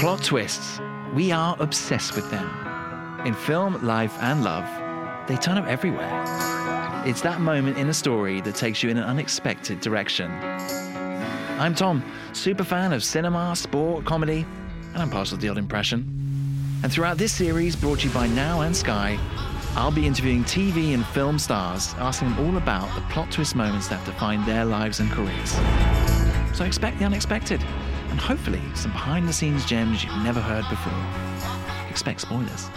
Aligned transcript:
Plot 0.00 0.22
twists. 0.24 0.80
We 1.14 1.30
are 1.30 1.54
obsessed 1.60 2.16
with 2.16 2.30
them. 2.30 2.48
In 3.26 3.34
film, 3.34 3.84
life, 3.86 4.16
and 4.22 4.42
love, 4.42 4.66
they 5.28 5.36
turn 5.36 5.58
up 5.58 5.66
everywhere. 5.66 6.24
It's 7.04 7.20
that 7.20 7.42
moment 7.42 7.76
in 7.76 7.86
a 7.90 7.92
story 7.92 8.40
that 8.40 8.54
takes 8.54 8.82
you 8.82 8.88
in 8.88 8.96
an 8.96 9.04
unexpected 9.04 9.82
direction. 9.82 10.30
I'm 11.60 11.74
Tom, 11.74 12.02
super 12.32 12.64
fan 12.64 12.94
of 12.94 13.04
cinema, 13.04 13.54
sport, 13.54 14.06
comedy, 14.06 14.46
and 14.94 15.02
I'm 15.02 15.10
partial 15.10 15.36
to 15.36 15.42
the 15.42 15.50
odd 15.50 15.58
impression. 15.58 16.06
And 16.82 16.90
throughout 16.90 17.18
this 17.18 17.32
series, 17.32 17.76
brought 17.76 17.98
to 18.00 18.08
you 18.08 18.14
by 18.14 18.26
Now 18.28 18.62
and 18.62 18.74
Sky, 18.74 19.18
I'll 19.76 19.92
be 19.92 20.06
interviewing 20.06 20.44
TV 20.44 20.94
and 20.94 21.04
film 21.08 21.38
stars, 21.38 21.94
asking 21.98 22.30
them 22.30 22.46
all 22.46 22.56
about 22.56 22.94
the 22.94 23.02
plot 23.12 23.30
twist 23.30 23.54
moments 23.54 23.88
that 23.88 24.02
define 24.06 24.46
their 24.46 24.64
lives 24.64 25.00
and 25.00 25.10
careers. 25.10 25.50
So 26.56 26.64
expect 26.64 26.98
the 26.98 27.04
unexpected, 27.04 27.62
and 28.10 28.20
hopefully 28.20 28.62
some 28.74 28.92
behind 28.92 29.28
the 29.28 29.32
scenes 29.32 29.64
gems 29.64 30.04
you've 30.04 30.22
never 30.22 30.40
heard 30.40 30.64
before. 30.68 30.92
Expect 31.88 32.20
spoilers. 32.20 32.68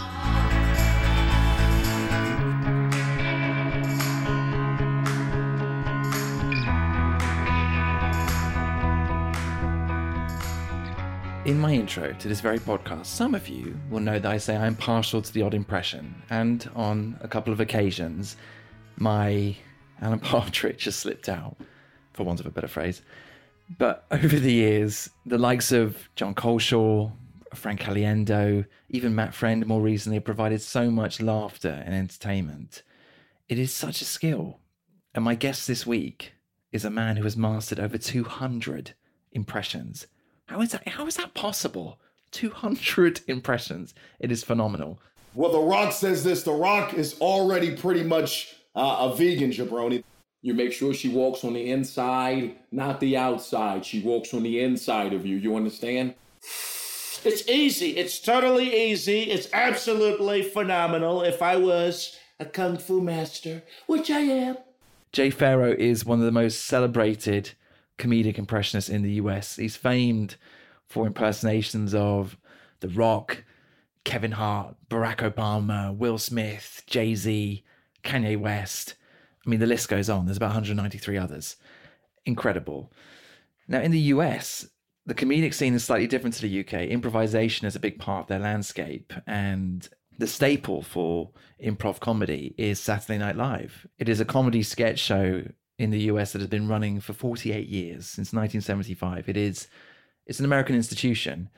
In 11.46 11.60
my 11.60 11.74
intro 11.74 12.14
to 12.14 12.28
this 12.30 12.40
very 12.40 12.58
podcast, 12.58 13.08
some 13.08 13.36
of 13.36 13.50
you 13.50 13.78
will 13.90 14.00
know 14.00 14.18
that 14.18 14.32
I 14.32 14.38
say 14.38 14.56
I'm 14.56 14.78
partial 14.78 15.22
to 15.22 15.34
the 15.34 15.42
odd 15.42 15.54
impression, 15.54 16.16
and 16.30 16.70
on 16.74 17.18
a 17.20 17.28
couple 17.28 17.52
of 17.52 17.60
occasions, 17.60 18.38
my 18.96 19.58
Alan 20.02 20.20
Partridge 20.22 20.86
has 20.86 20.96
slipped 20.96 21.28
out, 21.28 21.58
for 22.14 22.24
want 22.24 22.40
of 22.40 22.46
a 22.46 22.50
better 22.50 22.70
phrase. 22.70 23.02
But 23.78 24.06
over 24.12 24.40
the 24.40 24.54
years, 24.54 25.10
the 25.26 25.38
likes 25.38 25.72
of 25.72 26.10
Jon 26.16 26.36
Culshaw, 26.36 27.12
Frank 27.54 27.82
Caliendo, 27.82 28.66
even 28.90 29.16
Matt 29.16 29.34
Friend 29.34 29.66
more 29.66 29.82
recently 29.82 30.18
have 30.18 30.26
provided 30.26 30.62
so 30.62 30.90
much 30.90 31.22
laughter 31.22 31.84
and 31.86 31.94
entertainment. 31.94 32.84
It 33.48 33.60
is 33.60 33.74
such 33.74 34.02
a 34.02 34.06
skill. 34.06 34.60
And 35.14 35.24
my 35.24 35.36
guest 35.36 35.68
this 35.68 35.86
week 35.86 36.34
is 36.72 36.84
a 36.84 36.90
man 36.90 37.18
who 37.18 37.24
has 37.24 37.38
mastered 37.38 37.80
over 37.80 37.98
200 37.98 38.96
impressions. 39.32 40.08
How 40.48 40.62
is 40.62 40.72
that? 40.72 40.88
How 40.88 41.06
is 41.06 41.16
that 41.18 41.34
possible? 41.34 42.00
200 42.32 43.22
impressions. 43.28 43.94
It 44.20 44.32
is 44.32 44.44
phenomenal. 44.44 45.00
Well, 45.36 45.52
The 45.52 45.60
Rock 45.60 45.94
says 45.94 46.24
this. 46.24 46.44
The 46.44 46.52
Rock 46.52 46.94
is 46.94 47.20
already 47.20 47.76
pretty 47.76 48.04
much 48.04 48.56
uh, 48.76 49.12
a 49.12 49.16
vegan 49.16 49.52
jabroni. 49.52 50.04
You 50.44 50.54
make 50.54 50.74
sure 50.74 50.94
she 50.94 51.08
walks 51.08 51.46
on 51.46 51.54
the 51.54 51.72
inside, 51.72 52.58
not 52.70 53.00
the 53.00 53.16
outside. 53.16 53.86
She 53.86 54.02
walks 54.02 54.34
on 54.34 54.44
the 54.44 54.62
inside 54.62 55.14
of 55.14 55.26
you. 55.26 55.38
You 55.38 55.56
understand? 55.56 56.16
It's 57.24 57.48
easy. 57.48 57.92
It's 57.92 58.20
totally 58.20 58.92
easy. 58.92 59.22
It's 59.22 59.48
absolutely 59.54 60.44
phenomenal. 60.44 61.22
If 61.22 61.42
I 61.42 61.56
was 61.56 62.20
a 62.42 62.46
kung 62.46 62.78
fu 62.78 63.00
master, 63.02 63.64
which 63.88 64.12
I 64.12 64.20
am. 64.20 64.58
Jay 65.14 65.30
Pharoah 65.30 65.76
is 65.76 66.06
one 66.06 66.20
of 66.20 66.26
the 66.26 66.32
most 66.32 66.66
celebrated 66.66 67.52
comedic 67.98 68.38
impressionists 68.38 68.90
in 68.90 69.02
the 69.02 69.14
US. 69.14 69.56
He's 69.56 69.78
famed 69.78 70.36
for 70.88 71.08
impersonations 71.08 71.96
of 71.96 72.36
The 72.82 72.90
Rock, 72.90 73.46
Kevin 74.04 74.34
Hart, 74.34 74.76
Barack 74.90 75.20
Obama, 75.20 75.96
Will 75.96 76.18
Smith, 76.18 76.84
Jay 76.86 77.16
Z, 77.16 77.64
Kanye 78.04 78.38
West. 78.38 78.96
I 79.46 79.50
mean, 79.50 79.60
the 79.60 79.66
list 79.68 79.90
goes 79.90 80.10
on. 80.10 80.26
There's 80.26 80.38
about 80.38 80.48
193 80.48 81.18
others. 81.18 81.56
Incredible. 82.26 82.92
Now, 83.68 83.82
in 83.82 83.92
the 83.92 84.00
US, 84.00 84.68
the 85.06 85.14
comedic 85.14 85.54
scene 85.54 85.74
is 85.74 85.84
slightly 85.84 86.08
different 86.08 86.36
to 86.36 86.42
the 86.42 86.60
UK. 86.62 86.90
Improvisation 86.90 87.68
is 87.68 87.76
a 87.76 87.80
big 87.80 88.00
part 88.00 88.24
of 88.24 88.28
their 88.28 88.40
landscape. 88.40 89.14
And 89.28 89.88
the 90.18 90.28
staple 90.28 90.82
for 90.82 91.32
improv 91.64 92.00
comedy 92.00 92.56
is 92.58 92.80
Saturday 92.80 93.18
Night 93.18 93.36
Live. 93.36 93.88
It 93.98 94.08
is 94.08 94.20
a 94.20 94.26
comedy 94.26 94.64
sketch 94.64 95.00
show 95.00 95.44
in 95.78 95.90
the 95.90 96.02
US 96.02 96.32
that 96.32 96.40
has 96.40 96.50
been 96.50 96.68
running 96.68 97.00
for 97.00 97.14
48 97.14 97.68
years, 97.68 98.06
since 98.06 98.32
1975. 98.32 99.28
It 99.28 99.38
is 99.38 99.68
it's 100.26 100.40
an 100.40 100.46
American 100.46 100.76
institution. 100.76 101.50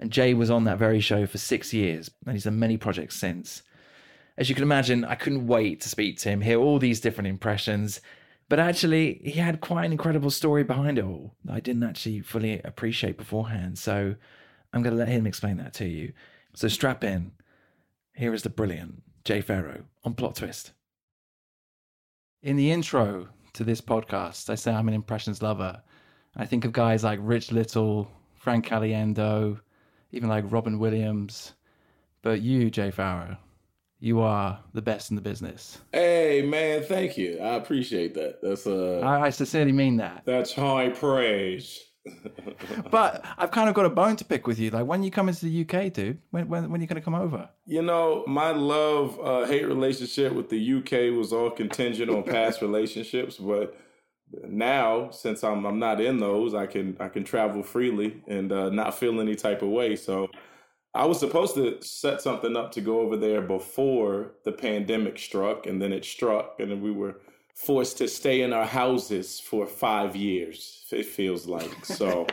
And 0.00 0.10
Jay 0.10 0.34
was 0.34 0.50
on 0.50 0.64
that 0.64 0.78
very 0.78 1.00
show 1.00 1.26
for 1.26 1.38
six 1.38 1.72
years, 1.72 2.10
and 2.24 2.34
he's 2.34 2.44
done 2.44 2.58
many 2.58 2.76
projects 2.76 3.16
since. 3.16 3.62
As 4.38 4.48
you 4.48 4.54
can 4.54 4.62
imagine, 4.62 5.04
I 5.04 5.16
couldn't 5.16 5.48
wait 5.48 5.80
to 5.80 5.88
speak 5.88 6.18
to 6.18 6.28
him, 6.28 6.40
hear 6.40 6.60
all 6.60 6.78
these 6.78 7.00
different 7.00 7.26
impressions. 7.26 8.00
But 8.48 8.60
actually, 8.60 9.20
he 9.24 9.32
had 9.32 9.60
quite 9.60 9.84
an 9.84 9.90
incredible 9.92 10.30
story 10.30 10.62
behind 10.62 10.96
it 10.96 11.04
all 11.04 11.34
that 11.44 11.54
I 11.54 11.60
didn't 11.60 11.82
actually 11.82 12.20
fully 12.20 12.62
appreciate 12.62 13.18
beforehand. 13.18 13.78
So 13.78 14.14
I'm 14.72 14.82
going 14.82 14.94
to 14.94 14.98
let 14.98 15.08
him 15.08 15.26
explain 15.26 15.56
that 15.56 15.74
to 15.74 15.86
you. 15.86 16.12
So 16.54 16.68
strap 16.68 17.02
in. 17.02 17.32
Here 18.14 18.32
is 18.32 18.44
the 18.44 18.48
brilliant 18.48 19.02
Jay 19.24 19.40
Pharoah 19.40 19.80
on 20.04 20.14
Plot 20.14 20.36
Twist. 20.36 20.70
In 22.40 22.54
the 22.54 22.70
intro 22.70 23.30
to 23.54 23.64
this 23.64 23.80
podcast, 23.80 24.48
I 24.50 24.54
say 24.54 24.72
I'm 24.72 24.86
an 24.86 24.94
impressions 24.94 25.42
lover. 25.42 25.82
I 26.36 26.46
think 26.46 26.64
of 26.64 26.72
guys 26.72 27.02
like 27.02 27.18
Rich 27.20 27.50
Little, 27.50 28.08
Frank 28.36 28.68
Caliendo, 28.68 29.58
even 30.12 30.28
like 30.28 30.44
Robin 30.46 30.78
Williams. 30.78 31.54
But 32.22 32.40
you, 32.40 32.70
Jay 32.70 32.92
Pharoah, 32.92 33.38
you 34.00 34.20
are 34.20 34.60
the 34.74 34.82
best 34.82 35.10
in 35.10 35.16
the 35.16 35.22
business. 35.22 35.78
Hey 35.92 36.42
man, 36.42 36.82
thank 36.82 37.16
you. 37.16 37.38
I 37.40 37.54
appreciate 37.54 38.14
that. 38.14 38.40
That's 38.42 38.66
uh 38.66 39.00
I, 39.00 39.26
I 39.26 39.30
sincerely 39.30 39.72
mean 39.72 39.96
that. 39.96 40.22
that's 40.24 40.52
high 40.52 40.90
praise. 40.90 41.84
But 42.90 43.24
I've 43.36 43.50
kind 43.50 43.68
of 43.68 43.74
got 43.74 43.84
a 43.84 43.90
bone 43.90 44.16
to 44.16 44.24
pick 44.24 44.46
with 44.46 44.58
you. 44.58 44.70
Like 44.70 44.86
when 44.86 45.02
you 45.02 45.10
come 45.10 45.28
into 45.28 45.44
the 45.44 45.60
UK, 45.62 45.92
dude, 45.92 46.18
when 46.30 46.48
when 46.48 46.70
when 46.70 46.80
are 46.80 46.82
you 46.82 46.86
gonna 46.88 47.02
come 47.02 47.14
over? 47.14 47.48
You 47.66 47.82
know, 47.82 48.24
my 48.26 48.50
love 48.50 49.18
uh, 49.20 49.44
hate 49.46 49.66
relationship 49.66 50.32
with 50.32 50.48
the 50.48 50.74
UK 50.78 51.16
was 51.16 51.32
all 51.32 51.50
contingent 51.50 52.10
on 52.10 52.22
past 52.22 52.62
relationships, 52.68 53.36
but 53.36 53.76
now 54.46 55.10
since 55.10 55.44
I'm 55.44 55.66
I'm 55.66 55.78
not 55.78 56.00
in 56.00 56.18
those, 56.18 56.54
I 56.54 56.66
can 56.66 56.96
I 56.98 57.08
can 57.08 57.24
travel 57.24 57.62
freely 57.62 58.22
and 58.26 58.52
uh, 58.52 58.70
not 58.70 58.98
feel 58.98 59.20
any 59.20 59.34
type 59.34 59.60
of 59.62 59.68
way. 59.68 59.96
So 59.96 60.28
I 60.94 61.06
was 61.06 61.20
supposed 61.20 61.54
to 61.54 61.80
set 61.82 62.20
something 62.22 62.56
up 62.56 62.72
to 62.72 62.80
go 62.80 63.00
over 63.00 63.16
there 63.16 63.42
before 63.42 64.32
the 64.44 64.52
pandemic 64.52 65.18
struck, 65.18 65.66
and 65.66 65.80
then 65.80 65.92
it 65.92 66.04
struck, 66.04 66.60
and 66.60 66.70
then 66.70 66.80
we 66.80 66.90
were 66.90 67.20
forced 67.54 67.98
to 67.98 68.08
stay 68.08 68.42
in 68.42 68.52
our 68.52 68.66
houses 68.66 69.40
for 69.40 69.66
five 69.66 70.16
years. 70.16 70.84
It 70.90 71.06
feels 71.06 71.46
like 71.46 71.84
so. 71.84 72.26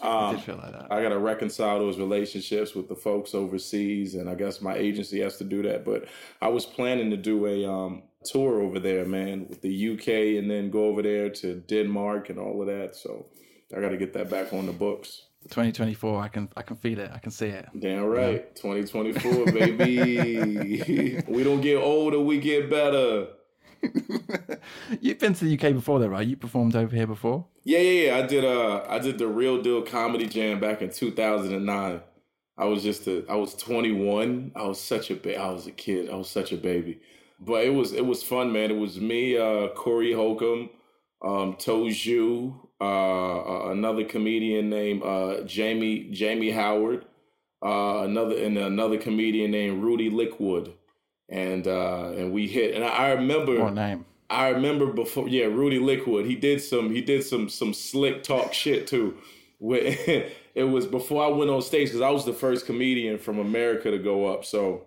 I 0.00 0.30
Um, 0.30 0.38
feel 0.38 0.56
like. 0.56 0.74
I 0.90 1.02
got 1.02 1.08
to 1.08 1.18
reconcile 1.18 1.78
those 1.78 1.98
relationships 1.98 2.74
with 2.74 2.86
the 2.88 2.94
folks 2.94 3.34
overseas, 3.34 4.14
and 4.14 4.28
I 4.28 4.34
guess 4.34 4.60
my 4.60 4.76
agency 4.76 5.20
has 5.20 5.38
to 5.38 5.44
do 5.44 5.62
that. 5.62 5.84
But 5.84 6.04
I 6.42 6.48
was 6.48 6.66
planning 6.66 7.10
to 7.10 7.16
do 7.16 7.46
a 7.46 7.64
um, 7.64 8.02
tour 8.24 8.60
over 8.60 8.78
there, 8.78 9.06
man, 9.06 9.46
with 9.48 9.62
the 9.62 9.92
UK, 9.92 10.08
and 10.38 10.50
then 10.50 10.70
go 10.70 10.84
over 10.84 11.00
there 11.02 11.30
to 11.30 11.54
Denmark 11.54 12.28
and 12.30 12.38
all 12.38 12.60
of 12.60 12.66
that. 12.66 12.94
So 12.94 13.26
I 13.74 13.80
got 13.80 13.88
to 13.88 13.96
get 13.96 14.12
that 14.12 14.28
back 14.28 14.52
on 14.52 14.66
the 14.66 14.72
books. 14.72 15.22
2024, 15.48 16.20
I 16.22 16.28
can 16.28 16.48
I 16.56 16.62
can 16.62 16.76
feel 16.76 16.98
it. 16.98 17.10
I 17.12 17.18
can 17.18 17.30
see 17.30 17.46
it. 17.48 17.66
Damn 17.78 18.04
right, 18.04 18.54
2024, 18.56 19.46
baby. 19.52 21.22
we 21.28 21.44
don't 21.44 21.60
get 21.60 21.76
older, 21.76 22.20
we 22.20 22.38
get 22.38 22.70
better. 22.70 23.28
You've 25.00 25.18
been 25.18 25.34
to 25.34 25.44
the 25.44 25.54
UK 25.54 25.74
before, 25.74 25.98
though, 25.98 26.08
right? 26.08 26.26
You 26.26 26.36
performed 26.36 26.76
over 26.76 26.94
here 26.94 27.06
before. 27.06 27.46
Yeah, 27.64 27.78
yeah, 27.78 28.06
yeah. 28.06 28.18
I 28.18 28.22
did. 28.26 28.44
Uh, 28.44 28.84
I 28.88 28.98
did 28.98 29.18
the 29.18 29.26
Real 29.26 29.60
Deal 29.60 29.82
Comedy 29.82 30.26
Jam 30.26 30.60
back 30.60 30.82
in 30.82 30.90
2009. 30.90 32.00
I 32.58 32.64
was 32.64 32.82
just 32.82 33.06
a. 33.06 33.24
I 33.28 33.36
was 33.36 33.54
21. 33.54 34.52
I 34.54 34.62
was 34.62 34.80
such 34.80 35.10
a. 35.10 35.16
Ba- 35.16 35.38
I 35.38 35.50
was 35.50 35.66
a 35.66 35.72
kid. 35.72 36.10
I 36.10 36.16
was 36.16 36.28
such 36.30 36.52
a 36.52 36.56
baby. 36.56 37.00
But 37.40 37.64
it 37.64 37.74
was. 37.74 37.92
It 37.92 38.06
was 38.06 38.22
fun, 38.22 38.52
man. 38.52 38.70
It 38.70 38.78
was 38.78 39.00
me, 39.00 39.36
uh, 39.36 39.68
Corey 39.68 40.12
Holcomb, 40.12 40.70
um, 41.22 41.54
Toju, 41.54 42.54
uh, 42.80 43.70
another 43.70 44.04
comedian 44.04 44.70
named 44.70 45.02
uh, 45.02 45.42
Jamie 45.42 46.08
Jamie 46.10 46.50
Howard, 46.50 47.04
uh, 47.64 48.02
another 48.04 48.36
and 48.36 48.58
another 48.58 48.98
comedian 48.98 49.50
named 49.50 49.82
Rudy 49.82 50.10
Lickwood, 50.10 50.74
and 51.28 51.66
uh, 51.66 52.12
and 52.16 52.32
we 52.32 52.46
hit. 52.46 52.74
And 52.74 52.84
I, 52.84 53.12
remember. 53.12 53.62
What 53.62 53.74
name? 53.74 54.04
I 54.28 54.48
remember 54.48 54.92
before, 54.92 55.28
yeah, 55.28 55.44
Rudy 55.44 55.78
Lickwood. 55.78 56.26
He 56.26 56.34
did 56.34 56.60
some, 56.60 56.90
he 56.90 57.00
did 57.00 57.22
some, 57.22 57.48
some 57.48 57.72
slick 57.72 58.24
talk 58.24 58.52
shit 58.52 58.88
too. 58.88 59.16
It 60.56 60.64
was 60.64 60.86
before 60.86 61.22
I 61.22 61.28
went 61.28 61.50
on 61.50 61.60
stage 61.60 61.88
because 61.88 62.00
I 62.00 62.08
was 62.08 62.24
the 62.24 62.32
first 62.32 62.64
comedian 62.64 63.18
from 63.18 63.38
America 63.38 63.90
to 63.90 63.98
go 63.98 64.24
up. 64.24 64.42
So 64.42 64.86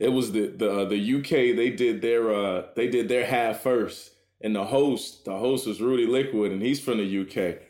it 0.00 0.08
was 0.08 0.32
the 0.32 0.48
the 0.48 0.80
uh, 0.80 0.84
the 0.84 1.14
UK. 1.14 1.56
They 1.56 1.70
did 1.70 2.02
their 2.02 2.34
uh 2.34 2.66
they 2.74 2.88
did 2.88 3.08
their 3.08 3.24
half 3.24 3.60
first, 3.60 4.10
and 4.40 4.54
the 4.54 4.64
host 4.64 5.24
the 5.24 5.36
host 5.36 5.66
was 5.66 5.80
Rudy 5.80 6.06
Lickwood, 6.06 6.52
and 6.52 6.62
he's 6.62 6.80
from 6.80 6.98
the 6.98 7.20
UK. 7.20 7.62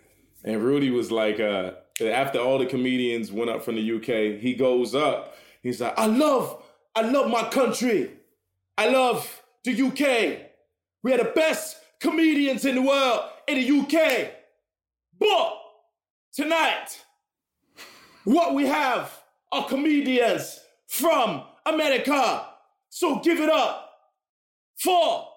And 0.44 0.62
Rudy 0.62 0.90
was 0.90 1.10
like, 1.10 1.40
uh 1.40 1.72
after 2.00 2.38
all 2.38 2.58
the 2.58 2.66
comedians 2.66 3.32
went 3.32 3.50
up 3.50 3.64
from 3.64 3.74
the 3.76 3.96
UK, 3.96 4.40
he 4.40 4.54
goes 4.54 4.94
up. 4.94 5.34
He's 5.62 5.80
like, 5.80 5.98
I 5.98 6.06
love, 6.06 6.62
I 6.94 7.02
love 7.02 7.30
my 7.30 7.48
country. 7.48 8.12
I 8.76 8.88
love 8.88 9.42
the 9.64 9.82
UK. 9.82 10.40
We 11.02 11.12
are 11.12 11.18
the 11.18 11.32
best 11.34 11.76
comedians 12.00 12.64
in 12.64 12.76
the 12.76 12.82
world 12.82 13.22
in 13.48 13.56
the 13.56 13.80
UK. 13.80 14.30
But 15.18 15.58
tonight, 16.32 17.02
what 18.24 18.54
we 18.54 18.66
have 18.66 19.12
are 19.50 19.66
comedians 19.66 20.60
from 20.86 21.42
America. 21.66 22.46
So 22.90 23.20
give 23.20 23.40
it 23.40 23.50
up 23.50 23.90
for 24.76 25.27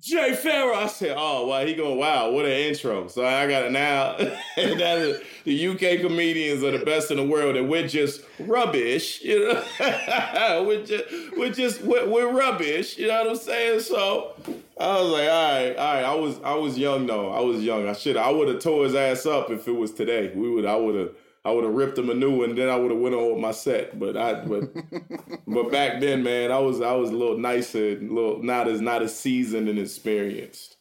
Jay 0.00 0.34
Pharoah. 0.34 0.84
I 0.84 0.86
said, 0.88 1.14
oh, 1.16 1.46
wow, 1.46 1.64
he 1.64 1.74
going, 1.74 1.98
wow, 1.98 2.30
what 2.30 2.44
an 2.44 2.52
intro. 2.52 3.08
So 3.08 3.26
I 3.26 3.46
got 3.48 3.64
it 3.64 3.72
now. 3.72 4.16
and 4.56 4.78
that 4.80 4.98
is, 4.98 5.20
the 5.44 5.68
UK 5.68 6.00
comedians 6.00 6.62
are 6.62 6.76
the 6.76 6.84
best 6.84 7.10
in 7.10 7.16
the 7.16 7.24
world, 7.24 7.56
and 7.56 7.68
we're 7.68 7.88
just 7.88 8.22
rubbish, 8.38 9.22
you 9.22 9.52
know? 9.52 9.64
we're 10.66 10.84
just, 10.84 11.04
we're 11.36 11.52
just, 11.52 11.82
we're, 11.82 12.08
we're, 12.08 12.30
rubbish, 12.30 12.98
you 12.98 13.08
know 13.08 13.22
what 13.22 13.30
I'm 13.30 13.36
saying? 13.36 13.80
So 13.80 14.34
I 14.78 15.00
was 15.00 15.10
like, 15.10 15.28
all 15.28 15.52
right, 15.52 15.76
all 15.76 15.94
right. 15.94 16.04
I 16.04 16.14
was, 16.14 16.40
I 16.42 16.54
was 16.54 16.76
young 16.76 17.06
though. 17.06 17.32
I 17.32 17.40
was 17.40 17.62
young. 17.62 17.88
I 17.88 17.94
should, 17.94 18.16
I 18.16 18.30
would 18.30 18.48
have 18.48 18.60
tore 18.60 18.84
his 18.84 18.94
ass 18.94 19.24
up 19.24 19.50
if 19.50 19.66
it 19.66 19.72
was 19.72 19.92
today. 19.92 20.32
We 20.34 20.50
would, 20.50 20.66
I 20.66 20.76
would 20.76 20.94
have, 20.94 21.10
I 21.46 21.50
would 21.52 21.62
have 21.62 21.74
ripped 21.74 21.96
him 21.96 22.10
a 22.10 22.14
new 22.14 22.38
one, 22.38 22.50
and 22.50 22.58
then 22.58 22.68
I 22.68 22.74
would 22.74 22.90
have 22.90 22.98
went 22.98 23.14
on 23.14 23.30
with 23.30 23.38
my 23.38 23.52
set. 23.52 23.96
But 23.96 24.16
I, 24.16 24.34
but, 24.34 24.64
but 25.46 25.70
back 25.70 26.00
then, 26.00 26.24
man, 26.24 26.50
I 26.50 26.58
was 26.58 26.80
I 26.80 26.92
was 26.92 27.10
a 27.10 27.14
little 27.14 27.38
nicer, 27.38 27.92
a 27.92 28.00
little 28.00 28.42
not 28.42 28.66
as 28.66 28.80
not 28.80 29.00
as 29.00 29.16
seasoned 29.16 29.68
and 29.68 29.78
experienced. 29.78 30.76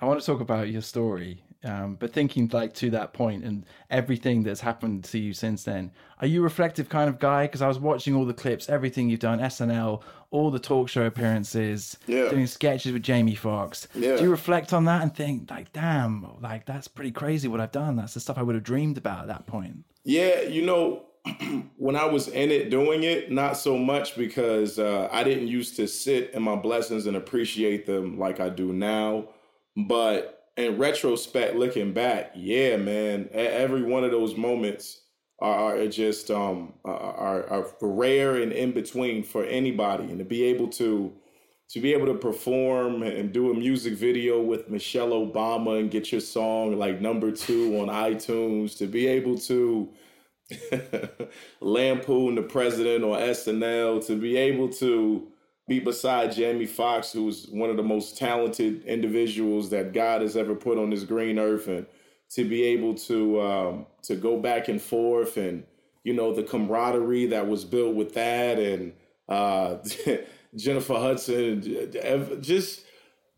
I 0.00 0.06
want 0.06 0.18
to 0.18 0.26
talk 0.26 0.40
about 0.40 0.70
your 0.70 0.82
story, 0.82 1.44
um, 1.62 1.94
but 1.94 2.12
thinking 2.12 2.50
like 2.52 2.74
to 2.74 2.90
that 2.90 3.12
point 3.12 3.44
and 3.44 3.64
everything 3.90 4.42
that's 4.42 4.60
happened 4.60 5.04
to 5.04 5.20
you 5.20 5.32
since 5.32 5.62
then. 5.62 5.92
Are 6.20 6.26
you 6.26 6.40
a 6.40 6.42
reflective 6.42 6.88
kind 6.88 7.08
of 7.08 7.20
guy? 7.20 7.46
Because 7.46 7.62
I 7.62 7.68
was 7.68 7.78
watching 7.78 8.16
all 8.16 8.24
the 8.24 8.34
clips, 8.34 8.68
everything 8.68 9.08
you've 9.08 9.20
done, 9.20 9.38
SNL, 9.38 10.02
all 10.32 10.50
the 10.50 10.58
talk 10.58 10.88
show 10.88 11.06
appearances, 11.06 11.96
yeah. 12.08 12.28
doing 12.28 12.48
sketches 12.48 12.92
with 12.92 13.04
Jamie 13.04 13.36
Foxx. 13.36 13.86
Yeah. 13.94 14.16
Do 14.16 14.24
you 14.24 14.30
reflect 14.32 14.72
on 14.72 14.84
that 14.86 15.02
and 15.02 15.14
think 15.14 15.48
like, 15.48 15.72
damn, 15.72 16.40
like 16.40 16.66
that's 16.66 16.88
pretty 16.88 17.12
crazy 17.12 17.46
what 17.46 17.60
I've 17.60 17.70
done? 17.70 17.94
That's 17.94 18.14
the 18.14 18.20
stuff 18.20 18.36
I 18.36 18.42
would 18.42 18.56
have 18.56 18.64
dreamed 18.64 18.98
about 18.98 19.22
at 19.22 19.28
that 19.28 19.46
point. 19.46 19.84
Yeah, 20.04 20.42
you 20.42 20.64
know, 20.64 21.06
when 21.76 21.96
I 21.96 22.04
was 22.04 22.28
in 22.28 22.50
it 22.50 22.70
doing 22.70 23.02
it, 23.02 23.30
not 23.30 23.56
so 23.56 23.76
much 23.76 24.16
because 24.16 24.78
uh, 24.78 25.08
I 25.12 25.24
didn't 25.24 25.48
used 25.48 25.76
to 25.76 25.86
sit 25.86 26.32
in 26.32 26.42
my 26.42 26.56
blessings 26.56 27.06
and 27.06 27.16
appreciate 27.16 27.86
them 27.86 28.18
like 28.18 28.40
I 28.40 28.48
do 28.48 28.72
now. 28.72 29.28
But 29.76 30.46
in 30.56 30.78
retrospect, 30.78 31.56
looking 31.56 31.92
back, 31.92 32.32
yeah, 32.34 32.76
man, 32.76 33.28
every 33.32 33.82
one 33.82 34.04
of 34.04 34.10
those 34.10 34.36
moments 34.36 35.02
are, 35.40 35.76
are 35.76 35.86
just 35.86 36.30
um, 36.30 36.74
are, 36.84 37.48
are 37.48 37.66
rare 37.80 38.36
and 38.36 38.52
in 38.52 38.72
between 38.72 39.22
for 39.22 39.44
anybody, 39.44 40.04
and 40.04 40.18
to 40.18 40.24
be 40.24 40.44
able 40.44 40.68
to 40.68 41.12
to 41.68 41.80
be 41.80 41.92
able 41.92 42.06
to 42.06 42.14
perform 42.14 43.02
and 43.02 43.32
do 43.32 43.50
a 43.50 43.54
music 43.54 43.94
video 43.94 44.40
with 44.40 44.70
Michelle 44.70 45.10
Obama 45.10 45.78
and 45.78 45.90
get 45.90 46.10
your 46.10 46.20
song 46.20 46.78
like 46.78 47.00
number 47.00 47.30
two 47.30 47.78
on 47.78 47.88
iTunes, 47.88 48.76
to 48.78 48.86
be 48.86 49.06
able 49.06 49.36
to 49.38 49.88
lampoon 51.60 52.34
the 52.34 52.42
president 52.42 53.04
on 53.04 53.20
SNL, 53.20 54.04
to 54.06 54.16
be 54.16 54.36
able 54.36 54.70
to 54.70 55.28
be 55.68 55.78
beside 55.78 56.32
Jamie 56.32 56.64
Foxx, 56.64 57.12
who's 57.12 57.46
one 57.48 57.68
of 57.68 57.76
the 57.76 57.82
most 57.82 58.16
talented 58.16 58.82
individuals 58.84 59.68
that 59.68 59.92
God 59.92 60.22
has 60.22 60.36
ever 60.36 60.54
put 60.54 60.78
on 60.78 60.88
this 60.88 61.04
green 61.04 61.38
earth, 61.38 61.68
and 61.68 61.86
to 62.30 62.44
be 62.44 62.64
able 62.64 62.94
to 62.94 63.40
um, 63.42 63.86
to 64.02 64.16
go 64.16 64.38
back 64.38 64.68
and 64.68 64.80
forth, 64.80 65.36
and 65.36 65.64
you 66.02 66.14
know 66.14 66.34
the 66.34 66.42
camaraderie 66.42 67.26
that 67.26 67.46
was 67.46 67.66
built 67.66 67.94
with 67.94 68.14
that, 68.14 68.58
and 68.58 68.94
uh, 69.28 69.76
Jennifer 70.56 70.94
Hudson, 70.94 71.62
just 72.40 72.84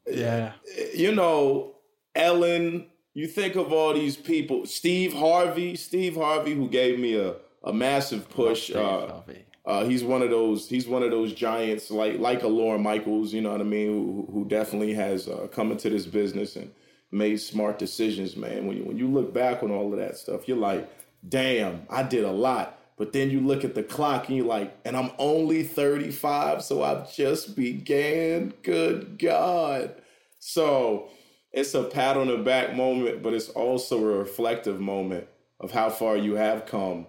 yeah, 0.06 0.52
you 0.94 1.14
know 1.14 1.76
Ellen. 2.14 2.86
You 3.12 3.26
think 3.26 3.56
of 3.56 3.72
all 3.72 3.92
these 3.92 4.16
people, 4.16 4.66
Steve 4.66 5.12
Harvey, 5.12 5.74
Steve 5.74 6.14
Harvey, 6.14 6.54
who 6.54 6.68
gave 6.68 6.98
me 6.98 7.16
a, 7.16 7.34
a 7.64 7.72
massive 7.72 8.28
push. 8.30 8.70
Uh, 8.70 9.22
uh, 9.66 9.84
he's 9.84 10.02
one 10.04 10.22
of 10.22 10.30
those. 10.30 10.68
He's 10.68 10.86
one 10.86 11.02
of 11.02 11.10
those 11.10 11.34
giants, 11.34 11.90
like 11.90 12.18
like 12.18 12.42
a 12.42 12.48
Lorne 12.48 12.82
Michaels. 12.82 13.32
You 13.32 13.42
know 13.42 13.52
what 13.52 13.60
I 13.60 13.64
mean? 13.64 13.88
Who, 13.88 14.28
who 14.32 14.44
definitely 14.44 14.94
has 14.94 15.28
uh, 15.28 15.48
come 15.52 15.70
into 15.72 15.90
this 15.90 16.06
business 16.06 16.56
and 16.56 16.70
made 17.10 17.38
smart 17.38 17.78
decisions, 17.78 18.36
man. 18.36 18.66
When 18.66 18.76
you 18.76 18.84
when 18.84 18.96
you 18.98 19.08
look 19.08 19.34
back 19.34 19.62
on 19.62 19.70
all 19.70 19.92
of 19.92 19.98
that 19.98 20.16
stuff, 20.16 20.48
you're 20.48 20.56
like, 20.56 20.88
damn, 21.28 21.82
I 21.90 22.02
did 22.02 22.24
a 22.24 22.32
lot. 22.32 22.79
But 23.00 23.14
then 23.14 23.30
you 23.30 23.40
look 23.40 23.64
at 23.64 23.74
the 23.74 23.82
clock 23.82 24.28
and 24.28 24.36
you're 24.36 24.44
like, 24.44 24.76
and 24.84 24.94
I'm 24.94 25.10
only 25.16 25.62
35, 25.62 26.62
so 26.62 26.82
I've 26.82 27.10
just 27.10 27.56
began. 27.56 28.52
Good 28.62 29.18
God. 29.18 29.94
So 30.38 31.08
it's 31.50 31.72
a 31.72 31.84
pat 31.84 32.18
on 32.18 32.26
the 32.26 32.36
back 32.36 32.76
moment, 32.76 33.22
but 33.22 33.32
it's 33.32 33.48
also 33.48 33.96
a 34.04 34.18
reflective 34.18 34.80
moment 34.80 35.28
of 35.60 35.70
how 35.70 35.88
far 35.88 36.18
you 36.18 36.34
have 36.34 36.66
come. 36.66 37.06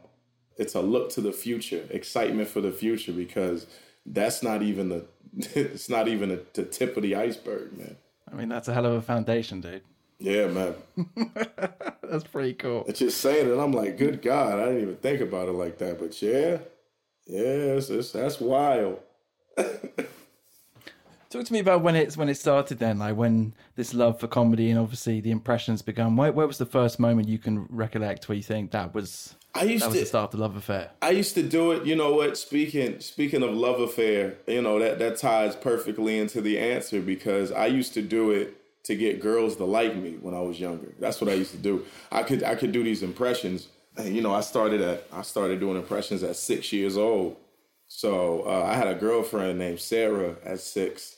It's 0.55 0.75
a 0.75 0.81
look 0.81 1.09
to 1.09 1.19
the 1.19 1.33
future, 1.33 1.85
excitement 1.89 2.47
for 2.47 2.61
the 2.61 2.71
future, 2.71 3.11
because 3.11 3.67
that's 4.05 4.41
not 4.41 4.61
even 4.61 4.88
the 4.88 5.05
it's 5.55 5.89
not 5.89 6.07
even 6.07 6.31
a, 6.31 6.39
the 6.53 6.63
tip 6.63 6.95
of 6.95 7.03
the 7.03 7.15
iceberg, 7.15 7.77
man. 7.77 7.97
I 8.31 8.35
mean, 8.35 8.47
that's 8.47 8.69
a 8.69 8.73
hell 8.73 8.85
of 8.85 8.93
a 8.93 9.01
foundation, 9.01 9.59
dude. 9.59 9.81
Yeah, 10.21 10.47
man. 10.47 10.75
That's 12.03 12.23
pretty 12.25 12.53
cool. 12.53 12.85
It's 12.88 13.00
just 13.00 13.19
saying 13.21 13.47
it. 13.50 13.57
I'm 13.57 13.71
like, 13.71 13.97
good 13.97 14.21
God, 14.21 14.59
I 14.59 14.65
didn't 14.65 14.81
even 14.81 14.95
think 14.97 15.19
about 15.19 15.50
it 15.50 15.53
like 15.53 15.79
that. 15.79 16.00
But 16.00 16.21
yeah, 16.21 16.59
yeah, 17.25 17.75
it's, 17.77 17.89
it's, 17.89 18.12
that's 18.12 18.39
wild. 18.39 19.00
Talk 19.57 21.45
to 21.45 21.53
me 21.53 21.59
about 21.59 21.81
when 21.81 21.95
it's 21.95 22.18
when 22.18 22.29
it 22.29 22.35
started. 22.35 22.77
Then, 22.77 23.00
like 23.00 23.15
when 23.15 23.56
this 23.75 23.94
love 23.94 24.19
for 24.19 24.27
comedy 24.27 24.69
and 24.69 24.77
obviously 24.77 25.21
the 25.21 25.31
impressions 25.31 25.81
began. 25.81 26.15
Where, 26.15 26.31
where 26.31 26.45
was 26.45 26.57
the 26.57 26.65
first 26.65 27.00
moment 27.00 27.29
you 27.29 27.39
can 27.39 27.65
recollect 27.69 28.27
where 28.27 28.35
you 28.35 28.44
think 28.44 28.71
that 28.71 28.94
was? 28.94 29.35
I 29.56 29.63
used 29.63 29.83
that 29.83 29.88
was 29.88 29.95
to 29.95 30.00
the 30.01 30.06
start 30.06 30.33
of 30.33 30.39
the 30.39 30.45
love 30.45 30.56
affair. 30.56 30.91
I 31.01 31.12
used 31.12 31.33
to 31.35 31.44
do 31.44 31.71
it. 31.71 31.85
You 31.85 31.95
know 31.95 32.13
what? 32.13 32.38
Speaking 32.38 33.00
speaking 33.00 33.41
of 33.44 33.51
love 33.51 33.79
affair, 33.79 34.35
you 34.45 34.62
know 34.62 34.77
that 34.79 35.00
that 35.00 35.17
ties 35.17 35.56
perfectly 35.56 36.19
into 36.19 36.41
the 36.41 36.59
answer 36.59 37.01
because 37.01 37.51
I 37.51 37.67
used 37.67 37.94
to 37.94 38.01
do 38.01 38.31
it 38.31 38.61
to 38.83 38.95
get 38.95 39.22
girls 39.22 39.56
to 39.57 39.66
like 39.66 39.95
me 39.95 40.18
when 40.22 40.33
I 40.33 40.42
was 40.42 40.60
younger. 40.60 40.94
That's 41.00 41.22
what 41.22 41.30
I 41.30 41.33
used 41.33 41.51
to 41.51 41.57
do. 41.57 41.86
I 42.12 42.24
could 42.24 42.44
I 42.44 42.56
could 42.56 42.72
do 42.72 42.83
these 42.83 43.04
impressions. 43.04 43.68
You 44.04 44.22
know, 44.22 44.33
I 44.33 44.42
started 44.42 44.81
at 44.81 45.06
I 45.12 45.22
started 45.22 45.60
doing 45.60 45.78
impressions 45.78 46.24
at 46.24 46.36
six 46.36 46.72
years 46.74 46.98
old. 46.98 47.38
So 47.88 48.44
uh, 48.48 48.63
I 48.63 48.75
had 48.75 48.88
a 48.88 48.95
girlfriend 48.95 49.60
named 49.60 49.81
Sarah 49.81 50.38
at 50.45 50.62
six, 50.62 51.18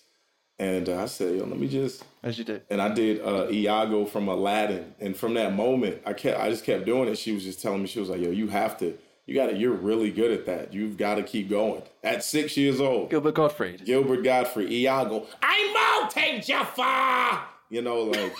and 0.57 0.89
uh, 0.89 1.03
I 1.03 1.05
said, 1.05 1.35
"Yo, 1.35 1.45
let 1.45 1.59
me 1.59 1.67
just." 1.67 2.03
As 2.23 2.37
you 2.39 2.43
did. 2.43 2.63
And 2.69 2.81
I 2.81 2.91
did 2.91 3.21
uh, 3.21 3.47
Iago 3.51 4.05
from 4.05 4.27
Aladdin, 4.27 4.95
and 4.99 5.15
from 5.15 5.35
that 5.35 5.53
moment, 5.53 6.01
I 6.05 6.13
kept 6.13 6.39
I 6.39 6.49
just 6.49 6.65
kept 6.65 6.85
doing 6.85 7.07
it. 7.09 7.17
She 7.17 7.31
was 7.31 7.43
just 7.43 7.61
telling 7.61 7.81
me, 7.81 7.87
she 7.87 7.99
was 7.99 8.09
like, 8.09 8.21
"Yo, 8.21 8.31
you 8.31 8.47
have 8.47 8.77
to." 8.79 8.97
You 9.25 9.35
got 9.35 9.51
to. 9.51 9.55
You're 9.55 9.71
really 9.71 10.11
good 10.11 10.31
at 10.31 10.45
that. 10.47 10.73
You've 10.73 10.97
got 10.97 11.15
to 11.15 11.23
keep 11.23 11.49
going. 11.49 11.83
At 12.03 12.23
six 12.25 12.57
years 12.57 12.81
old, 12.81 13.09
Gilbert 13.09 13.35
Gottfried. 13.35 13.85
Gilbert 13.85 14.23
Gottfried, 14.23 14.69
Iago. 14.69 15.27
I'm 15.41 15.73
mounting 15.73 16.41
Jafar. 16.41 17.52
You 17.73 17.81
know, 17.81 18.03
like 18.03 18.35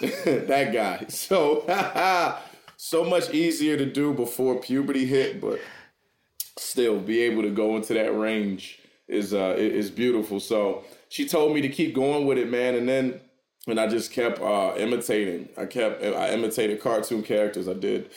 that 0.46 0.72
guy. 0.72 1.04
So, 1.08 1.66
so 2.78 3.04
much 3.04 3.28
easier 3.34 3.76
to 3.76 3.84
do 3.84 4.14
before 4.14 4.58
puberty 4.58 5.04
hit, 5.04 5.38
but 5.38 5.60
still 6.56 6.98
be 6.98 7.20
able 7.20 7.42
to 7.42 7.50
go 7.50 7.76
into 7.76 7.92
that 7.92 8.16
range 8.16 8.78
is 9.06 9.34
uh 9.34 9.54
is 9.58 9.90
beautiful. 9.90 10.40
So 10.40 10.84
she 11.10 11.28
told 11.28 11.54
me 11.54 11.60
to 11.60 11.68
keep 11.68 11.94
going 11.94 12.26
with 12.26 12.38
it, 12.38 12.50
man, 12.50 12.74
and 12.74 12.88
then 12.88 13.20
and 13.66 13.78
I 13.78 13.86
just 13.86 14.12
kept 14.12 14.40
uh, 14.40 14.72
imitating. 14.78 15.50
I 15.58 15.66
kept 15.66 16.02
I 16.02 16.30
imitated 16.30 16.80
cartoon 16.80 17.22
characters. 17.22 17.68
I 17.68 17.74
did 17.74 18.12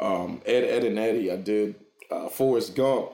um, 0.00 0.42
Ed, 0.44 0.64
Ed 0.64 0.82
and 0.82 0.98
Eddie. 0.98 1.30
I 1.30 1.36
did 1.36 1.76
uh, 2.10 2.28
Forrest 2.28 2.74
Gump. 2.74 3.12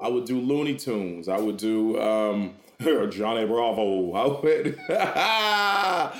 I 0.00 0.08
would 0.08 0.24
do 0.24 0.40
Looney 0.40 0.74
Tunes. 0.74 1.28
I 1.28 1.38
would 1.38 1.56
do 1.56 2.00
um, 2.00 2.56
Johnny 3.10 3.46
Bravo. 3.46 4.12
I 4.12 4.40
would, 4.40 4.80
I 4.90 6.12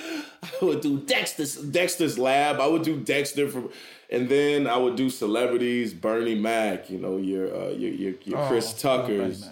would 0.61 0.81
do 0.81 0.99
Dexter's 0.99 1.57
Dexter's 1.57 2.19
Lab. 2.19 2.61
I 2.61 2.67
would 2.67 2.83
do 2.83 3.01
Dexter 3.01 3.49
from, 3.49 3.71
and 4.11 4.29
then 4.29 4.67
I 4.67 4.77
would 4.77 4.97
do 4.97 5.09
celebrities. 5.09 5.95
Bernie 5.95 6.35
Mac. 6.35 6.91
You 6.91 6.99
know 6.99 7.17
your 7.17 7.55
uh, 7.55 7.69
your 7.71 7.93
your, 7.93 8.15
your 8.25 8.39
Oh, 8.39 8.49
Chris 8.49 8.75
Tuckers. 8.75 9.49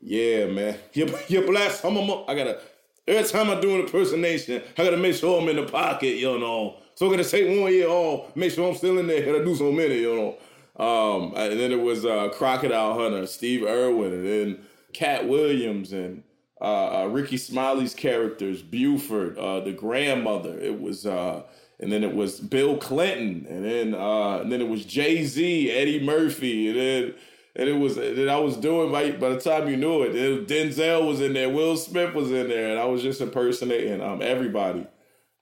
Yeah, 0.00 0.46
man. 0.46 0.78
You're, 0.92 1.08
you're 1.26 1.44
blessed. 1.44 1.84
I'm, 1.84 1.96
I'm, 1.96 2.10
I 2.28 2.34
gotta. 2.34 2.60
Every 3.06 3.28
time 3.28 3.50
I 3.50 3.60
do 3.60 3.74
an 3.74 3.80
impersonation, 3.80 4.62
I 4.76 4.84
gotta 4.84 4.96
make 4.96 5.16
sure 5.16 5.40
I'm 5.40 5.48
in 5.48 5.56
the 5.56 5.64
pocket. 5.64 6.16
You 6.16 6.38
know. 6.38 6.76
So 6.94 7.06
I'm 7.06 7.12
gonna 7.12 7.24
take 7.24 7.46
one 7.60 7.72
year, 7.72 7.86
oh, 7.88 8.26
make 8.34 8.52
sure 8.52 8.68
I'm 8.68 8.76
still 8.76 8.98
in 8.98 9.06
there. 9.08 9.24
Gotta 9.24 9.44
do 9.44 9.54
so 9.56 9.72
many. 9.72 9.98
You 10.00 10.14
know. 10.14 10.84
Um, 10.84 11.32
and 11.36 11.58
then 11.58 11.72
it 11.72 11.80
was 11.80 12.04
uh, 12.04 12.28
Crocodile 12.28 12.94
Hunter, 12.94 13.26
Steve 13.26 13.64
Irwin, 13.64 14.12
and 14.12 14.26
then 14.26 14.66
Katt 14.92 15.26
Williams 15.28 15.92
and 15.92 16.22
uh, 16.60 17.02
uh, 17.02 17.06
Rickey 17.06 17.36
Smiley's 17.36 17.94
characters, 17.94 18.62
Buford, 18.62 19.38
uh, 19.38 19.60
the 19.60 19.72
grandmother. 19.72 20.58
It 20.58 20.80
was, 20.80 21.06
uh, 21.06 21.42
and 21.78 21.92
then 21.92 22.02
it 22.02 22.14
was 22.14 22.40
Bill 22.40 22.76
Clinton, 22.76 23.46
and 23.48 23.64
then 23.64 23.94
uh, 23.94 24.38
and 24.38 24.50
then 24.50 24.60
it 24.60 24.68
was 24.68 24.84
Jay 24.84 25.24
Z, 25.24 25.70
Eddie 25.70 26.04
Murphy, 26.04 26.68
and 26.68 26.76
then 26.76 27.14
and 27.54 27.68
it 27.68 27.74
was 27.74 27.96
and 27.96 28.30
I 28.30 28.38
was 28.38 28.56
doing 28.56 28.90
by 28.90 29.12
by 29.12 29.30
the 29.30 29.40
time 29.40 29.68
you 29.68 29.76
knew 29.76 30.02
it, 30.02 30.14
it 30.14 30.48
Denzel 30.48 31.06
was 31.06 31.20
in 31.20 31.32
there, 31.32 31.48
Will 31.48 31.76
Smith 31.76 32.14
was 32.14 32.30
in 32.30 32.48
there, 32.48 32.70
and 32.70 32.78
I 32.80 32.86
was 32.86 33.02
just 33.02 33.20
impersonating 33.20 34.00
um, 34.00 34.22
everybody. 34.22 34.86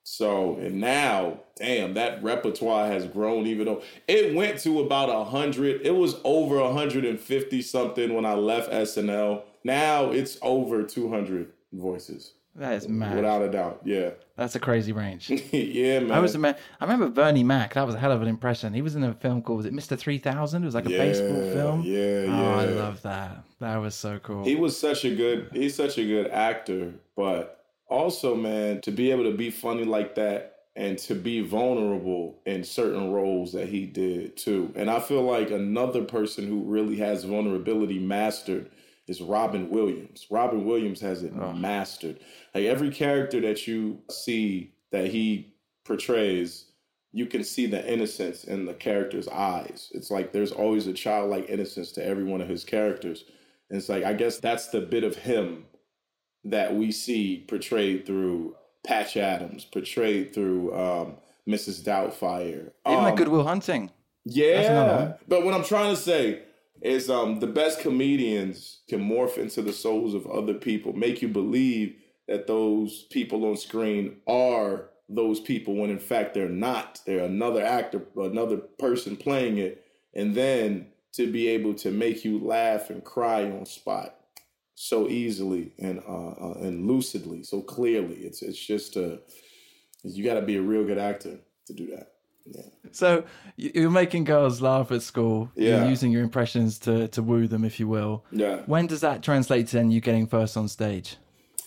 So 0.08 0.54
and 0.58 0.80
now, 0.80 1.40
damn, 1.56 1.94
that 1.94 2.22
repertoire 2.22 2.86
has 2.86 3.08
grown 3.08 3.44
even 3.48 3.66
though 3.66 3.82
it 4.06 4.36
went 4.36 4.60
to 4.60 4.78
about 4.78 5.08
a 5.10 5.24
hundred. 5.24 5.80
It 5.84 5.96
was 5.96 6.20
over 6.22 6.62
hundred 6.72 7.04
and 7.04 7.18
fifty 7.18 7.60
something 7.60 8.14
when 8.14 8.24
I 8.24 8.34
left 8.34 8.70
SNL. 8.70 9.42
Now 9.64 10.12
it's 10.12 10.38
over 10.42 10.84
two 10.84 11.10
hundred 11.10 11.52
voices. 11.72 12.34
That 12.54 12.74
is 12.74 12.88
mad. 12.88 13.16
Without 13.16 13.42
a 13.42 13.50
doubt. 13.50 13.80
Yeah. 13.84 14.10
That's 14.36 14.54
a 14.54 14.60
crazy 14.60 14.92
range. 14.92 15.28
yeah, 15.50 15.98
man. 15.98 16.12
I 16.12 16.20
was 16.20 16.36
I 16.36 16.54
remember 16.80 17.08
Bernie 17.08 17.42
Mac. 17.42 17.74
That 17.74 17.84
was 17.84 17.96
a 17.96 17.98
hell 17.98 18.12
of 18.12 18.22
an 18.22 18.28
impression. 18.28 18.74
He 18.74 18.82
was 18.82 18.94
in 18.94 19.02
a 19.02 19.12
film 19.12 19.42
called 19.42 19.56
was 19.56 19.66
it 19.66 19.74
Mr. 19.74 19.98
Three 19.98 20.18
Thousand? 20.18 20.62
It 20.62 20.66
was 20.66 20.76
like 20.76 20.86
a 20.86 20.90
yeah, 20.92 20.98
baseball 20.98 21.52
film. 21.52 21.82
Yeah, 21.82 22.26
Oh, 22.28 22.60
I 22.60 22.66
love 22.66 23.02
that. 23.02 23.42
That 23.58 23.76
was 23.78 23.96
so 23.96 24.20
cool. 24.20 24.44
He 24.44 24.54
was 24.54 24.78
such 24.78 25.04
a 25.04 25.12
good 25.12 25.50
he's 25.52 25.74
such 25.74 25.98
a 25.98 26.04
good 26.04 26.28
actor, 26.28 26.94
but 27.16 27.55
also 27.88 28.34
man, 28.34 28.80
to 28.82 28.90
be 28.90 29.10
able 29.10 29.24
to 29.24 29.36
be 29.36 29.50
funny 29.50 29.84
like 29.84 30.14
that 30.16 30.56
and 30.76 30.98
to 30.98 31.14
be 31.14 31.40
vulnerable 31.40 32.38
in 32.44 32.62
certain 32.62 33.10
roles 33.10 33.52
that 33.52 33.68
he 33.68 33.86
did 33.86 34.36
too. 34.36 34.70
And 34.76 34.90
I 34.90 35.00
feel 35.00 35.22
like 35.22 35.50
another 35.50 36.04
person 36.04 36.46
who 36.46 36.62
really 36.64 36.96
has 36.96 37.24
vulnerability 37.24 37.98
mastered 37.98 38.70
is 39.06 39.22
Robin 39.22 39.70
Williams. 39.70 40.26
Robin 40.30 40.64
Williams 40.64 41.00
has 41.00 41.22
it 41.22 41.32
oh. 41.40 41.52
mastered. 41.52 42.18
Like 42.54 42.64
every 42.64 42.90
character 42.90 43.40
that 43.40 43.66
you 43.66 44.00
see 44.10 44.74
that 44.90 45.06
he 45.06 45.54
portrays, 45.84 46.66
you 47.12 47.24
can 47.24 47.42
see 47.42 47.66
the 47.66 47.90
innocence 47.90 48.44
in 48.44 48.66
the 48.66 48.74
character's 48.74 49.28
eyes. 49.28 49.90
It's 49.94 50.10
like 50.10 50.32
there's 50.32 50.52
always 50.52 50.86
a 50.86 50.92
childlike 50.92 51.48
innocence 51.48 51.92
to 51.92 52.04
every 52.04 52.24
one 52.24 52.42
of 52.42 52.48
his 52.48 52.64
characters. 52.64 53.24
And 53.70 53.78
it's 53.78 53.88
like 53.88 54.04
I 54.04 54.12
guess 54.12 54.38
that's 54.38 54.68
the 54.68 54.80
bit 54.80 55.04
of 55.04 55.16
him 55.16 55.64
that 56.50 56.74
we 56.74 56.92
see 56.92 57.44
portrayed 57.48 58.06
through 58.06 58.54
Patch 58.84 59.16
Adams, 59.16 59.64
portrayed 59.64 60.32
through 60.32 60.74
um, 60.74 61.14
Mrs. 61.48 61.82
Doubtfire. 61.82 62.70
Even 62.86 62.98
Um, 62.98 63.04
like 63.04 63.16
Good 63.16 63.28
Will 63.28 63.44
Hunting. 63.44 63.90
yeah, 64.24 65.14
but 65.28 65.44
what 65.44 65.54
I'm 65.54 65.64
trying 65.64 65.94
to 65.94 66.00
say 66.00 66.42
is, 66.80 67.08
um, 67.10 67.40
the 67.40 67.46
best 67.46 67.80
comedians 67.80 68.80
can 68.88 69.00
morph 69.00 69.38
into 69.38 69.62
the 69.62 69.72
souls 69.72 70.14
of 70.14 70.26
other 70.26 70.54
people, 70.54 70.92
make 70.92 71.22
you 71.22 71.28
believe 71.28 71.96
that 72.28 72.46
those 72.46 73.04
people 73.10 73.44
on 73.44 73.56
screen 73.56 74.16
are 74.26 74.90
those 75.08 75.38
people 75.40 75.74
when 75.76 75.90
in 75.90 75.98
fact 75.98 76.34
they're 76.34 76.48
not. 76.48 77.00
They're 77.06 77.24
another 77.24 77.64
actor, 77.64 78.02
another 78.16 78.56
person 78.56 79.16
playing 79.16 79.58
it, 79.58 79.84
and 80.14 80.34
then 80.34 80.88
to 81.12 81.30
be 81.30 81.48
able 81.48 81.74
to 81.74 81.90
make 81.90 82.24
you 82.24 82.38
laugh 82.40 82.90
and 82.90 83.02
cry 83.02 83.44
on 83.44 83.64
spot 83.64 84.15
so 84.76 85.08
easily 85.08 85.72
and 85.78 86.00
uh, 86.06 86.28
uh, 86.28 86.58
and 86.60 86.86
lucidly, 86.86 87.42
so 87.42 87.60
clearly. 87.60 88.16
It's 88.16 88.42
it's 88.42 88.64
just 88.64 88.96
a 88.96 89.20
you 90.04 90.22
got 90.22 90.34
to 90.34 90.42
be 90.42 90.56
a 90.56 90.62
real 90.62 90.84
good 90.84 90.98
actor 90.98 91.38
to 91.66 91.72
do 91.72 91.86
that. 91.96 92.12
Yeah. 92.44 92.62
So 92.92 93.24
you're 93.56 93.90
making 93.90 94.24
girls 94.24 94.62
laugh 94.62 94.92
at 94.92 95.02
school. 95.02 95.50
Yeah. 95.56 95.80
You're 95.80 95.88
using 95.88 96.12
your 96.12 96.22
impressions 96.22 96.78
to 96.80 97.08
to 97.08 97.22
woo 97.22 97.48
them, 97.48 97.64
if 97.64 97.80
you 97.80 97.88
will. 97.88 98.24
Yeah. 98.30 98.62
When 98.66 98.86
does 98.86 99.00
that 99.00 99.22
translate 99.22 99.66
to 99.68 99.76
then 99.76 99.90
you 99.90 100.00
getting 100.00 100.26
first 100.26 100.56
on 100.56 100.68
stage? 100.68 101.16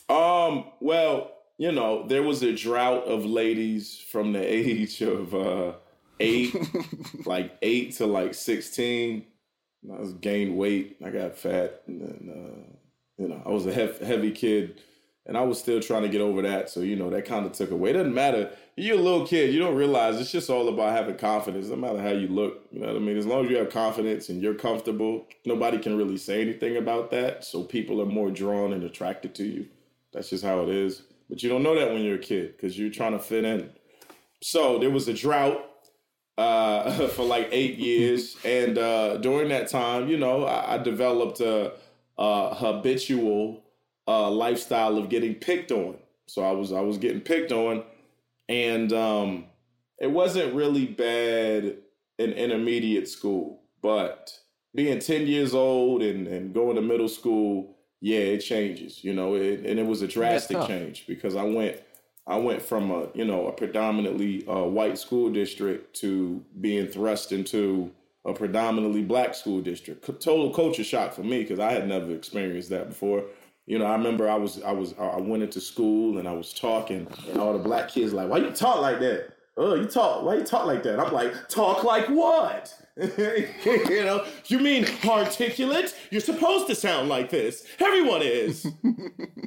Um, 0.07 0.65
well, 0.79 1.31
you 1.57 1.71
know, 1.71 2.07
there 2.07 2.23
was 2.23 2.43
a 2.43 2.53
drought 2.55 3.05
of 3.05 3.25
ladies 3.25 3.99
from 3.99 4.33
the 4.33 4.39
age 4.53 5.01
of 5.01 5.33
uh 5.33 5.73
eight, 6.19 6.55
like 7.25 7.57
eight 7.63 7.95
to 7.95 8.05
like 8.05 8.35
sixteen. 8.35 9.25
I 9.91 9.99
was 9.99 10.13
gained 10.13 10.57
weight. 10.57 10.97
I 11.03 11.09
got 11.09 11.37
fat, 11.37 11.81
and 11.87 12.01
then 12.01 12.29
uh, 12.29 12.75
you 13.19 13.27
know, 13.27 13.41
I 13.45 13.49
was 13.49 13.65
a 13.65 13.73
hef- 13.73 13.99
heavy 13.99 14.31
kid, 14.31 14.81
and 15.25 15.37
I 15.37 15.41
was 15.41 15.59
still 15.59 15.81
trying 15.81 16.03
to 16.03 16.09
get 16.09 16.21
over 16.21 16.41
that. 16.41 16.69
So 16.69 16.79
you 16.79 16.95
know, 16.95 17.09
that 17.09 17.25
kind 17.25 17.45
of 17.45 17.51
took 17.51 17.69
away. 17.69 17.91
It 17.91 17.93
doesn't 17.93 18.13
matter. 18.13 18.49
You're 18.75 18.97
a 18.97 19.01
little 19.01 19.27
kid. 19.27 19.53
You 19.53 19.59
don't 19.59 19.75
realize 19.75 20.19
it's 20.19 20.31
just 20.31 20.49
all 20.49 20.69
about 20.69 20.93
having 20.93 21.17
confidence. 21.17 21.67
No 21.67 21.75
matter 21.75 22.01
how 22.01 22.09
you 22.11 22.29
look, 22.29 22.65
you 22.71 22.79
know 22.79 22.87
what 22.87 22.95
I 22.95 22.99
mean. 22.99 23.17
As 23.17 23.25
long 23.25 23.45
as 23.45 23.51
you 23.51 23.57
have 23.57 23.69
confidence 23.69 24.29
and 24.29 24.41
you're 24.41 24.55
comfortable, 24.55 25.27
nobody 25.45 25.77
can 25.77 25.97
really 25.97 26.17
say 26.17 26.41
anything 26.41 26.77
about 26.77 27.11
that. 27.11 27.43
So 27.43 27.63
people 27.63 28.01
are 28.01 28.05
more 28.05 28.31
drawn 28.31 28.71
and 28.71 28.83
attracted 28.83 29.35
to 29.35 29.43
you. 29.43 29.67
That's 30.13 30.29
just 30.29 30.43
how 30.43 30.61
it 30.63 30.69
is. 30.69 31.03
But 31.29 31.43
you 31.43 31.49
don't 31.49 31.61
know 31.61 31.75
that 31.75 31.91
when 31.91 32.01
you're 32.01 32.15
a 32.15 32.19
kid 32.19 32.55
because 32.55 32.79
you're 32.79 32.89
trying 32.89 33.11
to 33.11 33.19
fit 33.19 33.43
in. 33.43 33.69
So 34.41 34.79
there 34.79 34.89
was 34.89 35.07
a 35.07 35.13
drought 35.13 35.69
uh, 36.37 37.07
for 37.09 37.25
like 37.25 37.49
eight 37.51 37.77
years, 37.77 38.37
and 38.45 38.77
uh, 38.77 39.17
during 39.17 39.49
that 39.49 39.67
time, 39.67 40.07
you 40.07 40.17
know, 40.17 40.45
I, 40.45 40.75
I 40.75 40.77
developed 40.77 41.41
a, 41.41 41.73
a 42.19 42.53
habitual 42.53 43.63
uh, 44.07 44.29
lifestyle 44.29 44.97
of 44.97 45.09
getting 45.09 45.33
picked 45.33 45.71
on. 45.71 45.97
So 46.27 46.43
I 46.43 46.51
was 46.51 46.71
I 46.71 46.81
was 46.81 46.97
getting 46.97 47.21
picked 47.21 47.51
on, 47.51 47.83
and 48.47 48.93
um, 48.93 49.45
it 49.97 50.11
wasn't 50.11 50.53
really 50.53 50.85
bad 50.85 51.77
in 52.19 52.33
intermediate 52.33 53.07
school, 53.07 53.61
but 53.81 54.37
being 54.75 54.99
ten 54.99 55.25
years 55.25 55.55
old 55.55 56.03
and, 56.03 56.27
and 56.27 56.53
going 56.53 56.75
to 56.75 56.81
middle 56.81 57.07
school, 57.07 57.77
yeah, 58.01 58.19
it 58.19 58.39
changes, 58.39 59.03
you 59.03 59.13
know, 59.13 59.35
it, 59.35 59.65
and 59.65 59.79
it 59.79 59.85
was 59.85 60.01
a 60.01 60.07
drastic 60.07 60.61
change 60.67 61.05
because 61.07 61.35
I 61.35 61.43
went 61.43 61.81
I 62.27 62.37
went 62.37 62.61
from 62.61 62.91
a 62.91 63.07
you 63.15 63.25
know 63.25 63.47
a 63.47 63.51
predominantly 63.51 64.45
uh, 64.47 64.65
white 64.65 64.99
school 64.99 65.31
district 65.31 65.95
to 66.01 66.43
being 66.59 66.87
thrust 66.87 67.31
into 67.31 67.91
a 68.25 68.33
predominantly 68.33 69.01
black 69.01 69.33
school 69.33 69.61
district. 69.61 70.05
Total 70.05 70.49
culture 70.51 70.83
shock 70.83 71.13
for 71.13 71.23
me 71.23 71.41
because 71.41 71.59
I 71.59 71.71
had 71.71 71.87
never 71.87 72.13
experienced 72.13 72.69
that 72.69 72.89
before. 72.89 73.23
You 73.65 73.77
know, 73.77 73.85
I 73.85 73.91
remember 73.93 74.29
I 74.29 74.35
was 74.35 74.61
I 74.63 74.71
was 74.71 74.95
I 74.99 75.17
went 75.17 75.43
into 75.43 75.61
school 75.61 76.17
and 76.17 76.27
I 76.27 76.33
was 76.33 76.53
talking, 76.53 77.07
and 77.29 77.39
all 77.39 77.53
the 77.53 77.59
black 77.59 77.89
kids 77.89 78.13
like, 78.13 78.27
"Why 78.27 78.37
you 78.37 78.51
talk 78.51 78.81
like 78.81 78.99
that? 78.99 79.33
Oh, 79.57 79.75
you 79.75 79.85
talk? 79.85 80.23
Why 80.23 80.35
you 80.35 80.43
talk 80.43 80.65
like 80.65 80.81
that?" 80.83 80.99
I'm 80.99 81.13
like, 81.13 81.33
"Talk 81.49 81.83
like 81.83 82.07
what?" 82.07 82.73
you 83.17 84.03
know, 84.03 84.25
you 84.47 84.59
mean 84.59 84.85
articulate? 85.05 85.95
You're 86.09 86.19
supposed 86.19 86.67
to 86.67 86.75
sound 86.75 87.07
like 87.07 87.29
this. 87.29 87.65
Everyone 87.79 88.21
is. 88.21 88.65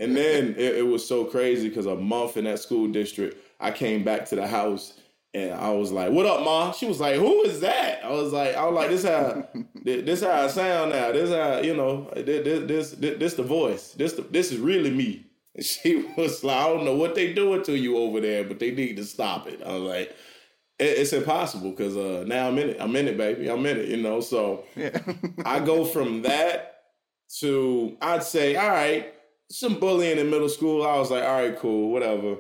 And 0.01 0.17
then 0.17 0.55
it, 0.57 0.77
it 0.77 0.87
was 0.87 1.07
so 1.07 1.25
crazy 1.25 1.69
because 1.69 1.87
a 1.87 1.97
month 1.97 2.37
in 2.37 2.45
that 2.45 2.61
school 2.61 2.89
district, 2.89 3.37
I 3.61 3.71
came 3.71 4.05
back 4.05 4.25
to 4.27 4.37
the 4.37 4.47
house 4.47 4.95
and 5.35 5.55
I 5.55 5.71
was 5.71 5.91
like, 5.93 6.11
"What 6.11 6.27
up, 6.27 6.45
ma?" 6.45 6.73
She 6.73 6.87
was 6.87 7.01
like, 7.01 7.17
"Who 7.17 7.43
is 7.43 7.61
that?" 7.61 8.05
I 8.05 8.11
was 8.11 8.33
like, 8.33 8.55
"I 8.55 8.67
was 8.67 8.75
like, 8.75 8.91
this 8.91 9.05
how 9.05 9.49
this 9.85 10.23
how 10.23 10.31
I 10.31 10.47
sound 10.49 10.93
now. 10.93 11.13
This 11.13 11.31
how 11.31 11.61
you 11.61 11.75
know 11.75 12.11
this 12.15 12.67
this 12.67 12.91
this, 12.93 13.19
this 13.19 13.35
the 13.35 13.43
voice. 13.43 13.93
This 13.93 14.13
the, 14.15 14.23
this 14.23 14.53
is 14.53 14.59
really 14.59 14.91
me." 14.91 15.27
And 15.55 15.65
she 15.65 15.97
was 16.17 16.45
like, 16.45 16.57
"I 16.57 16.69
don't 16.69 16.85
know 16.85 16.97
what 16.97 17.15
they 17.15 17.33
doing 17.33 17.63
to 17.65 17.77
you 17.77 17.97
over 17.99 18.21
there, 18.21 18.45
but 18.45 18.59
they 18.59 18.71
need 18.73 18.97
to 18.97 19.05
stop 19.05 19.47
it." 19.47 19.63
I 19.65 19.73
was 19.73 19.83
like, 19.83 20.09
it, 20.79 20.99
"It's 20.99 21.13
impossible 21.13 21.71
because 21.71 21.97
uh, 21.97 22.25
now 22.27 22.49
I'm 22.49 22.59
in 22.59 22.71
it. 22.71 22.77
I'm 22.81 22.95
in 22.97 23.09
it, 23.09 23.17
baby. 23.17 23.49
I'm 23.51 23.65
in 23.67 23.79
it. 23.79 23.89
You 23.89 23.99
know." 23.99 24.21
So 24.21 24.65
I 25.47 25.61
go 25.61 25.85
from 25.85 26.23
that 26.23 26.73
to 27.41 27.97
I'd 28.01 28.23
say, 28.23 28.57
all 28.57 28.69
right, 28.69 29.15
some 29.51 29.79
bullying 29.79 30.19
in 30.19 30.31
middle 30.31 30.49
school. 30.49 30.87
I 30.87 30.99
was 30.99 31.11
like, 31.11 31.25
all 31.25 31.41
right, 31.41 31.59
cool, 31.59 31.91
whatever. 31.91 32.37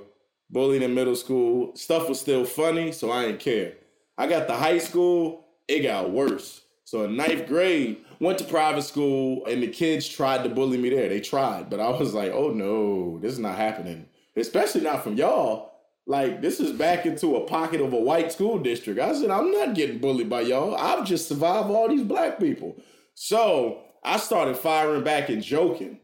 Bullying 0.52 0.82
in 0.82 0.94
middle 0.94 1.16
school, 1.16 1.75
stuff 1.75 2.09
was 2.09 2.21
still 2.21 2.44
funny, 2.44 2.92
so 2.92 3.11
I 3.11 3.26
didn't 3.26 3.40
care. 3.40 3.73
I 4.18 4.26
got 4.26 4.47
to 4.49 4.54
high 4.54 4.78
school, 4.78 5.47
it 5.66 5.80
got 5.80 6.11
worse. 6.11 6.61
So 6.85 7.04
in 7.04 7.16
ninth 7.16 7.49
grade, 7.49 8.04
went 8.21 8.38
to 8.38 8.44
private 8.44 8.82
school, 8.82 9.47
and 9.47 9.62
the 9.62 9.68
kids 9.68 10.06
tried 10.06 10.44
to 10.44 10.50
bully 10.50 10.76
me 10.76 10.90
there. 10.90 11.09
They 11.09 11.21
tried, 11.21 11.71
but 11.71 11.80
I 11.80 11.88
was 11.88 12.12
like, 12.12 12.32
oh 12.32 12.50
no, 12.50 13.18
this 13.18 13.32
is 13.32 13.38
not 13.38 13.56
happening. 13.56 14.06
Especially 14.37 14.82
not 14.82 15.02
from 15.02 15.16
y'all. 15.16 15.73
Like 16.06 16.42
this 16.42 16.61
is 16.61 16.73
back 16.73 17.06
into 17.06 17.37
a 17.37 17.47
pocket 17.47 17.80
of 17.80 17.92
a 17.92 18.00
white 18.00 18.32
school 18.32 18.59
district. 18.59 19.00
I 19.00 19.14
said, 19.14 19.30
I'm 19.30 19.52
not 19.52 19.75
getting 19.75 19.99
bullied 19.99 20.28
by 20.28 20.42
y'all. 20.42 20.75
I've 20.75 21.06
just 21.06 21.28
survived 21.28 21.71
all 21.71 21.88
these 21.88 22.02
black 22.02 22.38
people. 22.38 22.76
So 23.14 23.82
I 24.04 24.18
started 24.18 24.56
firing 24.56 25.04
back 25.04 25.28
and 25.28 25.42
joking 25.42 26.00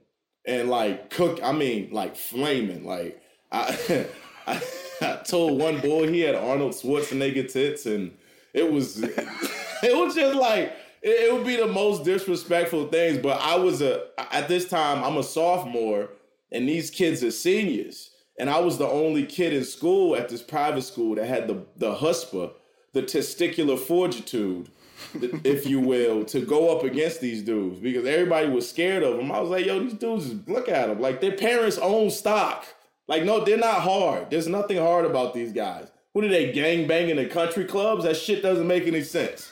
and 0.47 0.71
like 0.71 1.11
cook. 1.11 1.41
I 1.43 1.53
mean, 1.53 1.91
like 1.93 2.17
flaming. 2.17 2.85
Like 2.85 3.21
I, 3.51 4.07
I, 4.49 4.63
I 5.01 5.17
told 5.25 5.59
one 5.59 5.81
boy 5.81 6.09
he 6.09 6.21
had 6.21 6.35
Arnold 6.35 6.73
Schwarzenegger 6.73 7.51
tits, 7.51 7.87
and 7.87 8.17
it 8.53 8.71
was, 8.71 9.03
it 9.03 9.97
was 9.97 10.15
just 10.15 10.37
like 10.37 10.75
it, 11.03 11.33
would 11.33 11.47
be 11.47 11.57
the 11.57 11.67
most 11.67 12.05
disrespectful 12.05 12.89
things. 12.89 13.19
But 13.19 13.41
I 13.41 13.57
was 13.57 13.83
a 13.83 14.07
at 14.33 14.49
this 14.49 14.69
time 14.69 15.05
I'm 15.05 15.17
a 15.17 15.23
sophomore, 15.23 16.11
and 16.51 16.69
these 16.69 16.91
kids 16.91 17.23
are 17.23 17.31
seniors, 17.31 18.11
and 18.39 18.49
I 18.51 18.61
was 18.61 18.79
the 18.79 18.89
only 18.89 19.25
kid 19.25 19.53
in 19.53 19.65
school 19.65 20.17
at 20.17 20.29
this 20.29 20.43
private 20.43 20.83
school 20.83 21.15
that 21.17 21.27
had 21.27 21.49
the 21.49 21.65
the 21.77 21.95
chutzpah, 21.95 22.53
the 22.93 23.03
testicular 23.03 23.79
fortitude 23.79 24.71
if 25.45 25.67
you 25.67 25.81
will, 25.81 26.25
to 26.25 26.41
go 26.41 26.77
up 26.77 26.85
against 26.85 27.21
these 27.21 27.43
dudes 27.43 27.79
because 27.81 28.07
everybody 28.07 28.49
was 28.49 28.69
scared 28.69 29.03
of 29.03 29.17
them. 29.17 29.33
I 29.33 29.41
was 29.41 29.51
like, 29.51 29.67
yo, 29.67 29.81
these 29.81 29.95
dudes, 29.95 30.35
look 30.49 30.69
at 30.69 30.89
them. 30.89 31.01
Like, 31.01 31.21
their 31.21 31.37
parents 31.37 31.79
own 31.79 32.11
stock. 32.11 32.67
Like, 33.09 33.25
no, 33.25 33.43
they're 33.43 33.57
not 33.57 33.81
hard. 33.81 34.31
There's 34.31 34.47
nothing 34.47 34.77
hard 34.77 35.07
about 35.07 35.35
these 35.35 35.53
guys. 35.53 35.91
What 36.13 36.25
are 36.25 36.29
they, 36.29 36.53
gang 36.53 36.87
banging 36.87 37.19
in 37.19 37.29
country 37.31 37.65
clubs? 37.65 38.05
That 38.05 38.17
shit 38.17 38.43
doesn't 38.43 38.67
make 38.67 38.87
any 38.87 39.03
sense. 39.03 39.51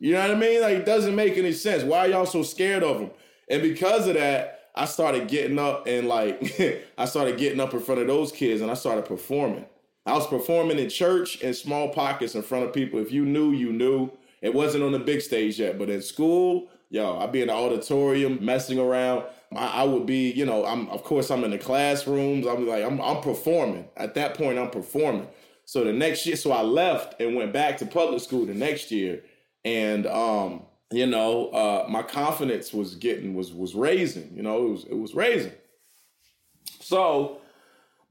You 0.00 0.14
know 0.14 0.20
what 0.20 0.30
I 0.30 0.34
mean? 0.34 0.60
Like, 0.60 0.78
it 0.78 0.86
doesn't 0.86 1.14
make 1.14 1.36
any 1.36 1.52
sense. 1.52 1.82
Why 1.82 1.98
are 2.00 2.08
y'all 2.08 2.26
so 2.26 2.42
scared 2.42 2.82
of 2.82 2.98
them? 2.98 3.10
And 3.48 3.62
because 3.62 4.08
of 4.08 4.14
that, 4.14 4.70
I 4.74 4.86
started 4.86 5.28
getting 5.28 5.58
up 5.58 5.86
and 5.86 6.08
like, 6.08 6.60
I 6.98 7.04
started 7.04 7.38
getting 7.38 7.60
up 7.60 7.74
in 7.74 7.80
front 7.80 8.00
of 8.00 8.06
those 8.06 8.32
kids 8.32 8.60
and 8.60 8.70
I 8.70 8.74
started 8.74 9.04
performing. 9.04 9.66
I 10.06 10.14
was 10.14 10.26
performing 10.26 10.78
in 10.78 10.90
church 10.90 11.40
in 11.40 11.54
small 11.54 11.88
pockets 11.88 12.34
in 12.34 12.42
front 12.42 12.64
of 12.64 12.72
people. 12.72 12.98
If 13.00 13.12
you 13.12 13.24
knew, 13.24 13.52
you 13.52 13.72
knew. 13.72 14.10
It 14.42 14.52
wasn't 14.52 14.84
on 14.84 14.92
the 14.92 14.98
big 14.98 15.22
stage 15.22 15.58
yet, 15.58 15.78
but 15.78 15.88
in 15.88 16.02
school, 16.02 16.68
yo, 16.90 17.18
I'd 17.18 17.32
be 17.32 17.40
in 17.40 17.48
the 17.48 17.54
auditorium 17.54 18.44
messing 18.44 18.78
around. 18.78 19.24
I, 19.54 19.66
I 19.66 19.82
would 19.84 20.06
be, 20.06 20.30
you 20.30 20.44
know, 20.44 20.64
I'm 20.64 20.88
of 20.88 21.04
course 21.04 21.30
I'm 21.30 21.44
in 21.44 21.50
the 21.50 21.58
classrooms. 21.58 22.46
I'm 22.46 22.66
like, 22.66 22.84
I'm 22.84 23.00
I'm 23.00 23.20
performing. 23.22 23.88
At 23.96 24.14
that 24.14 24.34
point, 24.34 24.58
I'm 24.58 24.70
performing. 24.70 25.28
So 25.64 25.84
the 25.84 25.92
next 25.92 26.26
year, 26.26 26.36
so 26.36 26.52
I 26.52 26.62
left 26.62 27.20
and 27.20 27.34
went 27.34 27.52
back 27.52 27.78
to 27.78 27.86
public 27.86 28.20
school 28.20 28.44
the 28.46 28.54
next 28.54 28.90
year, 28.90 29.22
and 29.64 30.06
um, 30.06 30.62
you 30.92 31.06
know, 31.06 31.48
uh, 31.48 31.86
my 31.88 32.02
confidence 32.02 32.72
was 32.72 32.94
getting 32.96 33.34
was 33.34 33.52
was 33.52 33.74
raising. 33.74 34.34
You 34.36 34.42
know, 34.42 34.66
it 34.66 34.70
was 34.70 34.84
it 34.84 34.98
was 34.98 35.14
raising. 35.14 35.52
So 36.80 37.38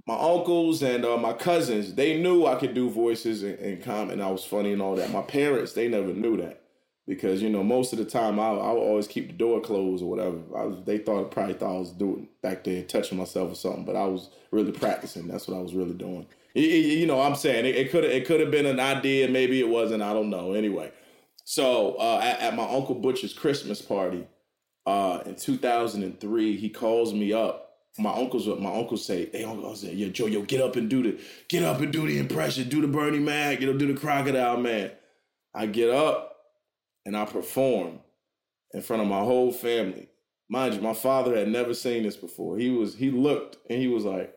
my 0.08 0.16
uncles 0.16 0.82
and 0.82 1.06
uh, 1.06 1.18
my 1.18 1.34
cousins, 1.34 1.94
they 1.94 2.20
knew 2.20 2.46
I 2.46 2.56
could 2.56 2.74
do 2.74 2.90
voices 2.90 3.44
and, 3.44 3.58
and 3.60 3.84
comment. 3.84 4.22
I 4.22 4.32
was 4.32 4.44
funny 4.44 4.74
and 4.74 4.82
all 4.82 4.96
that. 4.96 5.12
My 5.12 5.22
parents, 5.22 5.74
they 5.74 5.88
never 5.88 6.14
knew 6.14 6.38
that 6.38 6.63
because 7.08 7.42
you 7.42 7.50
know 7.50 7.64
most 7.64 7.92
of 7.94 8.00
the 8.00 8.06
time 8.06 8.40
I, 8.40 8.48
I 8.48 8.72
would 8.72 8.80
always 8.80 9.08
keep 9.08 9.28
the 9.28 9.34
door 9.34 9.60
closed 9.60 10.04
or 10.04 10.10
whatever. 10.10 10.38
Was, 10.38 10.84
they 10.86 10.98
thought 10.98 11.32
probably 11.32 11.56
thought 11.56 11.76
I 11.76 11.80
was 11.80 11.92
doing 11.92 12.30
back 12.42 12.64
there 12.64 12.84
touching 12.84 13.18
myself 13.18 13.52
or 13.52 13.56
something, 13.56 13.86
but 13.86 13.96
I 13.96 14.06
was 14.06 14.30
really 14.52 14.72
practicing. 14.72 15.28
That's 15.28 15.48
what 15.48 15.58
I 15.58 15.62
was 15.62 15.74
really 15.74 15.94
doing. 15.94 16.28
You, 16.56 17.08
know, 17.08 17.20
I'm 17.20 17.36
saying 17.36 17.66
it 17.66 17.90
could 17.90 18.04
it 18.04 18.28
could 18.28 18.40
have 18.40 18.52
been 18.52 18.68
an 18.68 18.80
idea, 18.80 19.28
maybe 19.28 19.60
it 19.60 19.68
wasn't. 19.68 20.04
I 20.04 20.14
don't 20.14 20.30
know. 20.30 20.54
Anyway, 20.54 20.92
so 21.44 21.96
uh, 21.96 22.20
at, 22.24 22.40
at, 22.42 22.56
my 22.56 22.70
uncle 22.70 22.96
Butch's 22.96 23.34
Christmas 23.34 23.82
party 23.82 24.28
uh, 24.86 25.22
in 25.26 25.36
2003, 25.36 26.58
he 26.58 26.70
calls 26.70 27.14
me 27.14 27.34
up. 27.34 27.60
My 27.98 28.14
uncles, 28.14 28.48
my 28.48 28.72
uncles 28.72 29.04
say, 29.04 29.30
"Hey, 29.32 29.44
uncle, 29.44 29.76
yo, 29.76 30.10
Joe, 30.10 30.28
yo, 30.28 30.44
get 30.44 30.62
up 30.62 30.76
and 30.76 30.90
do 30.90 31.02
the, 31.02 31.20
get 31.50 31.64
up 31.64 31.80
and 31.80 31.92
do 31.92 32.06
the 32.06 32.20
impression, 32.20 32.70
do 32.70 32.82
the 32.82 32.88
Bernie 32.88 33.20
Mac, 33.20 33.60
you 33.60 33.68
know, 33.68 33.78
do 33.78 33.92
the 33.92 34.00
Crocodile 34.00 34.58
Man." 34.58 34.92
I 35.56 35.68
get 35.68 35.92
up 35.92 36.33
and 37.06 37.16
I 37.16 37.26
perform 37.26 38.00
in 38.74 38.82
front 38.82 39.02
of 39.02 39.08
my 39.08 39.20
whole 39.20 39.52
family. 39.52 40.10
Mind 40.50 40.76
you, 40.76 40.82
my 40.82 40.94
father 40.94 41.36
had 41.36 41.48
never 41.48 41.74
seen 41.74 42.04
this 42.04 42.18
before. 42.18 42.58
He 42.58 42.70
was, 42.70 42.96
he 42.96 43.12
looked 43.12 43.58
and 43.70 43.80
he 43.80 43.88
was 43.88 44.06
like, 44.06 44.34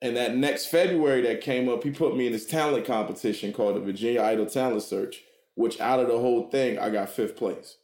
and 0.00 0.16
that 0.16 0.36
next 0.36 0.66
February 0.66 1.22
that 1.22 1.40
came 1.40 1.68
up, 1.68 1.82
he 1.82 1.90
put 1.90 2.16
me 2.16 2.26
in 2.26 2.32
this 2.32 2.46
talent 2.46 2.86
competition 2.86 3.52
called 3.52 3.76
the 3.76 3.80
Virginia 3.80 4.22
Idol 4.22 4.46
Talent 4.46 4.82
Search, 4.82 5.22
which 5.54 5.80
out 5.80 6.00
of 6.00 6.06
the 6.06 6.18
whole 6.18 6.48
thing, 6.50 6.78
I 6.78 6.90
got 6.90 7.10
fifth 7.10 7.36
place 7.36 7.76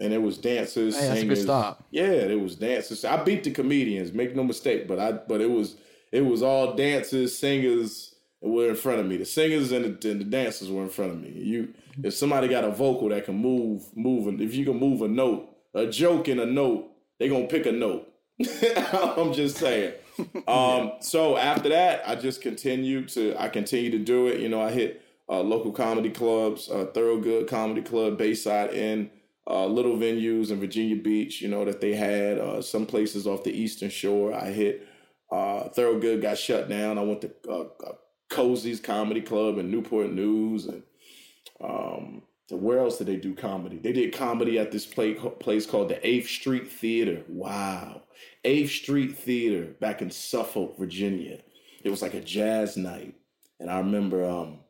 and 0.00 0.12
it 0.12 0.22
was 0.22 0.38
dancers, 0.38 0.94
hey, 0.94 1.08
that's 1.08 1.20
singers. 1.20 1.38
a 1.38 1.40
good 1.40 1.46
start. 1.46 1.84
Yeah, 1.90 2.04
it 2.04 2.40
was 2.40 2.56
dancers. 2.56 3.04
I 3.04 3.22
beat 3.22 3.44
the 3.44 3.50
comedians, 3.50 4.12
make 4.12 4.34
no 4.34 4.44
mistake, 4.44 4.86
but 4.86 4.98
I 4.98 5.12
but 5.12 5.40
it 5.40 5.50
was 5.50 5.76
it 6.12 6.22
was 6.22 6.42
all 6.42 6.74
dancers, 6.74 7.36
singers 7.36 8.14
were 8.40 8.68
in 8.68 8.76
front 8.76 9.00
of 9.00 9.06
me. 9.06 9.16
The 9.16 9.24
singers 9.24 9.72
and 9.72 10.00
the, 10.00 10.10
and 10.10 10.20
the 10.20 10.24
dancers 10.24 10.70
were 10.70 10.82
in 10.82 10.88
front 10.88 11.12
of 11.12 11.20
me. 11.20 11.30
You 11.30 11.74
if 12.02 12.14
somebody 12.14 12.48
got 12.48 12.64
a 12.64 12.70
vocal 12.70 13.08
that 13.08 13.24
can 13.24 13.36
move 13.36 13.84
move 13.96 14.40
if 14.40 14.54
you 14.54 14.64
can 14.64 14.78
move 14.78 15.02
a 15.02 15.08
note, 15.08 15.48
a 15.74 15.86
joke 15.86 16.28
in 16.28 16.38
a 16.38 16.46
note, 16.46 16.90
they 17.18 17.28
gonna 17.28 17.46
pick 17.46 17.66
a 17.66 17.72
note. 17.72 18.08
I'm 18.92 19.32
just 19.32 19.56
saying. 19.56 19.94
Um, 20.46 20.92
so 21.00 21.36
after 21.36 21.68
that, 21.68 22.02
I 22.06 22.14
just 22.14 22.40
continued 22.40 23.08
to 23.10 23.36
I 23.40 23.48
continued 23.48 23.92
to 23.92 23.98
do 23.98 24.26
it. 24.26 24.40
You 24.40 24.48
know, 24.48 24.60
I 24.60 24.70
hit 24.70 25.02
uh, 25.28 25.40
local 25.40 25.72
comedy 25.72 26.10
clubs, 26.10 26.70
uh, 26.70 26.86
Thorogood 26.94 27.48
Comedy 27.48 27.82
Club, 27.82 28.16
Bayside 28.16 28.72
Inn 28.72 29.10
uh, 29.48 29.66
little 29.66 29.96
venues 29.96 30.50
in 30.50 30.60
Virginia 30.60 30.96
Beach, 30.96 31.40
you 31.40 31.48
know, 31.48 31.64
that 31.64 31.80
they 31.80 31.94
had. 31.94 32.38
Uh, 32.38 32.62
some 32.62 32.86
places 32.86 33.26
off 33.26 33.44
the 33.44 33.52
Eastern 33.52 33.88
Shore. 33.88 34.34
I 34.34 34.50
hit 34.50 34.86
uh, 35.32 35.68
Thorogood, 35.70 36.22
got 36.22 36.38
shut 36.38 36.68
down. 36.68 36.98
I 36.98 37.02
went 37.02 37.22
to 37.22 37.30
uh, 37.48 37.64
uh, 37.86 37.92
Cozy's 38.30 38.80
Comedy 38.80 39.20
Club 39.20 39.58
in 39.58 39.70
Newport 39.70 40.12
News. 40.12 40.66
And 40.66 40.82
um, 41.60 42.22
where 42.50 42.78
else 42.78 42.98
did 42.98 43.06
they 43.06 43.16
do 43.16 43.34
comedy? 43.34 43.78
They 43.78 43.92
did 43.92 44.14
comedy 44.14 44.58
at 44.58 44.72
this 44.72 44.86
play, 44.86 45.14
place 45.14 45.66
called 45.66 45.88
the 45.88 45.96
8th 45.96 46.26
Street 46.26 46.70
Theater. 46.70 47.22
Wow. 47.28 48.02
8th 48.44 48.70
Street 48.70 49.16
Theater 49.16 49.72
back 49.80 50.02
in 50.02 50.10
Suffolk, 50.10 50.78
Virginia. 50.78 51.38
It 51.84 51.90
was 51.90 52.02
like 52.02 52.14
a 52.14 52.20
jazz 52.20 52.76
night. 52.76 53.14
And 53.60 53.70
I 53.70 53.78
remember, 53.78 54.28
um, 54.28 54.60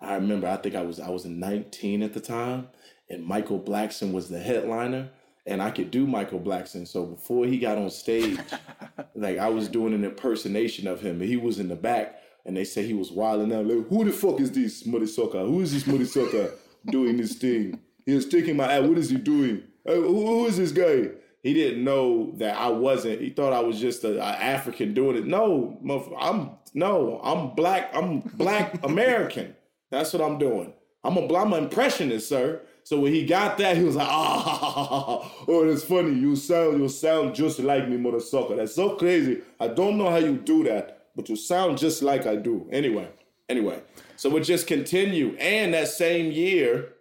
I 0.00 0.14
remember, 0.14 0.48
I 0.48 0.56
think 0.56 0.74
I 0.74 0.82
was, 0.82 1.00
I 1.00 1.10
was 1.10 1.24
19 1.24 2.02
at 2.02 2.14
the 2.14 2.20
time 2.20 2.68
and 3.08 3.24
Michael 3.24 3.60
Blackson 3.60 4.12
was 4.12 4.28
the 4.28 4.38
headliner, 4.38 5.10
and 5.46 5.62
I 5.62 5.70
could 5.70 5.90
do 5.90 6.06
Michael 6.06 6.40
Blackson. 6.40 6.86
So 6.86 7.04
before 7.04 7.46
he 7.46 7.58
got 7.58 7.78
on 7.78 7.90
stage, 7.90 8.38
like 9.14 9.38
I 9.38 9.48
was 9.48 9.68
doing 9.68 9.94
an 9.94 10.04
impersonation 10.04 10.86
of 10.86 11.00
him, 11.00 11.20
and 11.20 11.28
he 11.28 11.36
was 11.36 11.58
in 11.58 11.68
the 11.68 11.76
back, 11.76 12.20
and 12.46 12.56
they 12.56 12.64
say 12.64 12.86
he 12.86 12.94
was 12.94 13.10
wilding 13.10 13.52
out. 13.52 13.66
Like, 13.66 13.88
who 13.88 14.04
the 14.04 14.12
fuck 14.12 14.40
is 14.40 14.50
this 14.52 14.84
muddy 14.86 15.06
sucker? 15.06 15.40
Who 15.40 15.60
is 15.60 15.72
this 15.72 15.86
muddy 15.86 16.04
sucker 16.04 16.52
doing 16.86 17.16
this 17.16 17.34
thing? 17.34 17.80
He 18.04 18.14
was 18.14 18.28
taking 18.28 18.56
my 18.56 18.72
ad. 18.72 18.88
What 18.88 18.98
is 18.98 19.10
he 19.10 19.16
doing? 19.16 19.62
Hey, 19.84 19.96
who, 19.96 20.26
who 20.26 20.46
is 20.46 20.56
this 20.56 20.72
guy? 20.72 21.10
He 21.42 21.52
didn't 21.52 21.84
know 21.84 22.32
that 22.36 22.56
I 22.56 22.68
wasn't. 22.68 23.20
He 23.20 23.30
thought 23.30 23.52
I 23.52 23.60
was 23.60 23.78
just 23.78 24.02
an 24.04 24.18
African 24.18 24.94
doing 24.94 25.16
it. 25.16 25.26
No, 25.26 25.78
I'm 26.18 26.52
no, 26.72 27.20
I'm 27.22 27.54
black. 27.54 27.90
I'm 27.94 28.20
black 28.20 28.82
American. 28.84 29.54
That's 29.90 30.12
what 30.12 30.22
I'm 30.22 30.38
doing. 30.38 30.72
I'm 31.04 31.18
a 31.18 31.34
I'm 31.34 31.52
an 31.52 31.64
impressionist, 31.64 32.28
sir. 32.30 32.62
So 32.82 33.00
when 33.00 33.12
he 33.12 33.24
got 33.24 33.56
that, 33.58 33.76
he 33.76 33.84
was 33.84 33.96
like, 33.96 34.08
ah, 34.08 35.32
oh, 35.48 35.66
that's 35.66 35.84
funny. 35.84 36.14
You 36.14 36.36
sound, 36.36 36.80
you 36.80 36.88
sound 36.88 37.34
just 37.34 37.58
like 37.58 37.88
me, 37.88 37.96
mother 37.96 38.20
sucker. 38.20 38.56
That's 38.56 38.74
so 38.74 38.96
crazy. 38.96 39.40
I 39.58 39.68
don't 39.68 39.96
know 39.96 40.10
how 40.10 40.16
you 40.16 40.36
do 40.36 40.64
that, 40.64 40.93
but 41.16 41.28
you 41.28 41.36
sound 41.36 41.78
just 41.78 42.02
like 42.02 42.26
I 42.26 42.36
do. 42.36 42.68
Anyway, 42.70 43.08
anyway. 43.48 43.80
So 44.16 44.30
we'll 44.30 44.42
just 44.42 44.66
continue. 44.66 45.36
And 45.36 45.74
that 45.74 45.88
same 45.88 46.32
year, 46.32 46.92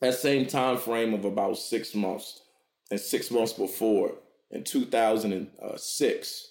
that 0.00 0.14
same 0.14 0.46
time 0.46 0.78
frame 0.78 1.14
of 1.14 1.24
about 1.24 1.58
six 1.58 1.94
months, 1.94 2.40
and 2.90 3.00
six 3.00 3.30
months 3.30 3.52
before, 3.52 4.12
in 4.50 4.64
2006, 4.64 6.48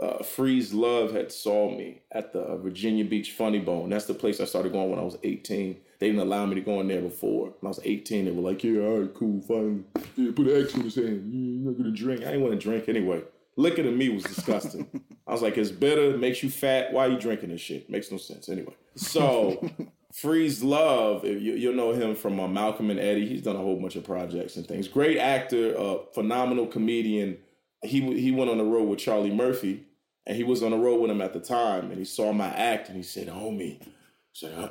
uh, 0.00 0.18
Freez 0.22 0.74
Luv 0.74 1.12
had 1.12 1.30
saw 1.30 1.70
me 1.70 2.02
at 2.10 2.32
the 2.32 2.56
Virginia 2.56 3.04
Beach 3.04 3.30
Funny 3.30 3.60
Bone. 3.60 3.90
That's 3.90 4.06
the 4.06 4.14
place 4.14 4.40
I 4.40 4.44
started 4.44 4.72
going 4.72 4.90
when 4.90 4.98
I 4.98 5.04
was 5.04 5.16
18. 5.22 5.76
They 6.00 6.08
didn't 6.08 6.22
allow 6.22 6.44
me 6.46 6.56
to 6.56 6.60
go 6.60 6.80
in 6.80 6.88
there 6.88 7.00
before. 7.00 7.54
When 7.60 7.66
I 7.66 7.68
was 7.68 7.80
18, 7.84 8.24
they 8.24 8.30
were 8.32 8.42
like, 8.42 8.64
yeah, 8.64 8.80
all 8.80 8.98
right, 9.00 9.14
cool, 9.14 9.40
fine. 9.42 9.84
Yeah, 10.16 10.32
put 10.34 10.48
an 10.48 10.62
X 10.64 10.74
in 10.74 10.80
his 10.80 10.96
hand. 10.96 11.32
You're 11.32 11.72
not 11.72 11.78
going 11.78 11.94
to 11.94 11.96
drink. 11.96 12.22
I 12.22 12.32
didn't 12.32 12.42
want 12.42 12.54
to 12.54 12.58
drink 12.60 12.88
anyway. 12.88 13.22
Liquor 13.56 13.82
to 13.82 13.90
me 13.90 14.08
was 14.08 14.24
disgusting. 14.24 14.88
I 15.26 15.32
was 15.32 15.42
like, 15.42 15.56
it's 15.56 15.70
bitter, 15.70 16.16
makes 16.16 16.42
you 16.42 16.50
fat. 16.50 16.92
Why 16.92 17.06
are 17.06 17.10
you 17.10 17.18
drinking 17.18 17.50
this 17.50 17.60
shit? 17.60 17.88
Makes 17.88 18.10
no 18.10 18.18
sense. 18.18 18.48
Anyway. 18.48 18.74
So, 18.96 19.68
Freez 20.14 20.62
Luv, 20.62 21.24
if 21.24 21.42
you, 21.42 21.54
you'll 21.54 21.74
know 21.74 21.92
him 21.92 22.14
from 22.14 22.38
uh, 22.38 22.46
Malcolm 22.46 22.90
and 22.90 23.00
Eddie. 23.00 23.26
He's 23.26 23.42
done 23.42 23.56
a 23.56 23.60
whole 23.60 23.80
bunch 23.80 23.96
of 23.96 24.04
projects 24.04 24.56
and 24.56 24.66
things. 24.66 24.86
Great 24.88 25.18
actor, 25.18 25.78
uh, 25.78 25.98
phenomenal 26.14 26.66
comedian. 26.66 27.38
He, 27.82 28.00
he 28.20 28.30
went 28.30 28.50
on 28.50 28.58
the 28.58 28.64
road 28.64 28.88
with 28.88 28.98
Charlie 28.98 29.34
Murphy, 29.34 29.84
and 30.26 30.36
he 30.36 30.44
was 30.44 30.62
on 30.62 30.70
the 30.70 30.76
road 30.76 31.00
with 31.00 31.10
him 31.10 31.20
at 31.20 31.32
the 31.32 31.40
time, 31.40 31.90
and 31.90 31.98
he 31.98 32.04
saw 32.04 32.32
my 32.32 32.48
act, 32.48 32.88
and 32.88 32.96
he 32.96 33.02
said, 33.02 33.28
homie, 33.28 33.80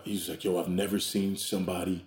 he's 0.03 0.29
like, 0.29 0.43
yo, 0.43 0.59
I've 0.59 0.69
never 0.69 0.99
seen 0.99 1.35
somebody 1.35 2.05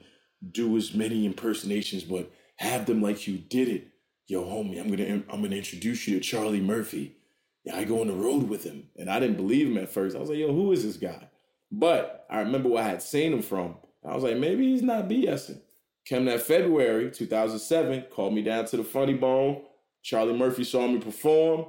do 0.51 0.77
as 0.77 0.95
many 0.95 1.27
impersonations, 1.27 2.05
but 2.05 2.31
have 2.57 2.87
them 2.87 3.03
like 3.03 3.27
you 3.27 3.39
did 3.39 3.69
it. 3.69 3.89
Yo, 4.29 4.43
homie, 4.45 4.81
I'm 4.81 4.91
gonna 4.91 5.23
I'm 5.31 5.43
gonna 5.43 5.57
introduce 5.57 6.09
you 6.09 6.19
to 6.19 6.21
Charlie 6.21 6.61
Murphy. 6.61 7.17
Yeah, 7.65 7.77
I 7.77 7.85
go 7.85 8.01
on 8.01 8.09
the 8.09 8.15
road 8.15 8.49
with 8.49 8.65
him, 8.65 8.89
and 8.97 9.09
I 9.09 9.21
didn't 9.21 9.37
believe 9.37 9.69
him 9.69 9.79
at 9.79 9.89
first. 9.89 10.17
I 10.17 10.19
was 10.19 10.29
like, 10.29 10.39
yo, 10.39 10.53
who 10.53 10.73
is 10.73 10.85
this 10.85 10.97
guy? 10.97 11.29
But 11.71 12.27
I 12.29 12.41
remember 12.41 12.69
where 12.69 12.83
I 12.83 12.89
had 12.89 13.03
seen 13.03 13.33
him 13.33 13.43
from. 13.43 13.77
I 14.05 14.15
was 14.15 14.25
like, 14.25 14.37
maybe 14.37 14.73
he's 14.73 14.83
not 14.83 15.09
BSing. 15.09 15.61
Came 16.05 16.25
that 16.27 16.43
February 16.43 17.11
2007, 17.11 18.07
called 18.13 18.35
me 18.35 18.43
down 18.43 18.65
to 18.67 18.77
the 18.77 18.85
Funny 18.85 19.15
Bone. 19.15 19.63
Charlie 20.03 20.37
Murphy 20.37 20.65
saw 20.65 20.87
me 20.87 20.99
perform. 20.99 21.67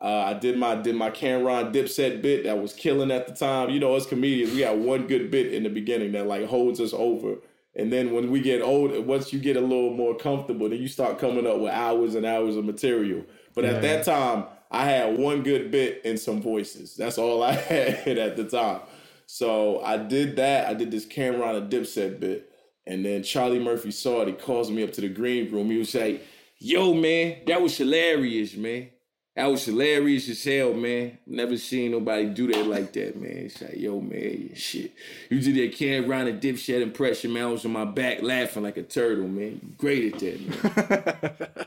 Uh, 0.00 0.24
I 0.26 0.34
did 0.34 0.58
my 0.58 0.76
did 0.76 0.94
my 0.94 1.10
Cam'ron 1.10 1.72
Dipset 1.72 2.22
bit 2.22 2.44
that 2.44 2.60
was 2.60 2.72
killing 2.72 3.10
at 3.10 3.26
the 3.26 3.34
time. 3.34 3.70
You 3.70 3.80
know, 3.80 3.96
as 3.96 4.06
comedians, 4.06 4.52
we 4.52 4.60
got 4.60 4.76
one 4.76 5.06
good 5.06 5.30
bit 5.30 5.52
in 5.54 5.62
the 5.62 5.70
beginning 5.70 6.12
that 6.12 6.26
like 6.26 6.46
holds 6.46 6.80
us 6.80 6.92
over. 6.92 7.36
And 7.76 7.92
then 7.92 8.12
when 8.12 8.30
we 8.30 8.40
get 8.40 8.62
older, 8.62 9.02
once 9.02 9.32
you 9.32 9.38
get 9.38 9.56
a 9.56 9.60
little 9.60 9.90
more 9.90 10.16
comfortable, 10.16 10.68
then 10.68 10.80
you 10.80 10.88
start 10.88 11.18
coming 11.18 11.46
up 11.46 11.58
with 11.58 11.72
hours 11.72 12.14
and 12.14 12.24
hours 12.24 12.56
of 12.56 12.64
material. 12.64 13.22
But 13.54 13.64
yeah. 13.64 13.72
at 13.72 13.82
that 13.82 14.04
time, 14.06 14.46
I 14.70 14.84
had 14.86 15.18
one 15.18 15.42
good 15.42 15.70
bit 15.70 16.00
and 16.04 16.18
some 16.18 16.40
voices. 16.40 16.96
That's 16.96 17.18
all 17.18 17.42
I 17.42 17.52
had 17.52 18.18
at 18.18 18.36
the 18.36 18.44
time. 18.44 18.80
So 19.26 19.80
I 19.82 19.98
did 19.98 20.36
that. 20.36 20.68
I 20.68 20.74
did 20.74 20.90
this 20.90 21.04
Cam'ron 21.04 21.56
a 21.56 21.60
Dipset 21.60 22.18
bit. 22.18 22.50
And 22.86 23.04
then 23.04 23.22
Charlie 23.22 23.58
Murphy 23.58 23.90
saw 23.90 24.22
it. 24.22 24.28
He 24.28 24.34
calls 24.34 24.70
me 24.70 24.82
up 24.82 24.92
to 24.92 25.00
the 25.00 25.08
green 25.08 25.52
room. 25.52 25.70
He 25.70 25.78
was 25.78 25.94
like, 25.94 26.24
yo, 26.58 26.94
man, 26.94 27.38
that 27.46 27.60
was 27.60 27.76
hilarious, 27.76 28.54
man. 28.56 28.88
That 29.36 29.50
was 29.50 29.66
hilarious 29.66 30.30
as 30.30 30.42
hell, 30.42 30.72
man. 30.72 31.18
Never 31.26 31.58
seen 31.58 31.90
nobody 31.90 32.24
do 32.24 32.50
that 32.52 32.66
like 32.66 32.94
that, 32.94 33.20
man. 33.20 33.32
It's 33.32 33.60
like, 33.60 33.76
yo, 33.76 34.00
man, 34.00 34.52
shit. 34.54 34.92
You 35.28 35.40
did 35.40 35.56
that 35.56 35.78
Cam'ron 35.78 36.30
and 36.30 36.40
dipset 36.40 36.80
impression, 36.80 37.34
man. 37.34 37.44
I 37.44 37.50
was 37.50 37.66
on 37.66 37.72
my 37.72 37.84
back 37.84 38.22
laughing 38.22 38.62
like 38.62 38.78
a 38.78 38.82
turtle, 38.82 39.28
man. 39.28 39.60
You 39.62 39.74
great 39.76 40.14
at 40.14 40.20
that, 40.20 40.40
man. 40.40 41.66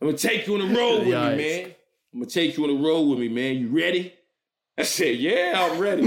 I'm 0.00 0.08
gonna 0.08 0.16
take 0.16 0.46
you 0.46 0.54
on 0.54 0.66
the 0.66 0.78
road 0.78 1.00
with 1.00 1.08
me, 1.08 1.12
man. 1.12 1.74
I'm 2.14 2.20
gonna 2.20 2.30
take 2.30 2.56
you 2.56 2.64
on 2.64 2.74
the 2.74 2.88
road 2.88 3.02
with 3.02 3.18
me, 3.18 3.28
man. 3.28 3.56
You 3.56 3.68
ready? 3.68 4.14
I 4.78 4.82
said, 4.84 5.16
yeah, 5.16 5.52
I'm 5.56 5.78
ready. 5.78 6.06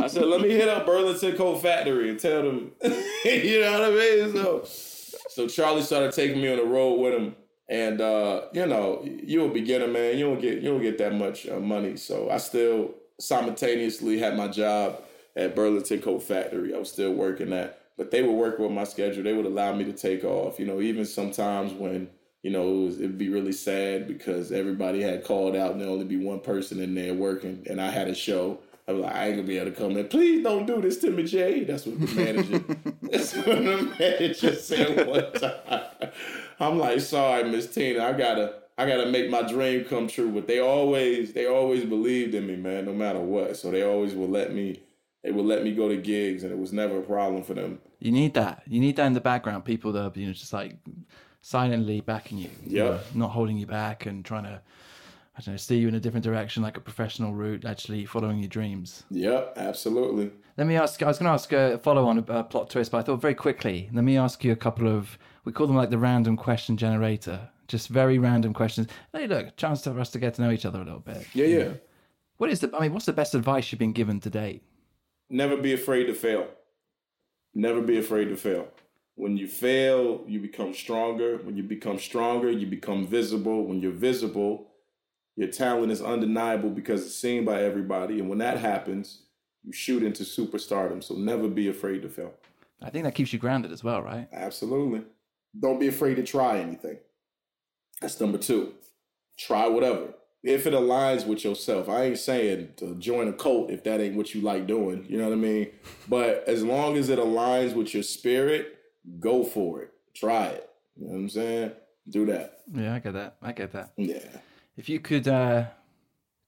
I 0.00 0.06
said, 0.06 0.24
let 0.24 0.40
me 0.40 0.48
hit 0.48 0.68
up 0.68 0.86
Burlington 0.86 1.36
Coat 1.36 1.58
Factory 1.58 2.08
and 2.08 2.18
tell 2.18 2.42
them, 2.42 2.72
you 3.24 3.60
know 3.60 3.72
what 3.72 3.84
I 3.84 3.90
mean? 3.90 4.32
So, 4.32 4.62
so 5.28 5.46
Charlie 5.46 5.82
started 5.82 6.12
taking 6.12 6.40
me 6.40 6.50
on 6.50 6.56
the 6.56 6.64
road 6.64 6.94
with 6.94 7.14
him. 7.14 7.36
And 7.70 8.00
uh, 8.00 8.42
you 8.52 8.66
know, 8.66 9.00
you're 9.04 9.46
a 9.46 9.52
beginner, 9.52 9.86
man. 9.86 10.18
You 10.18 10.24
don't 10.24 10.40
get 10.40 10.54
you 10.60 10.70
don't 10.70 10.82
get 10.82 10.98
that 10.98 11.14
much 11.14 11.48
uh, 11.48 11.60
money. 11.60 11.96
So 11.96 12.28
I 12.28 12.38
still 12.38 12.94
simultaneously 13.20 14.18
had 14.18 14.36
my 14.36 14.48
job 14.48 15.00
at 15.36 15.54
Burlington 15.54 16.02
Coat 16.02 16.24
Factory. 16.24 16.74
I 16.74 16.78
was 16.78 16.90
still 16.90 17.12
working 17.12 17.50
that, 17.50 17.80
but 17.96 18.10
they 18.10 18.22
would 18.22 18.34
work 18.34 18.58
with 18.58 18.72
my 18.72 18.82
schedule. 18.82 19.22
They 19.22 19.34
would 19.34 19.46
allow 19.46 19.72
me 19.72 19.84
to 19.84 19.92
take 19.92 20.24
off. 20.24 20.58
You 20.58 20.66
know, 20.66 20.80
even 20.80 21.06
sometimes 21.06 21.72
when 21.72 22.10
you 22.42 22.50
know 22.50 22.88
it 22.88 22.94
it'd 22.94 23.18
be 23.18 23.28
really 23.28 23.52
sad 23.52 24.08
because 24.08 24.50
everybody 24.50 25.00
had 25.00 25.24
called 25.24 25.54
out 25.54 25.70
and 25.70 25.80
there 25.80 25.88
only 25.88 26.04
be 26.04 26.16
one 26.16 26.40
person 26.40 26.80
in 26.80 26.96
there 26.96 27.14
working, 27.14 27.64
and 27.70 27.80
I 27.80 27.90
had 27.90 28.08
a 28.08 28.14
show. 28.16 28.58
I 28.88 28.92
was 28.92 29.02
like, 29.02 29.14
I 29.14 29.26
ain't 29.28 29.36
gonna 29.36 29.46
be 29.46 29.58
able 29.58 29.70
to 29.70 29.76
come 29.76 29.96
in. 29.96 30.08
Please 30.08 30.42
don't 30.42 30.66
do 30.66 30.80
this 30.80 30.96
to 31.02 31.12
me, 31.12 31.22
Jay. 31.22 31.62
That's 31.62 31.86
what 31.86 32.00
the 32.00 32.14
manager. 32.16 32.58
that's 33.02 33.36
what 33.36 33.46
the 33.46 33.94
manager 34.00 34.54
said 34.56 35.06
one 35.06 35.32
time. 35.34 36.10
I'm 36.60 36.78
like, 36.78 37.00
sorry, 37.00 37.44
Miss 37.50 37.66
Tina. 37.72 38.04
I 38.04 38.12
gotta, 38.12 38.54
I 38.76 38.86
gotta 38.86 39.06
make 39.06 39.30
my 39.30 39.42
dream 39.42 39.84
come 39.84 40.06
true. 40.08 40.30
But 40.30 40.46
they 40.46 40.60
always, 40.60 41.32
they 41.32 41.46
always 41.46 41.84
believed 41.84 42.34
in 42.34 42.46
me, 42.46 42.56
man. 42.56 42.84
No 42.84 42.92
matter 42.92 43.20
what. 43.20 43.56
So 43.56 43.70
they 43.70 43.82
always 43.82 44.14
would 44.14 44.30
let 44.30 44.52
me. 44.52 44.82
They 45.22 45.32
would 45.32 45.44
let 45.44 45.62
me 45.64 45.74
go 45.74 45.86
to 45.88 45.98
gigs, 45.98 46.44
and 46.44 46.52
it 46.52 46.58
was 46.58 46.72
never 46.72 46.98
a 46.98 47.02
problem 47.02 47.42
for 47.42 47.52
them. 47.52 47.78
You 47.98 48.10
need 48.10 48.32
that. 48.34 48.62
You 48.66 48.80
need 48.80 48.96
that 48.96 49.06
in 49.06 49.12
the 49.12 49.20
background. 49.20 49.66
People 49.66 49.92
that 49.92 50.02
are, 50.02 50.12
you 50.18 50.26
know, 50.28 50.32
just 50.32 50.52
like 50.54 50.76
silently 51.42 52.00
backing 52.00 52.38
you. 52.38 52.48
you 52.66 52.78
Yeah. 52.78 52.84
know, 52.84 53.00
not 53.14 53.28
holding 53.28 53.58
you 53.58 53.66
back 53.66 54.06
and 54.06 54.24
trying 54.24 54.44
to, 54.44 54.62
I 55.36 55.40
don't 55.42 55.52
know, 55.54 55.56
steer 55.58 55.78
you 55.78 55.88
in 55.88 55.94
a 55.94 56.00
different 56.00 56.24
direction, 56.24 56.62
like 56.62 56.78
a 56.78 56.80
professional 56.80 57.34
route. 57.34 57.66
Actually, 57.66 58.06
following 58.06 58.38
your 58.38 58.48
dreams. 58.48 59.04
Yep, 59.10 59.54
absolutely. 59.56 60.30
Let 60.56 60.66
me 60.66 60.76
ask. 60.76 61.02
I 61.02 61.06
was 61.06 61.18
going 61.18 61.26
to 61.28 61.32
ask 61.32 61.52
a 61.52 61.78
follow 61.78 62.06
on 62.06 62.18
a 62.18 62.32
uh, 62.32 62.42
plot 62.44 62.70
twist, 62.70 62.90
but 62.90 62.98
I 62.98 63.02
thought 63.02 63.20
very 63.20 63.34
quickly. 63.34 63.90
Let 63.92 64.04
me 64.04 64.16
ask 64.16 64.42
you 64.44 64.52
a 64.52 64.56
couple 64.56 64.88
of. 64.88 65.18
We 65.50 65.54
call 65.54 65.66
them 65.66 65.74
like 65.74 65.90
the 65.90 65.98
random 65.98 66.36
question 66.36 66.76
generator. 66.76 67.40
Just 67.66 67.88
very 67.88 68.20
random 68.20 68.54
questions. 68.54 68.86
Hey, 69.12 69.26
look, 69.26 69.56
chance 69.56 69.82
for 69.82 69.98
us 69.98 70.10
to 70.10 70.20
get 70.20 70.34
to 70.34 70.42
know 70.42 70.52
each 70.52 70.64
other 70.64 70.80
a 70.80 70.84
little 70.84 71.00
bit. 71.00 71.26
Yeah, 71.34 71.46
yeah. 71.46 71.72
What 72.36 72.50
is 72.50 72.60
the? 72.60 72.70
I 72.72 72.82
mean, 72.82 72.92
what's 72.92 73.06
the 73.06 73.12
best 73.12 73.34
advice 73.34 73.72
you've 73.72 73.80
been 73.80 73.90
given 73.90 74.20
to 74.20 74.30
date? 74.30 74.62
Never 75.28 75.56
be 75.56 75.72
afraid 75.72 76.04
to 76.04 76.14
fail. 76.14 76.46
Never 77.52 77.82
be 77.82 77.98
afraid 77.98 78.26
to 78.26 78.36
fail. 78.36 78.68
When 79.16 79.36
you 79.36 79.48
fail, 79.48 80.22
you 80.28 80.38
become 80.38 80.72
stronger. 80.72 81.38
When 81.38 81.56
you 81.56 81.64
become 81.64 81.98
stronger, 81.98 82.48
you 82.48 82.68
become 82.68 83.04
visible. 83.04 83.64
When 83.64 83.80
you're 83.80 83.90
visible, 83.90 84.68
your 85.34 85.48
talent 85.48 85.90
is 85.90 86.00
undeniable 86.00 86.70
because 86.70 87.04
it's 87.04 87.16
seen 87.16 87.44
by 87.44 87.64
everybody. 87.64 88.20
And 88.20 88.28
when 88.28 88.38
that 88.38 88.58
happens, 88.58 89.22
you 89.64 89.72
shoot 89.72 90.04
into 90.04 90.22
superstardom. 90.22 91.02
So 91.02 91.16
never 91.16 91.48
be 91.48 91.66
afraid 91.66 92.02
to 92.02 92.08
fail. 92.08 92.34
I 92.80 92.90
think 92.90 93.02
that 93.02 93.16
keeps 93.16 93.32
you 93.32 93.40
grounded 93.40 93.72
as 93.72 93.82
well, 93.82 94.00
right? 94.00 94.28
Absolutely. 94.32 95.02
Don't 95.58 95.80
be 95.80 95.88
afraid 95.88 96.16
to 96.16 96.22
try 96.22 96.58
anything. 96.58 96.98
That's 98.00 98.20
number 98.20 98.38
two. 98.38 98.74
Try 99.38 99.68
whatever. 99.68 100.14
If 100.42 100.66
it 100.66 100.72
aligns 100.72 101.26
with 101.26 101.44
yourself. 101.44 101.88
I 101.88 102.04
ain't 102.04 102.18
saying 102.18 102.70
to 102.76 102.94
join 102.94 103.28
a 103.28 103.32
cult 103.32 103.70
if 103.70 103.84
that 103.84 104.00
ain't 104.00 104.16
what 104.16 104.34
you 104.34 104.40
like 104.40 104.66
doing. 104.66 105.04
You 105.08 105.18
know 105.18 105.24
what 105.24 105.32
I 105.34 105.36
mean? 105.36 105.68
But 106.08 106.44
as 106.46 106.62
long 106.62 106.96
as 106.96 107.08
it 107.10 107.18
aligns 107.18 107.74
with 107.74 107.92
your 107.92 108.02
spirit, 108.02 108.78
go 109.18 109.44
for 109.44 109.82
it. 109.82 109.92
Try 110.14 110.46
it. 110.46 110.70
You 110.96 111.06
know 111.06 111.12
what 111.12 111.18
I'm 111.18 111.28
saying? 111.28 111.72
Do 112.08 112.26
that. 112.26 112.60
Yeah, 112.72 112.94
I 112.94 112.98
get 113.00 113.12
that. 113.12 113.36
I 113.42 113.52
get 113.52 113.72
that. 113.72 113.92
Yeah. 113.96 114.24
If 114.76 114.88
you 114.88 114.98
could 114.98 115.28
uh, 115.28 115.66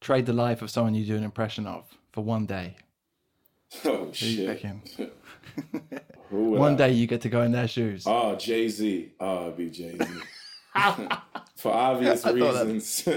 trade 0.01 0.25
the 0.25 0.33
life 0.33 0.63
of 0.63 0.71
someone 0.71 0.95
you 0.95 1.05
do 1.05 1.17
an 1.17 1.25
impression 1.25 1.67
of 1.67 1.85
for 2.13 2.23
one 2.25 2.47
day, 2.47 2.77
Oh 3.85 4.11
shit. 4.13 4.65
picking? 6.33 6.45
Who 6.45 6.51
would 6.51 6.61
One 6.61 6.75
I- 6.75 6.77
day 6.89 6.93
you 6.93 7.07
get 7.07 7.21
to 7.23 7.29
go 7.29 7.43
in 7.43 7.53
their 7.53 7.69
shoes. 7.69 8.05
Oh, 8.07 8.35
Jay 8.37 8.69
Z. 8.69 9.13
Oh, 9.21 9.43
it'd 9.45 9.57
be 9.57 9.71
Jay 9.71 9.97
Z. 9.99 10.05
For 11.57 11.71
obvious 11.73 12.25
reasons. 12.27 13.05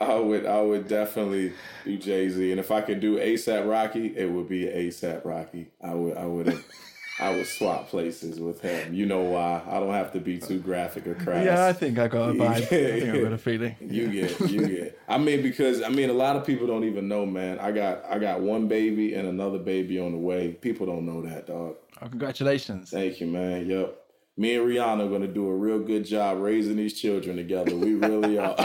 I 0.00 0.14
would 0.14 0.46
I 0.46 0.60
would 0.60 0.86
definitely 0.88 1.52
do 1.84 1.96
Jay 1.98 2.28
Z. 2.28 2.50
And 2.52 2.60
if 2.60 2.70
I 2.70 2.80
could 2.82 3.00
do 3.00 3.18
ASAP 3.18 3.68
Rocky, 3.68 4.16
it 4.16 4.30
would 4.30 4.48
be 4.48 4.64
ASAP 4.64 5.24
Rocky. 5.24 5.70
I 5.82 5.94
would 5.94 6.16
I 6.16 6.24
would 6.26 6.62
I 7.20 7.34
would 7.34 7.46
swap 7.46 7.88
places 7.88 8.38
with 8.38 8.60
him. 8.60 8.94
You 8.94 9.06
know 9.06 9.22
why? 9.22 9.62
I 9.68 9.80
don't 9.80 9.92
have 9.92 10.12
to 10.12 10.20
be 10.20 10.38
too 10.38 10.60
graphic 10.60 11.06
or 11.06 11.14
crass. 11.14 11.44
yeah, 11.44 11.66
I 11.66 11.72
think 11.72 11.98
I 11.98 12.06
got 12.06 12.30
a 12.30 12.32
vibe. 12.34 12.48
I 12.48 12.60
think 12.60 13.14
I 13.14 13.20
got 13.20 13.32
a 13.32 13.38
feeling. 13.38 13.74
You 13.98 14.08
get, 14.08 14.40
you 14.48 14.66
get. 14.66 14.98
I 15.08 15.18
mean, 15.18 15.42
because 15.42 15.82
I 15.82 15.88
mean, 15.88 16.10
a 16.10 16.14
lot 16.14 16.36
of 16.36 16.46
people 16.46 16.66
don't 16.68 16.84
even 16.84 17.08
know, 17.08 17.26
man. 17.26 17.58
I 17.58 17.72
got, 17.72 18.04
I 18.08 18.18
got 18.18 18.40
one 18.40 18.68
baby 18.68 19.14
and 19.14 19.26
another 19.26 19.58
baby 19.58 19.98
on 19.98 20.12
the 20.12 20.18
way. 20.18 20.52
People 20.52 20.86
don't 20.86 21.04
know 21.04 21.22
that, 21.22 21.48
dog. 21.48 21.76
Oh, 22.00 22.08
congratulations. 22.08 22.90
Thank 22.90 23.20
you, 23.20 23.26
man. 23.26 23.66
Yep. 23.66 23.98
Me 24.36 24.54
and 24.54 24.68
Rihanna 24.68 25.06
are 25.06 25.10
gonna 25.10 25.26
do 25.26 25.48
a 25.48 25.56
real 25.56 25.80
good 25.80 26.04
job 26.04 26.38
raising 26.38 26.76
these 26.76 27.00
children 27.00 27.36
together. 27.36 27.74
We 27.74 27.94
really 27.94 28.38
are. 28.38 28.54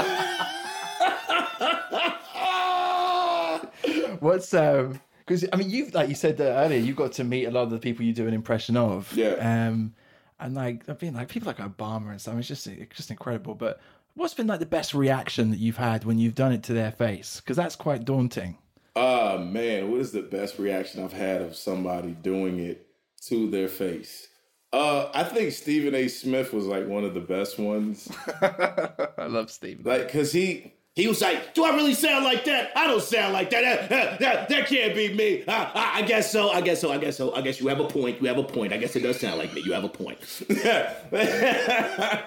What's 4.19 4.53
um? 4.53 4.99
Because 5.25 5.45
I 5.51 5.55
mean, 5.55 5.69
you've 5.69 5.93
like 5.93 6.09
you 6.09 6.15
said 6.15 6.39
earlier, 6.39 6.79
you 6.79 6.93
got 6.93 7.13
to 7.13 7.23
meet 7.23 7.45
a 7.45 7.51
lot 7.51 7.63
of 7.63 7.69
the 7.69 7.79
people 7.79 8.05
you 8.05 8.13
do 8.13 8.27
an 8.27 8.33
impression 8.33 8.75
of. 8.75 9.11
Yeah. 9.15 9.35
Um, 9.67 9.93
and 10.39 10.55
like 10.55 10.87
I've 10.89 10.99
been 10.99 11.13
like 11.13 11.29
people 11.29 11.47
like 11.47 11.57
Obama 11.57 12.11
and 12.11 12.21
stuff. 12.21 12.37
It's 12.37 12.47
just 12.47 12.67
it's 12.67 12.95
just 12.95 13.11
incredible. 13.11 13.55
But 13.55 13.79
what's 14.15 14.33
been 14.33 14.47
like 14.47 14.59
the 14.59 14.65
best 14.65 14.93
reaction 14.93 15.51
that 15.51 15.59
you've 15.59 15.77
had 15.77 16.03
when 16.03 16.17
you've 16.17 16.35
done 16.35 16.51
it 16.51 16.63
to 16.63 16.73
their 16.73 16.91
face? 16.91 17.39
Because 17.39 17.57
that's 17.57 17.75
quite 17.75 18.05
daunting. 18.05 18.57
Ah 18.95 19.37
man, 19.37 19.89
what 19.91 20.01
is 20.01 20.11
the 20.11 20.21
best 20.21 20.59
reaction 20.59 21.03
I've 21.03 21.13
had 21.13 21.41
of 21.41 21.55
somebody 21.55 22.11
doing 22.11 22.59
it 22.59 22.87
to 23.27 23.49
their 23.49 23.67
face? 23.67 24.27
Uh, 24.71 25.11
I 25.13 25.23
think 25.23 25.51
Stephen 25.51 25.93
A. 25.93 26.07
Smith 26.07 26.51
was 26.51 26.65
like 26.65 26.87
one 26.87 27.03
of 27.03 27.13
the 27.13 27.19
best 27.19 27.59
ones. 27.59 28.11
I 28.41 29.27
love 29.27 29.51
Stephen. 29.51 29.83
Like, 29.85 30.11
cause 30.11 30.31
he 30.31 30.73
He 30.95 31.07
was 31.07 31.21
like, 31.21 31.55
"Do 31.55 31.63
I 31.65 31.75
really 31.75 31.95
sound 31.95 32.23
like 32.23 32.45
that? 32.45 32.71
I 32.75 32.85
don't 32.85 33.01
sound 33.01 33.33
like 33.33 33.49
that. 33.49 33.89
That, 33.89 34.19
that, 34.19 34.49
that, 34.49 34.67
can't 34.67 34.93
be 34.93 35.13
me. 35.13 35.43
I, 35.47 35.71
I, 35.73 35.91
I 35.95 36.01
guess 36.03 36.31
so. 36.31 36.51
I 36.51 36.61
guess 36.61 36.79
so. 36.81 36.91
I 36.91 36.99
guess 36.99 37.17
so. 37.17 37.33
I 37.33 37.41
guess 37.41 37.59
you 37.59 37.67
have 37.67 37.79
a 37.79 37.87
point. 37.87 38.21
You 38.21 38.27
have 38.27 38.37
a 38.37 38.43
point. 38.43 38.73
I 38.73 38.77
guess 38.77 38.95
it 38.95 39.01
does 39.01 39.19
sound 39.19 39.39
like 39.39 39.53
me. 39.53 39.61
You 39.61 39.73
have 39.73 39.83
a 39.83 39.89
point." 39.89 40.19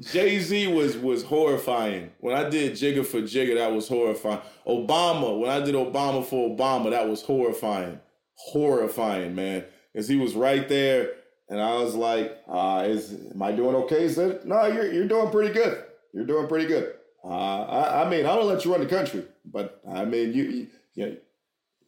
Jay 0.00 0.38
Z 0.38 0.66
was 0.68 0.98
was 0.98 1.22
horrifying. 1.22 2.10
When 2.20 2.36
I 2.36 2.48
did 2.48 2.72
Jigga 2.72 3.06
for 3.06 3.22
Jigga, 3.22 3.54
that 3.54 3.72
was 3.72 3.88
horrifying. 3.88 4.40
Obama, 4.66 5.38
when 5.38 5.50
I 5.50 5.60
did 5.60 5.74
Obama 5.74 6.24
for 6.24 6.50
Obama, 6.54 6.90
that 6.90 7.08
was 7.08 7.22
horrifying, 7.22 8.00
horrifying, 8.34 9.34
man. 9.34 9.64
Because 9.92 10.08
he 10.08 10.16
was 10.16 10.34
right 10.34 10.68
there, 10.68 11.10
and 11.48 11.60
I 11.60 11.76
was 11.76 11.94
like, 11.94 12.38
uh, 12.48 12.84
"Is 12.86 13.12
am 13.34 13.42
I 13.42 13.52
doing 13.52 13.74
okay?" 13.76 14.02
He 14.02 14.08
said, 14.10 14.44
"No, 14.44 14.66
you're 14.66 14.92
you're 14.92 15.08
doing 15.08 15.30
pretty 15.30 15.54
good. 15.54 15.84
You're 16.12 16.26
doing 16.26 16.48
pretty 16.48 16.66
good. 16.66 16.94
Uh, 17.22 17.28
I, 17.28 18.04
I 18.04 18.10
mean, 18.10 18.26
I 18.26 18.34
don't 18.34 18.46
let 18.46 18.64
you 18.64 18.72
run 18.72 18.80
the 18.80 18.86
country, 18.86 19.24
but 19.44 19.80
I 19.88 20.04
mean, 20.04 20.32
you 20.32 20.68
you, 20.94 21.16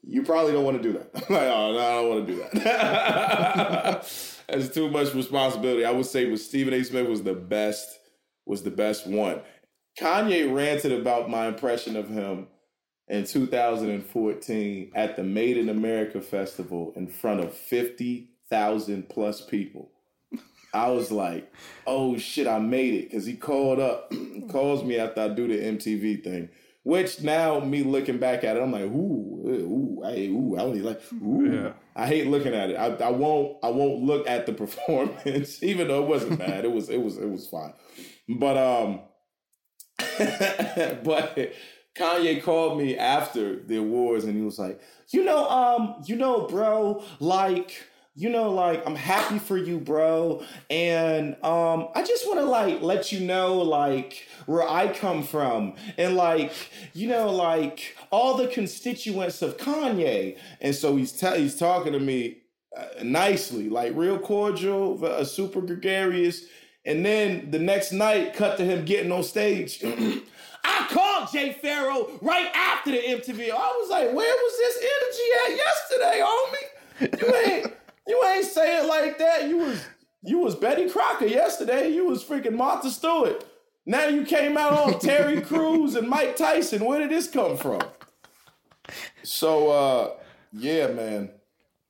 you, 0.02 0.22
probably 0.22 0.52
don't 0.52 0.64
want 0.64 0.82
to 0.82 0.82
do 0.82 0.98
that. 0.98 1.14
Like, 1.30 1.48
oh, 1.48 1.72
no, 1.72 1.78
I 1.78 1.94
don't 1.94 2.08
want 2.08 2.26
to 2.26 2.32
do 2.32 2.38
that. 2.40 4.02
That's 4.48 4.68
too 4.68 4.90
much 4.90 5.14
responsibility. 5.14 5.84
I 5.84 5.90
would 5.90 6.06
say, 6.06 6.28
but 6.28 6.38
Stephen 6.38 6.74
A. 6.74 6.82
Smith 6.84 7.08
was 7.08 7.22
the 7.22 7.34
best. 7.34 7.98
Was 8.44 8.62
the 8.62 8.70
best 8.70 9.06
one. 9.06 9.40
Kanye 9.98 10.52
ranted 10.52 10.92
about 10.92 11.30
my 11.30 11.46
impression 11.46 11.96
of 11.96 12.08
him 12.08 12.48
in 13.08 13.24
2014 13.24 14.92
at 14.94 15.16
the 15.16 15.22
Made 15.22 15.58
in 15.58 15.68
America 15.68 16.20
festival 16.20 16.92
in 16.96 17.06
front 17.06 17.40
of 17.40 17.54
50,000 17.54 19.08
plus 19.08 19.42
people. 19.42 19.91
I 20.74 20.90
was 20.90 21.10
like, 21.10 21.52
oh 21.86 22.16
shit, 22.16 22.46
I 22.46 22.58
made 22.58 22.94
it. 22.94 23.12
Cause 23.12 23.26
he 23.26 23.34
called 23.34 23.78
up, 23.78 24.12
calls 24.50 24.84
me 24.84 24.98
after 24.98 25.22
I 25.22 25.28
do 25.28 25.46
the 25.48 25.58
MTV 25.58 26.24
thing. 26.24 26.48
Which 26.84 27.20
now 27.22 27.60
me 27.60 27.84
looking 27.84 28.18
back 28.18 28.42
at 28.42 28.56
it, 28.56 28.62
I'm 28.62 28.72
like, 28.72 28.82
ooh, 28.82 29.44
ooh, 29.46 30.02
I, 30.04 30.26
ooh, 30.26 30.56
I 30.58 30.64
was 30.64 30.80
like, 30.80 31.00
ooh. 31.22 31.48
Yeah. 31.52 31.72
I 31.94 32.06
hate 32.06 32.26
looking 32.26 32.54
at 32.54 32.70
it. 32.70 32.74
I, 32.74 32.86
I 32.86 33.10
won't, 33.10 33.58
I 33.62 33.68
won't 33.68 34.02
look 34.02 34.26
at 34.26 34.46
the 34.46 34.52
performance, 34.64 35.62
even 35.62 35.88
though 35.88 36.02
it 36.02 36.08
wasn't 36.08 36.38
bad. 36.38 36.64
It 36.64 36.72
was, 36.72 36.88
it 36.88 37.00
was, 37.00 37.18
it 37.18 37.28
was 37.28 37.46
fine. 37.46 37.72
But 38.28 38.56
um, 38.56 39.00
but 41.04 41.52
Kanye 41.96 42.42
called 42.42 42.78
me 42.78 42.96
after 42.96 43.62
the 43.62 43.76
awards 43.76 44.24
and 44.24 44.36
he 44.36 44.42
was 44.42 44.58
like, 44.58 44.80
you 45.10 45.24
know, 45.24 45.48
um, 45.48 46.02
you 46.06 46.16
know, 46.16 46.46
bro, 46.46 47.04
like, 47.20 47.86
you 48.14 48.28
know, 48.28 48.50
like, 48.50 48.86
I'm 48.86 48.94
happy 48.94 49.38
for 49.38 49.56
you, 49.56 49.78
bro. 49.78 50.42
And 50.68 51.34
um, 51.42 51.88
I 51.94 52.02
just 52.02 52.26
want 52.26 52.40
to 52.40 52.44
like 52.44 52.82
let 52.82 53.10
you 53.10 53.20
know, 53.20 53.56
like, 53.58 54.26
where 54.46 54.68
I 54.68 54.92
come 54.92 55.22
from. 55.22 55.74
And 55.96 56.14
like, 56.16 56.52
you 56.92 57.08
know, 57.08 57.30
like 57.30 57.96
all 58.10 58.36
the 58.36 58.48
constituents 58.48 59.40
of 59.40 59.56
Kanye. 59.56 60.36
And 60.60 60.74
so 60.74 60.96
he's 60.96 61.12
te- 61.12 61.38
he's 61.38 61.56
talking 61.56 61.94
to 61.94 62.00
me 62.00 62.42
uh, 62.76 63.02
nicely, 63.02 63.70
like 63.70 63.92
real 63.94 64.18
cordial, 64.18 65.02
uh, 65.04 65.24
super 65.24 65.62
gregarious. 65.62 66.44
And 66.84 67.06
then 67.06 67.50
the 67.50 67.58
next 67.58 67.92
night, 67.92 68.34
cut 68.34 68.58
to 68.58 68.64
him 68.64 68.84
getting 68.84 69.12
on 69.12 69.22
stage. 69.22 69.82
I 70.64 70.86
called 70.90 71.32
Jay 71.32 71.56
Pharoah 71.60 72.18
right 72.20 72.50
after 72.54 72.90
the 72.90 72.98
MTV. 72.98 73.50
I 73.50 73.76
was 73.80 73.90
like, 73.90 74.12
where 74.12 74.34
was 74.34 74.58
this 74.58 74.76
energy 74.78 75.28
at 75.44 75.56
yesterday, 75.56 76.22
homie? 76.22 77.20
You 77.20 77.34
ain't 77.34 77.72
you 78.06 78.22
ain't 78.34 78.44
saying 78.44 78.88
like 78.88 79.18
that. 79.18 79.48
You 79.48 79.58
was 79.58 79.84
you 80.22 80.38
was 80.38 80.54
Betty 80.54 80.88
Crocker 80.88 81.26
yesterday. 81.26 81.88
You 81.90 82.06
was 82.06 82.22
freaking 82.24 82.52
Martha 82.54 82.90
Stewart. 82.90 83.44
Now 83.84 84.06
you 84.06 84.24
came 84.24 84.56
out 84.56 84.72
on 84.72 85.00
Terry 85.00 85.40
Crews 85.42 85.96
and 85.96 86.08
Mike 86.08 86.36
Tyson. 86.36 86.84
Where 86.84 87.00
did 87.00 87.10
this 87.10 87.28
come 87.28 87.56
from? 87.56 87.80
So 89.22 89.70
uh 89.70 90.10
yeah, 90.52 90.88
man. 90.88 91.30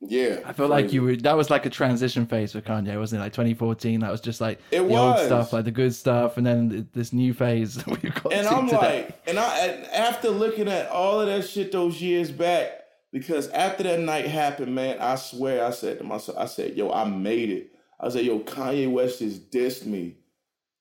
Yeah. 0.05 0.39
I 0.45 0.51
feel 0.51 0.67
like 0.67 0.91
you 0.91 1.01
were 1.01 1.15
that 1.17 1.37
was 1.37 1.49
like 1.49 1.65
a 1.65 1.69
transition 1.69 2.25
phase 2.25 2.51
for 2.51 2.61
Kanye, 2.61 2.97
wasn't 2.97 3.21
it? 3.21 3.23
Like 3.23 3.33
2014, 3.33 4.01
that 4.01 4.11
was 4.11 4.19
just 4.21 4.41
like 4.41 4.59
It 4.71 4.79
the 4.79 4.83
was. 4.83 5.19
old 5.19 5.25
stuff, 5.27 5.53
like 5.53 5.65
the 5.65 5.71
good 5.71 5.93
stuff, 5.95 6.37
and 6.37 6.45
then 6.45 6.89
this 6.93 7.13
new 7.13 7.33
phase 7.33 7.85
we've 7.87 8.13
got 8.21 8.33
and 8.33 8.47
I'm 8.47 8.65
today. 8.67 9.05
like, 9.05 9.19
and 9.27 9.39
I 9.39 9.57
and 9.59 9.85
after 9.87 10.29
looking 10.29 10.67
at 10.67 10.89
all 10.89 11.21
of 11.21 11.27
that 11.27 11.47
shit 11.47 11.71
those 11.71 12.01
years 12.01 12.31
back, 12.31 12.82
because 13.13 13.47
after 13.49 13.83
that 13.83 13.99
night 13.99 14.25
happened, 14.25 14.73
man, 14.73 14.97
I 14.99 15.15
swear 15.15 15.63
I 15.63 15.69
said 15.69 15.99
to 15.99 16.03
myself, 16.03 16.35
I 16.35 16.47
said, 16.47 16.75
yo, 16.75 16.91
I 16.91 17.05
made 17.05 17.51
it. 17.51 17.71
I 17.99 18.09
said, 18.09 18.25
yo, 18.25 18.39
Kanye 18.39 18.91
West 18.91 19.19
just 19.19 19.51
dissed 19.51 19.85
me. 19.85 20.17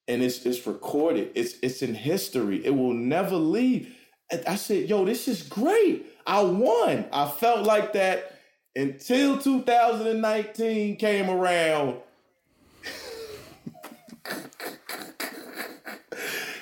And 0.08 0.22
it's 0.22 0.44
it's 0.44 0.66
recorded. 0.66 1.30
It's 1.34 1.54
it's 1.62 1.82
in 1.82 1.94
history. 1.94 2.64
It 2.64 2.70
will 2.70 2.94
never 2.94 3.36
leave. 3.36 3.94
And 4.30 4.42
I 4.46 4.56
said, 4.56 4.88
yo, 4.88 5.04
this 5.04 5.28
is 5.28 5.42
great. 5.42 6.06
I 6.26 6.42
won. 6.42 7.04
I 7.12 7.28
felt 7.28 7.66
like 7.66 7.92
that 7.92 8.38
until 8.74 9.38
2019 9.38 10.96
came 10.96 11.30
around. 11.30 11.98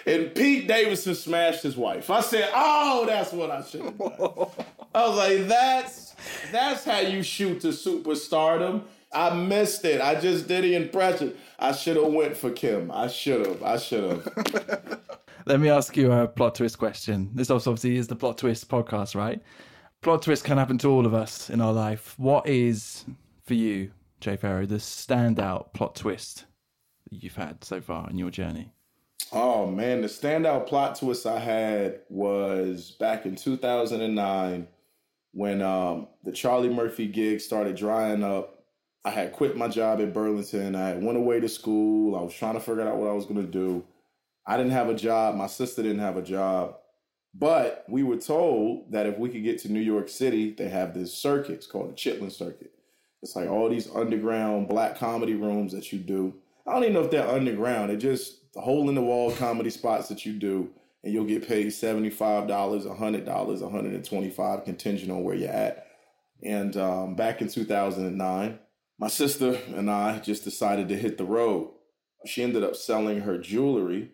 and 0.07 0.35
Pete 0.35 0.67
Davidson 0.67 1.15
smashed 1.15 1.63
his 1.63 1.77
wife. 1.77 2.11
I 2.11 2.21
said, 2.21 2.49
"Oh, 2.55 3.05
that's 3.07 3.33
what 3.33 3.51
I 3.51 3.63
should 3.63 3.83
have 3.83 3.99
done." 3.99 4.19
I 4.95 5.09
was 5.09 5.17
like, 5.17 5.49
"That's 5.49 6.15
that's 6.51 6.85
how 6.85 7.01
you 7.01 7.23
shoot 7.23 7.61
to 7.63 7.69
superstardom." 7.69 8.83
I 9.13 9.35
missed 9.35 9.85
it. 9.85 10.01
I 10.01 10.21
just 10.21 10.47
did 10.47 10.65
the 10.65 10.77
impression. 10.77 11.35
I 11.59 11.73
should 11.73 11.97
have 11.97 12.13
went 12.13 12.37
for 12.37 12.51
Kim. 12.51 12.91
I 12.91 13.09
should 13.09 13.45
have. 13.47 13.63
I 13.63 13.77
should 13.77 14.05
have. 14.11 15.01
Let 15.47 15.59
me 15.59 15.69
ask 15.69 15.97
you 15.97 16.13
a 16.13 16.29
plot 16.29 16.55
twist 16.55 16.79
question. 16.79 17.31
This 17.35 17.51
obviously 17.51 17.97
is 17.97 18.07
the 18.07 18.15
plot 18.15 18.39
twist 18.39 18.69
podcast, 18.69 19.17
right? 19.17 19.43
Plot 20.01 20.23
twist 20.23 20.45
can 20.45 20.59
happen 20.59 20.79
to 20.79 20.89
all 20.89 21.07
of 21.07 21.15
us 21.15 21.51
in 21.51 21.61
our 21.61 21.73
life. 21.73 22.15
What 22.19 22.47
is 22.47 23.05
for 23.45 23.55
you, 23.55 23.91
Jay 24.21 24.37
Pharoah, 24.37 24.67
the 24.67 24.77
standout 24.77 25.73
plot 25.73 25.97
twist 25.97 26.47
that 27.11 27.23
you've 27.23 27.35
had 27.35 27.65
so 27.65 27.81
far 27.81 28.09
in 28.09 28.17
your 28.17 28.31
journey? 28.31 28.73
Oh 29.33 29.67
man, 29.67 30.01
the 30.01 30.09
standout 30.09 30.67
plot 30.67 30.99
twist 30.99 31.25
I 31.25 31.39
had 31.39 32.01
was 32.09 32.91
back 32.91 33.27
in 33.27 33.37
2009 33.37 34.67
when 35.33 35.63
um, 35.63 36.09
the 36.25 36.33
Charlie 36.33 36.69
Murphy 36.69 37.07
gig 37.07 37.41
started 37.41 37.77
drying 37.77 38.25
up. 38.25 38.65
I 39.05 39.11
had 39.11 39.33
quit 39.33 39.57
my 39.57 39.69
job 39.69 40.01
at 40.01 40.13
Burlington. 40.13 40.75
I 40.75 40.95
went 40.97 41.17
away 41.17 41.39
to 41.41 41.49
school. 41.49 42.17
I 42.17 42.23
was 42.23 42.35
trying 42.35 42.55
to 42.55 42.61
figure 42.61 42.87
out 42.87 42.97
what 42.97 43.09
I 43.09 43.13
was 43.13 43.25
going 43.25 43.41
to 43.41 43.51
do. 43.51 43.85
I 44.47 44.57
didn't 44.57 44.73
have 44.73 44.89
a 44.89 44.95
job. 44.95 45.37
My 45.37 45.47
sister 45.47 45.83
didn't 45.83 46.01
have 46.01 46.17
a 46.17 46.23
job. 46.23 46.77
But 47.33 47.85
we 47.89 48.03
were 48.03 48.17
told 48.17 48.91
that 48.91 49.07
if 49.07 49.17
we 49.17 49.29
could 49.29 49.45
get 49.45 49.59
to 49.61 49.73
New 49.73 49.81
York 49.81 50.09
City, 50.09 50.53
they 50.53 50.69
have 50.69 50.93
this 50.93 51.15
circuit. 51.15 51.55
It's 51.55 51.67
called 51.69 51.91
the 51.91 51.95
Chitlin 51.95 52.33
Circuit. 52.33 52.73
It's 53.23 53.37
like 53.37 53.49
all 53.49 53.69
these 53.69 53.89
underground 53.95 54.69
black 54.69 54.99
comedy 54.99 55.35
rooms 55.35 55.73
that 55.73 55.93
you 55.93 56.01
do. 56.01 56.35
I 56.67 56.73
don't 56.73 56.83
even 56.83 56.95
know 56.95 57.05
if 57.05 57.11
they're 57.13 57.29
underground. 57.29 57.91
They're 57.91 57.97
just 57.97 58.40
hole 58.57 58.89
in 58.89 58.95
the 58.95 59.03
wall 59.03 59.33
comedy 59.33 59.71
spots 59.71 60.09
that 60.09 60.27
you 60.27 60.33
do, 60.33 60.71
and 61.05 61.13
you'll 61.13 61.25
get 61.25 61.47
paid 61.47 61.69
$75, 61.69 62.49
$100, 62.49 63.27
125 63.27 64.65
contingent 64.65 65.11
on 65.11 65.23
where 65.23 65.37
you're 65.37 65.51
at. 65.51 65.87
And 66.43 66.77
um, 66.77 67.15
back 67.15 67.41
in 67.41 67.49
2009, 67.49 68.59
my 68.99 69.09
sister 69.09 69.59
and 69.75 69.91
I 69.91 70.19
just 70.19 70.45
decided 70.45 70.89
to 70.89 70.97
hit 70.97 71.17
the 71.17 71.25
road. 71.25 71.71
She 72.27 72.43
ended 72.43 72.65
up 72.65 72.77
selling 72.77 73.21
her 73.21 73.39
jewelry 73.39 74.11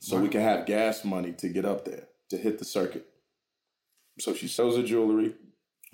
so 0.00 0.18
we 0.18 0.28
could 0.28 0.40
have 0.40 0.66
gas 0.66 1.04
money 1.04 1.32
to 1.34 1.48
get 1.48 1.64
up 1.64 1.84
there 1.84 2.08
to 2.30 2.36
hit 2.38 2.58
the 2.58 2.64
circuit. 2.64 3.06
So 4.18 4.34
she 4.34 4.48
sells 4.48 4.76
her 4.76 4.82
jewelry. 4.82 5.34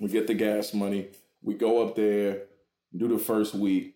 We 0.00 0.08
get 0.08 0.26
the 0.26 0.34
gas 0.34 0.72
money. 0.72 1.08
We 1.42 1.54
go 1.54 1.86
up 1.86 1.96
there, 1.96 2.44
do 2.96 3.08
the 3.08 3.18
first 3.18 3.54
week, 3.54 3.95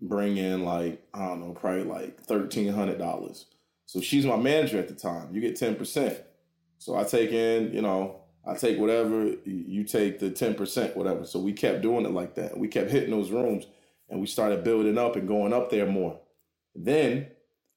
bring 0.00 0.36
in 0.36 0.64
like, 0.64 1.02
I 1.14 1.26
don't 1.26 1.40
know, 1.40 1.52
probably 1.52 1.84
like 1.84 2.26
$1,300. 2.26 3.44
So 3.86 4.00
she's 4.00 4.26
my 4.26 4.36
manager 4.36 4.78
at 4.78 4.88
the 4.88 4.94
time. 4.94 5.28
You 5.32 5.40
get 5.40 5.58
10%. 5.58 6.20
So 6.78 6.96
I 6.96 7.04
take 7.04 7.30
in, 7.30 7.72
you 7.72 7.82
know, 7.82 8.20
I 8.46 8.54
take 8.54 8.78
whatever, 8.78 9.32
you 9.44 9.84
take 9.84 10.18
the 10.18 10.30
10%, 10.30 10.96
whatever. 10.96 11.24
So 11.24 11.40
we 11.40 11.52
kept 11.52 11.82
doing 11.82 12.04
it 12.04 12.12
like 12.12 12.34
that. 12.36 12.56
We 12.56 12.68
kept 12.68 12.90
hitting 12.90 13.10
those 13.10 13.30
rooms 13.30 13.66
and 14.08 14.20
we 14.20 14.26
started 14.26 14.64
building 14.64 14.98
up 14.98 15.16
and 15.16 15.26
going 15.26 15.52
up 15.52 15.70
there 15.70 15.86
more. 15.86 16.20
Then, 16.74 17.28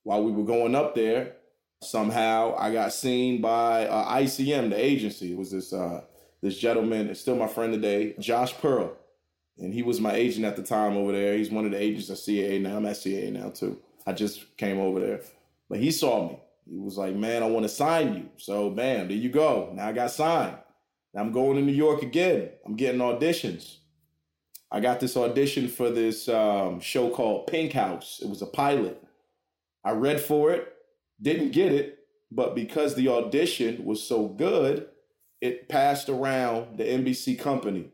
while 0.03 0.23
we 0.23 0.31
were 0.31 0.43
going 0.43 0.75
up 0.75 0.93
there, 0.95 1.35
somehow 1.81 2.55
I 2.57 2.71
got 2.71 2.93
seen 2.93 3.41
by 3.41 3.87
uh, 3.87 4.17
ICM, 4.17 4.69
the 4.69 4.83
agency. 4.83 5.31
It 5.31 5.37
was 5.37 5.51
this 5.51 5.73
uh, 5.73 6.01
this 6.41 6.57
gentleman, 6.57 7.09
it's 7.09 7.19
still 7.19 7.35
my 7.35 7.47
friend 7.47 7.73
today, 7.73 8.15
Josh 8.19 8.53
Pearl. 8.57 8.95
And 9.59 9.73
he 9.73 9.83
was 9.83 9.99
my 9.99 10.13
agent 10.13 10.45
at 10.45 10.55
the 10.55 10.63
time 10.63 10.95
over 10.95 11.11
there. 11.11 11.37
He's 11.37 11.51
one 11.51 11.65
of 11.65 11.71
the 11.71 11.81
agents 11.81 12.09
at 12.09 12.17
CAA 12.17 12.61
now. 12.61 12.77
I'm 12.77 12.85
at 12.85 12.95
CAA 12.95 13.31
now 13.31 13.49
too. 13.49 13.77
I 14.07 14.13
just 14.13 14.55
came 14.57 14.79
over 14.79 14.99
there. 14.99 15.21
But 15.69 15.79
he 15.79 15.91
saw 15.91 16.29
me. 16.29 16.39
He 16.69 16.77
was 16.77 16.97
like, 16.97 17.15
man, 17.15 17.43
I 17.43 17.47
want 17.47 17.63
to 17.63 17.69
sign 17.69 18.13
you. 18.13 18.29
So, 18.37 18.69
bam, 18.69 19.07
there 19.07 19.17
you 19.17 19.29
go. 19.29 19.71
Now 19.73 19.87
I 19.87 19.91
got 19.91 20.11
signed. 20.11 20.57
Now 21.13 21.21
I'm 21.21 21.31
going 21.31 21.57
to 21.57 21.61
New 21.61 21.73
York 21.73 22.03
again. 22.03 22.49
I'm 22.65 22.75
getting 22.75 23.01
auditions. 23.01 23.77
I 24.71 24.79
got 24.79 24.99
this 24.99 25.17
audition 25.17 25.67
for 25.67 25.89
this 25.89 26.29
um, 26.29 26.79
show 26.79 27.09
called 27.09 27.47
Pink 27.47 27.73
House. 27.73 28.19
It 28.21 28.29
was 28.29 28.41
a 28.41 28.45
pilot. 28.45 29.03
I 29.83 29.91
read 29.91 30.19
for 30.19 30.51
it, 30.51 30.71
didn't 31.21 31.51
get 31.51 31.71
it, 31.71 31.99
but 32.31 32.53
because 32.53 32.93
the 32.93 33.07
audition 33.07 33.83
was 33.85 34.03
so 34.03 34.27
good, 34.27 34.87
it 35.41 35.69
passed 35.69 36.09
around 36.09 36.77
the 36.77 36.83
NBC 36.83 37.39
company. 37.39 37.91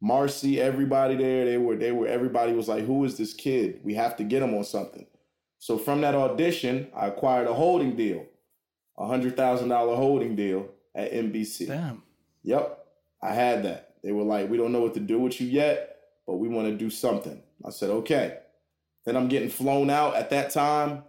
Marcy, 0.00 0.60
everybody 0.60 1.16
there, 1.16 1.44
they 1.44 1.58
were, 1.58 1.76
they 1.76 1.92
were, 1.92 2.06
everybody 2.06 2.52
was 2.52 2.68
like, 2.68 2.84
who 2.84 3.04
is 3.04 3.16
this 3.16 3.34
kid? 3.34 3.80
We 3.82 3.94
have 3.94 4.16
to 4.16 4.24
get 4.24 4.42
him 4.42 4.54
on 4.54 4.64
something. 4.64 5.06
So 5.58 5.76
from 5.76 6.00
that 6.02 6.14
audition, 6.14 6.88
I 6.94 7.06
acquired 7.08 7.48
a 7.48 7.54
holding 7.54 7.96
deal, 7.96 8.24
a 8.96 9.06
hundred 9.06 9.36
thousand 9.36 9.70
dollar 9.70 9.96
holding 9.96 10.36
deal 10.36 10.68
at 10.94 11.12
NBC. 11.12 11.66
Damn. 11.66 12.02
Yep, 12.44 12.86
I 13.22 13.34
had 13.34 13.64
that. 13.64 13.94
They 14.04 14.12
were 14.12 14.22
like, 14.22 14.48
we 14.48 14.56
don't 14.56 14.72
know 14.72 14.80
what 14.80 14.94
to 14.94 15.00
do 15.00 15.18
with 15.18 15.40
you 15.40 15.48
yet, 15.48 15.98
but 16.26 16.36
we 16.36 16.48
want 16.48 16.68
to 16.68 16.76
do 16.76 16.90
something. 16.90 17.42
I 17.64 17.70
said, 17.70 17.90
okay. 17.90 18.38
Then 19.04 19.16
I'm 19.16 19.28
getting 19.28 19.48
flown 19.48 19.90
out 19.90 20.14
at 20.14 20.30
that 20.30 20.50
time. 20.50 21.02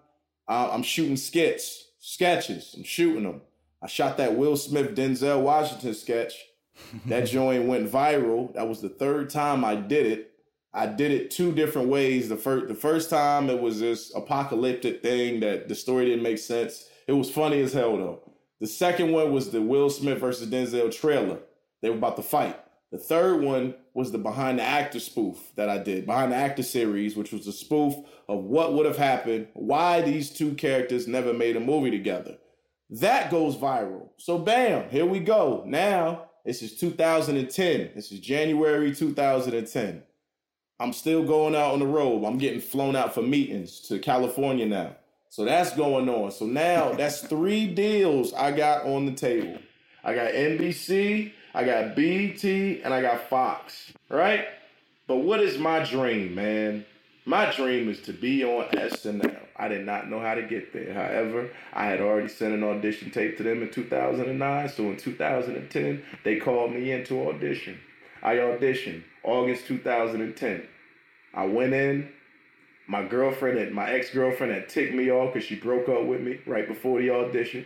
Uh, 0.48 0.70
I'm 0.72 0.84
shooting 0.84 1.18
skits, 1.18 1.92
sketches. 2.00 2.74
I'm 2.76 2.84
shooting 2.84 3.24
them. 3.24 3.42
I 3.84 3.88
shot 3.88 4.18
that 4.18 4.36
Will 4.36 4.58
Smith 4.58 4.96
Denzel 4.96 5.42
Washington 5.42 5.94
sketch. 5.94 6.34
That 7.06 7.22
joint 7.28 7.66
went 7.66 7.92
viral. 7.92 8.54
That 8.54 8.68
was 8.68 8.82
the 8.82 8.90
third 8.90 9.30
time 9.30 9.64
I 9.64 9.76
did 9.76 10.06
it. 10.06 10.32
I 10.74 10.86
did 10.86 11.12
it 11.12 11.32
two 11.32 11.52
different 11.52 11.90
ways. 11.90 12.30
The 12.30 12.38
first 12.38 12.68
the 12.68 12.76
first 12.76 13.10
time 13.10 13.50
it 13.50 13.60
was 13.60 13.80
this 13.80 14.14
apocalyptic 14.16 15.02
thing 15.02 15.40
that 15.40 15.68
the 15.68 15.76
story 15.76 16.06
didn't 16.06 16.24
make 16.24 16.38
sense. 16.38 16.88
It 17.08 17.14
was 17.14 17.32
funny 17.32 17.62
as 17.62 17.74
hell 17.74 17.98
though. 17.98 18.32
The 18.60 18.68
second 18.68 19.12
one 19.12 19.32
was 19.32 19.50
the 19.50 19.62
Will 19.62 19.90
Smith 19.90 20.20
versus 20.20 20.50
Denzel 20.50 20.94
trailer. 20.94 21.40
They 21.82 21.90
were 21.90 21.98
about 21.98 22.18
to 22.18 22.24
fight. 22.24 22.60
The 22.92 22.98
third 22.98 23.42
one 23.42 23.76
was 23.94 24.12
the 24.12 24.18
behind 24.18 24.60
the 24.60 24.64
actor 24.64 25.00
spoof 25.00 25.38
that 25.56 25.70
I 25.70 25.78
did, 25.78 26.06
behind 26.06 26.32
the 26.32 26.38
actor 26.38 26.64
series, 26.64 27.16
which 27.16 27.32
was 27.32 27.48
a 27.48 27.52
spoof 27.52 27.94
of 28.28 28.44
what 28.44 28.74
would 28.74 28.86
have 28.86 28.98
happened, 28.98 29.48
why 29.54 30.02
these 30.02 30.30
two 30.30 30.54
characters 30.56 31.08
never 31.08 31.34
made 31.34 31.56
a 31.56 31.60
movie 31.60 31.92
together. 31.92 32.38
That 32.90 33.30
goes 33.30 33.56
viral. 33.56 34.10
So 34.18 34.38
bam, 34.38 34.90
here 34.90 35.06
we 35.06 35.20
go. 35.20 35.64
Now 35.66 36.29
this 36.50 36.64
is 36.64 36.74
2010. 36.80 37.92
This 37.94 38.12
is 38.12 38.20
January 38.20 38.92
2010. 38.92 40.02
I'm 40.80 40.94
still 40.94 41.24
going 41.24 41.54
out 41.54 41.74
on 41.74 41.80
the 41.80 41.86
road. 41.86 42.26
I'm 42.26 42.40
getting 42.40 42.60
flown 42.60 42.96
out 42.96 43.14
for 43.14 43.22
meetings 43.22 43.82
to 43.82 44.00
California 44.00 44.66
now. 44.66 44.96
So 45.30 45.46
that's 45.46 45.76
going 45.76 46.10
on. 46.10 46.32
So 46.32 46.48
now 46.48 46.92
that's 46.98 47.22
three 47.22 47.68
deals 47.68 48.34
I 48.34 48.52
got 48.52 48.88
on 48.88 49.06
the 49.06 49.12
table. 49.12 49.60
I 50.04 50.16
got 50.16 50.32
NBC, 50.32 51.34
I 51.54 51.64
got 51.66 51.96
BT, 51.96 52.82
and 52.82 52.96
I 52.96 53.02
got 53.04 53.30
Fox, 53.30 53.94
right? 54.10 54.48
But 55.06 55.18
what 55.18 55.42
is 55.42 55.60
my 55.60 55.86
dream, 55.86 56.34
man? 56.34 56.84
My 57.30 57.54
dream 57.54 57.90
is 57.90 58.02
to 58.02 58.12
be 58.12 58.44
on 58.44 58.66
SNL. 58.70 59.38
I 59.56 59.68
did 59.68 59.86
not 59.86 60.10
know 60.10 60.20
how 60.20 60.34
to 60.34 60.42
get 60.42 60.74
there. 60.74 60.92
However, 60.96 61.52
I 61.74 61.86
had 61.86 62.02
already 62.02 62.28
sent 62.28 62.56
an 62.56 62.64
audition 62.64 63.12
tape 63.12 63.38
to 63.38 63.44
them 63.44 63.62
in 63.62 63.70
2009. 63.70 64.70
So 64.70 64.86
in 64.86 64.98
2010, 64.98 66.02
they 66.24 66.38
called 66.38 66.74
me 66.74 66.92
in 66.92 67.06
to 67.06 67.30
audition. 67.30 67.78
I 68.24 68.38
auditioned 68.38 69.04
August 69.24 69.68
2010. 69.68 70.64
I 71.36 71.46
went 71.46 71.74
in. 71.74 72.10
My 72.88 73.04
girlfriend 73.04 73.60
and 73.60 73.76
my 73.76 73.92
ex 73.92 74.10
girlfriend 74.10 74.52
had 74.52 74.68
ticked 74.68 74.96
me 74.96 75.12
off 75.12 75.32
because 75.32 75.48
she 75.48 75.56
broke 75.56 75.88
up 75.88 76.06
with 76.06 76.22
me 76.22 76.40
right 76.48 76.68
before 76.68 77.00
the 77.00 77.12
audition, 77.12 77.64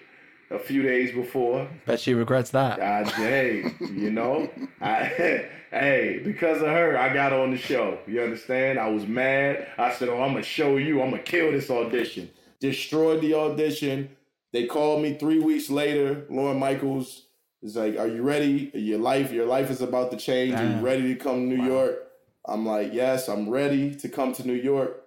a 0.52 0.60
few 0.60 0.84
days 0.84 1.16
before. 1.16 1.70
Bet 1.86 2.02
she 2.02 2.14
regrets 2.14 2.50
that. 2.50 2.80
God 2.80 3.06
dang, 3.16 3.78
you 3.80 4.12
know, 4.12 4.52
I, 4.82 5.48
hey, 5.74 6.22
because 6.24 6.62
of 6.62 6.68
her, 6.68 6.98
I 6.98 7.14
got 7.14 7.34
on 7.34 7.52
the 7.52 7.58
show. 7.58 7.98
You 8.08 8.22
understand? 8.22 8.80
I 8.80 8.90
was 8.90 9.08
mad. 9.08 9.68
I 9.78 9.92
said, 9.94 10.10
"Oh, 10.10 10.22
I'm 10.22 10.34
gonna 10.34 10.44
show 10.44 10.78
you. 10.78 11.02
I'm 11.02 11.10
gonna 11.10 11.24
kill 11.24 11.52
this 11.52 11.70
audition." 11.70 12.30
Destroyed 12.60 13.22
the 13.22 13.34
audition. 13.34 14.10
They 14.52 14.68
called 14.68 15.02
me 15.02 15.16
three 15.16 15.40
weeks 15.40 15.70
later. 15.70 16.26
Lorne 16.30 16.60
Michaels 16.60 17.26
is 17.62 17.76
like, 17.76 17.98
"Are 17.98 18.08
you 18.08 18.22
ready? 18.22 18.72
Your 18.74 19.00
life, 19.00 19.32
your 19.32 19.48
life 19.48 19.70
is 19.72 19.82
about 19.82 20.12
to 20.12 20.18
change. 20.18 20.54
Are 20.54 20.64
you 20.64 20.86
ready 20.86 21.14
to 21.14 21.16
come 21.16 21.50
to 21.50 21.56
New 21.58 21.64
York?" 21.66 22.08
I'm 22.46 22.66
like, 22.66 22.94
"Yes, 22.94 23.28
I'm 23.28 23.50
ready 23.50 23.96
to 23.96 24.10
come 24.10 24.34
to 24.34 24.48
New 24.48 24.54
York." 24.54 25.04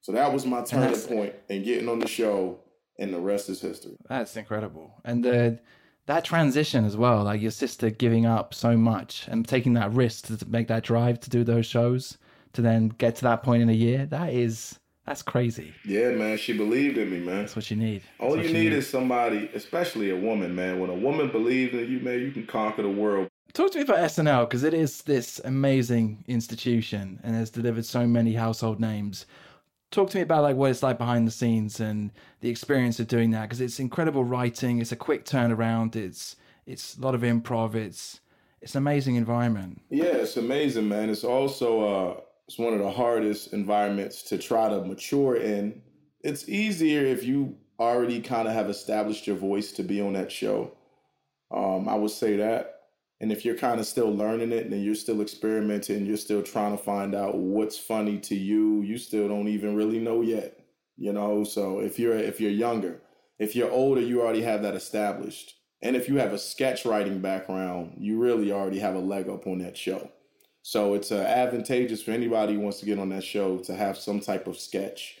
So 0.00 0.12
that 0.12 0.32
was 0.32 0.46
my 0.46 0.62
turning 0.62 1.00
point 1.00 1.34
and 1.48 1.64
getting 1.64 1.88
on 1.88 1.98
the 1.98 2.06
show, 2.06 2.60
and 2.98 3.12
the 3.12 3.20
rest 3.20 3.48
is 3.48 3.60
history. 3.60 3.96
That's 4.08 4.36
incredible. 4.36 4.92
And 5.04 5.24
the 5.24 5.58
that 6.06 6.24
transition 6.24 6.84
as 6.84 6.96
well, 6.96 7.24
like 7.24 7.40
your 7.40 7.50
sister 7.50 7.90
giving 7.90 8.26
up 8.26 8.52
so 8.54 8.76
much 8.76 9.26
and 9.28 9.46
taking 9.46 9.74
that 9.74 9.92
risk 9.92 10.26
to, 10.26 10.46
make 10.48 10.68
that 10.68 10.82
drive 10.82 11.20
to 11.20 11.30
do 11.30 11.44
those 11.44 11.66
shows 11.66 12.18
to 12.52 12.62
then 12.62 12.88
get 12.88 13.16
to 13.16 13.22
that 13.22 13.42
point 13.42 13.62
in 13.62 13.68
a 13.68 13.74
year, 13.74 14.06
that 14.06 14.32
is 14.32 14.78
that's 15.06 15.22
crazy. 15.22 15.74
Yeah, 15.84 16.12
man, 16.12 16.38
she 16.38 16.56
believed 16.56 16.96
in 16.96 17.10
me, 17.10 17.20
man. 17.20 17.40
That's 17.40 17.54
what 17.54 17.70
you 17.70 17.76
need. 17.76 18.02
All 18.18 18.30
you 18.30 18.42
what 18.42 18.52
need 18.52 18.72
is 18.72 18.88
somebody, 18.88 19.50
especially 19.54 20.10
a 20.10 20.16
woman, 20.16 20.54
man. 20.54 20.80
When 20.80 20.88
a 20.88 20.94
woman 20.94 21.30
believes 21.30 21.74
in 21.74 21.90
you, 21.90 22.00
man, 22.00 22.20
you 22.20 22.32
can 22.32 22.46
conquer 22.46 22.82
the 22.82 22.88
world. 22.88 23.28
Talk 23.52 23.70
to 23.72 23.78
me 23.78 23.84
about 23.84 23.98
SNL 23.98 24.48
because 24.48 24.64
it 24.64 24.72
is 24.72 25.02
this 25.02 25.40
amazing 25.44 26.24
institution 26.26 27.20
and 27.22 27.36
has 27.36 27.50
delivered 27.50 27.84
so 27.84 28.06
many 28.06 28.32
household 28.32 28.80
names. 28.80 29.26
Talk 29.94 30.10
to 30.10 30.16
me 30.16 30.22
about 30.22 30.42
like 30.42 30.56
what 30.56 30.72
it's 30.72 30.82
like 30.82 30.98
behind 30.98 31.24
the 31.24 31.30
scenes 31.30 31.78
and 31.78 32.10
the 32.40 32.48
experience 32.48 32.98
of 32.98 33.06
doing 33.06 33.30
that 33.30 33.42
because 33.42 33.60
it's 33.60 33.78
incredible 33.78 34.24
writing. 34.24 34.80
It's 34.80 34.90
a 34.90 34.96
quick 34.96 35.24
turnaround. 35.24 35.94
It's 35.94 36.34
it's 36.66 36.98
a 36.98 37.00
lot 37.00 37.14
of 37.14 37.20
improv. 37.20 37.76
It's 37.76 38.18
it's 38.60 38.74
an 38.74 38.78
amazing 38.78 39.14
environment. 39.14 39.82
Yeah, 39.90 40.06
it's 40.06 40.36
amazing, 40.36 40.88
man. 40.88 41.10
It's 41.10 41.22
also 41.22 41.68
uh, 41.84 42.20
it's 42.48 42.58
one 42.58 42.72
of 42.72 42.80
the 42.80 42.90
hardest 42.90 43.52
environments 43.52 44.24
to 44.24 44.36
try 44.36 44.68
to 44.68 44.84
mature 44.84 45.36
in. 45.36 45.80
It's 46.24 46.48
easier 46.48 47.06
if 47.06 47.22
you 47.22 47.56
already 47.78 48.20
kind 48.20 48.48
of 48.48 48.54
have 48.54 48.68
established 48.68 49.28
your 49.28 49.36
voice 49.36 49.70
to 49.74 49.84
be 49.84 50.00
on 50.00 50.14
that 50.14 50.32
show. 50.32 50.72
Um, 51.52 51.88
I 51.88 51.94
would 51.94 52.10
say 52.10 52.38
that. 52.38 52.73
And 53.24 53.32
if 53.32 53.42
you're 53.42 53.56
kind 53.56 53.80
of 53.80 53.86
still 53.86 54.14
learning 54.14 54.52
it 54.52 54.66
and 54.66 54.84
you're 54.84 54.94
still 54.94 55.22
experimenting, 55.22 56.04
you're 56.04 56.18
still 56.18 56.42
trying 56.42 56.76
to 56.76 56.84
find 56.84 57.14
out 57.14 57.38
what's 57.38 57.78
funny 57.78 58.18
to 58.18 58.34
you, 58.34 58.82
you 58.82 58.98
still 58.98 59.28
don't 59.28 59.48
even 59.48 59.74
really 59.74 59.98
know 59.98 60.20
yet. 60.20 60.60
You 60.98 61.14
know, 61.14 61.42
so 61.42 61.78
if 61.78 61.98
you're 61.98 62.18
if 62.18 62.38
you're 62.38 62.50
younger, 62.50 63.00
if 63.38 63.56
you're 63.56 63.70
older, 63.70 64.02
you 64.02 64.20
already 64.20 64.42
have 64.42 64.60
that 64.60 64.74
established. 64.74 65.54
And 65.80 65.96
if 65.96 66.06
you 66.06 66.18
have 66.18 66.34
a 66.34 66.38
sketch 66.38 66.84
writing 66.84 67.22
background, 67.22 67.94
you 67.96 68.18
really 68.18 68.52
already 68.52 68.80
have 68.80 68.94
a 68.94 68.98
leg 68.98 69.30
up 69.30 69.46
on 69.46 69.56
that 69.60 69.78
show. 69.78 70.10
So 70.60 70.92
it's 70.92 71.10
uh, 71.10 71.20
advantageous 71.20 72.02
for 72.02 72.10
anybody 72.10 72.52
who 72.52 72.60
wants 72.60 72.80
to 72.80 72.86
get 72.86 72.98
on 72.98 73.08
that 73.08 73.24
show 73.24 73.56
to 73.60 73.74
have 73.74 73.96
some 73.96 74.20
type 74.20 74.46
of 74.46 74.58
sketch 74.58 75.16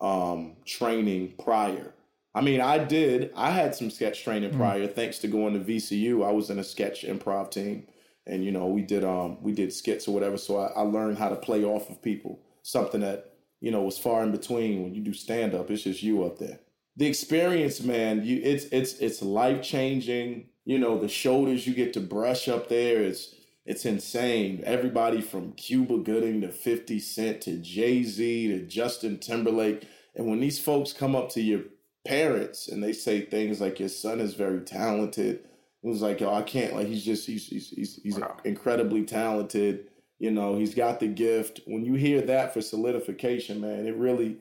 um, 0.00 0.54
training 0.64 1.34
prior. 1.42 1.92
I 2.38 2.40
mean, 2.40 2.60
I 2.60 2.78
did. 2.78 3.32
I 3.34 3.50
had 3.50 3.74
some 3.74 3.90
sketch 3.90 4.22
training 4.22 4.56
prior, 4.56 4.86
thanks 4.86 5.18
to 5.18 5.26
going 5.26 5.54
to 5.54 5.58
VCU. 5.58 6.24
I 6.24 6.30
was 6.30 6.50
in 6.50 6.60
a 6.60 6.64
sketch 6.64 7.02
improv 7.02 7.50
team, 7.50 7.88
and 8.28 8.44
you 8.44 8.52
know, 8.52 8.68
we 8.68 8.80
did 8.80 9.02
um 9.02 9.42
we 9.42 9.50
did 9.50 9.72
skits 9.72 10.06
or 10.06 10.14
whatever. 10.14 10.36
So 10.36 10.56
I, 10.56 10.66
I 10.68 10.80
learned 10.82 11.18
how 11.18 11.30
to 11.30 11.34
play 11.34 11.64
off 11.64 11.90
of 11.90 12.00
people. 12.00 12.40
Something 12.62 13.00
that 13.00 13.32
you 13.60 13.72
know 13.72 13.82
was 13.82 13.98
far 13.98 14.22
in 14.22 14.30
between 14.30 14.84
when 14.84 14.94
you 14.94 15.02
do 15.02 15.12
stand 15.12 15.52
up. 15.52 15.68
It's 15.68 15.82
just 15.82 16.04
you 16.04 16.22
up 16.22 16.38
there. 16.38 16.60
The 16.94 17.06
experience, 17.06 17.82
man, 17.82 18.24
you 18.24 18.40
it's 18.44 18.66
it's 18.66 18.94
it's 19.00 19.20
life 19.20 19.60
changing. 19.60 20.50
You 20.64 20.78
know, 20.78 20.96
the 20.96 21.08
shoulders 21.08 21.66
you 21.66 21.74
get 21.74 21.92
to 21.94 22.00
brush 22.00 22.46
up 22.46 22.68
there. 22.68 23.02
It's 23.02 23.34
it's 23.66 23.84
insane. 23.84 24.62
Everybody 24.62 25.22
from 25.22 25.54
Cuba 25.54 25.98
Gooding 25.98 26.42
to 26.42 26.52
50 26.52 27.00
Cent 27.00 27.40
to 27.40 27.56
Jay 27.56 28.04
Z 28.04 28.46
to 28.46 28.64
Justin 28.64 29.18
Timberlake. 29.18 29.88
And 30.14 30.28
when 30.28 30.38
these 30.38 30.60
folks 30.60 30.92
come 30.92 31.16
up 31.16 31.30
to 31.30 31.42
your 31.42 31.62
parents 32.08 32.68
and 32.68 32.82
they 32.82 32.92
say 32.92 33.20
things 33.20 33.60
like, 33.60 33.78
your 33.78 33.88
son 33.90 34.20
is 34.20 34.34
very 34.34 34.60
talented, 34.60 35.36
it 35.82 35.86
was 35.86 36.02
like, 36.02 36.20
yo, 36.20 36.32
I 36.34 36.42
can't, 36.42 36.74
like, 36.74 36.88
he's 36.88 37.04
just, 37.04 37.26
he's, 37.26 37.46
he's, 37.46 37.68
he's, 37.70 38.00
he's 38.02 38.18
Wow. 38.18 38.36
incredibly 38.44 39.04
talented. 39.04 39.90
You 40.18 40.32
know, 40.32 40.56
he's 40.58 40.74
got 40.74 40.98
the 40.98 41.06
gift. 41.06 41.60
When 41.66 41.84
you 41.84 41.94
hear 41.94 42.20
that 42.22 42.52
for 42.52 42.60
solidification, 42.60 43.60
man, 43.60 43.86
it 43.86 43.94
really, 43.94 44.38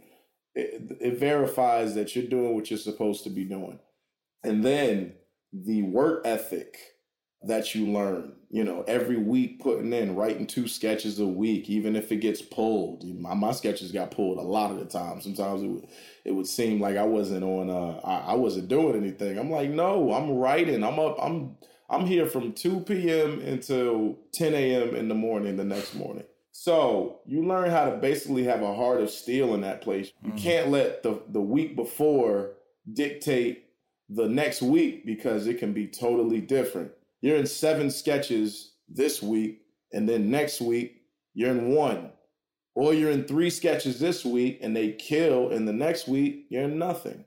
it, 0.56 0.98
it 1.00 1.20
verifies 1.20 1.94
that 1.96 2.16
you're 2.16 2.26
doing 2.26 2.56
what 2.56 2.72
you're 2.72 2.80
supposed 2.80 3.24
to 3.26 3.30
be 3.30 3.44
doing. 3.46 3.80
And 4.44 4.64
then 4.64 5.14
the 5.54 5.84
work 5.84 6.22
ethic 6.26 6.78
that 7.44 7.76
you 7.76 7.88
learn, 7.88 8.34
you 8.50 8.64
know, 8.64 8.84
every 8.88 9.18
week 9.18 9.62
putting 9.62 9.94
in, 9.94 10.16
writing 10.16 10.48
two 10.48 10.68
sketches 10.68 11.20
a 11.20 11.28
week, 11.28 11.70
even 11.70 11.96
if 11.96 12.12
it 12.12 12.18
gets 12.18 12.42
pulled. 12.42 13.04
My, 13.20 13.34
my 13.34 13.52
sketches 13.52 13.92
got 13.92 14.12
pulled 14.12 14.40
a 14.40 14.42
lot 14.42 14.72
of 14.72 14.80
the 14.80 14.86
time. 14.86 15.22
Sometimes 15.22 15.62
it 15.62 15.68
would, 15.68 15.88
it 16.26 16.32
would 16.32 16.48
seem 16.48 16.82
like 16.82 16.98
I 16.98 17.04
wasn't 17.04 17.44
on, 17.44 17.70
uh, 17.70 18.00
I, 18.04 18.32
I 18.32 18.34
wasn't 18.34 18.70
doing 18.70 18.96
anything. 18.96 19.38
I'm 19.38 19.52
like, 19.52 19.70
no, 19.70 20.14
I'm 20.14 20.32
writing. 20.32 20.84
I'm 20.84 21.00
up, 21.00 21.18
I'm, 21.22 21.58
I'm 21.90 22.06
here 22.06 22.26
from 22.26 22.54
2 22.54 22.82
p.m. 22.82 23.40
until 23.40 24.18
10 24.34 24.54
a.m. 24.54 24.96
in 24.96 25.08
the 25.08 25.16
morning 25.16 25.56
the 25.56 25.64
next 25.64 25.94
morning. 25.94 26.26
So 26.52 27.20
you 27.28 27.46
learn 27.46 27.70
how 27.70 27.86
to 27.86 27.98
basically 27.98 28.44
have 28.46 28.64
a 28.64 28.74
heart 28.74 29.00
of 29.00 29.12
steel 29.12 29.54
in 29.54 29.62
that 29.62 29.82
place. 29.82 30.12
You 30.24 30.32
can't 30.32 30.70
let 30.70 31.04
the, 31.04 31.22
the 31.30 31.40
week 31.40 31.76
before 31.76 32.54
dictate 32.92 33.66
the 34.10 34.28
next 34.28 34.64
week 34.64 35.06
because 35.06 35.46
it 35.46 35.60
can 35.60 35.72
be 35.72 35.86
totally 35.86 36.42
different. 36.42 36.92
You're 37.22 37.38
in 37.38 37.46
seven 37.48 37.90
sketches 37.90 38.74
this 38.88 39.22
week, 39.22 39.62
and 39.94 40.08
then 40.08 40.30
next 40.30 40.62
week 40.62 41.02
you're 41.34 41.52
in 41.52 41.72
one. 41.74 42.12
Or 42.76 42.94
you're 42.94 43.10
in 43.12 43.24
three 43.26 43.50
sketches 43.50 44.00
this 44.00 44.24
week 44.24 44.60
and 44.62 44.76
they 44.76 44.92
kill, 44.92 45.50
and 45.50 45.68
the 45.68 45.74
next 45.74 46.08
week 46.08 46.46
you're 46.50 46.64
in 46.64 46.78
nothing. 46.78 47.26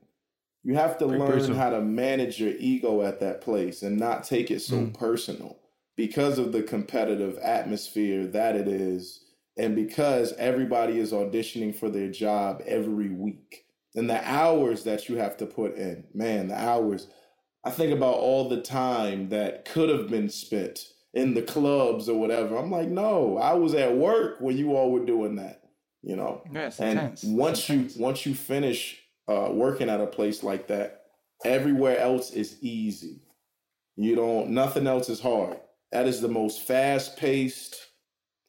You 0.62 0.74
have 0.74 0.98
to 0.98 1.06
learn 1.06 1.54
how 1.54 1.70
to 1.70 1.80
manage 1.80 2.38
your 2.40 2.52
ego 2.58 3.02
at 3.02 3.18
that 3.20 3.40
place 3.40 3.82
and 3.82 3.98
not 3.98 4.24
take 4.24 4.50
it 4.50 4.60
so 4.60 4.76
Mm. 4.76 4.94
personal 4.94 5.58
because 5.96 6.38
of 6.38 6.52
the 6.52 6.62
competitive 6.62 7.36
atmosphere 7.38 8.26
that 8.28 8.54
it 8.56 8.68
is, 8.68 9.24
and 9.56 9.74
because 9.74 10.32
everybody 10.34 10.98
is 10.98 11.12
auditioning 11.12 11.74
for 11.74 11.90
their 11.90 12.10
job 12.10 12.62
every 12.66 13.08
week. 13.10 13.64
And 13.96 14.08
the 14.08 14.22
hours 14.24 14.84
that 14.84 15.08
you 15.08 15.16
have 15.16 15.36
to 15.38 15.46
put 15.46 15.74
in, 15.76 16.04
man, 16.14 16.48
the 16.48 16.54
hours. 16.54 17.08
I 17.64 17.70
think 17.70 17.92
about 17.92 18.14
all 18.14 18.48
the 18.48 18.62
time 18.62 19.28
that 19.30 19.64
could 19.66 19.88
have 19.90 20.08
been 20.08 20.28
spent 20.30 20.86
in 21.12 21.34
the 21.34 21.42
clubs 21.42 22.08
or 22.08 22.18
whatever. 22.18 22.56
I'm 22.56 22.70
like, 22.70 22.88
no, 22.88 23.36
I 23.36 23.54
was 23.54 23.74
at 23.74 23.96
work 23.96 24.40
when 24.40 24.56
you 24.56 24.74
all 24.76 24.90
were 24.92 25.04
doing 25.04 25.36
that, 25.36 25.62
you 26.02 26.16
know. 26.16 26.42
Yeah, 26.52 26.68
it's 26.68 26.80
And 26.80 26.98
intense. 26.98 27.24
once 27.24 27.68
you 27.68 27.88
once 27.98 28.24
you 28.24 28.34
finish 28.34 28.98
uh, 29.28 29.50
working 29.52 29.88
at 29.90 30.00
a 30.00 30.06
place 30.06 30.42
like 30.42 30.68
that, 30.68 31.02
everywhere 31.44 31.98
else 31.98 32.30
is 32.30 32.56
easy. 32.62 33.22
You 33.96 34.16
don't. 34.16 34.50
Nothing 34.50 34.86
else 34.86 35.08
is 35.08 35.20
hard. 35.20 35.58
That 35.92 36.06
is 36.06 36.20
the 36.20 36.28
most 36.28 36.62
fast 36.62 37.16
paced, 37.18 37.76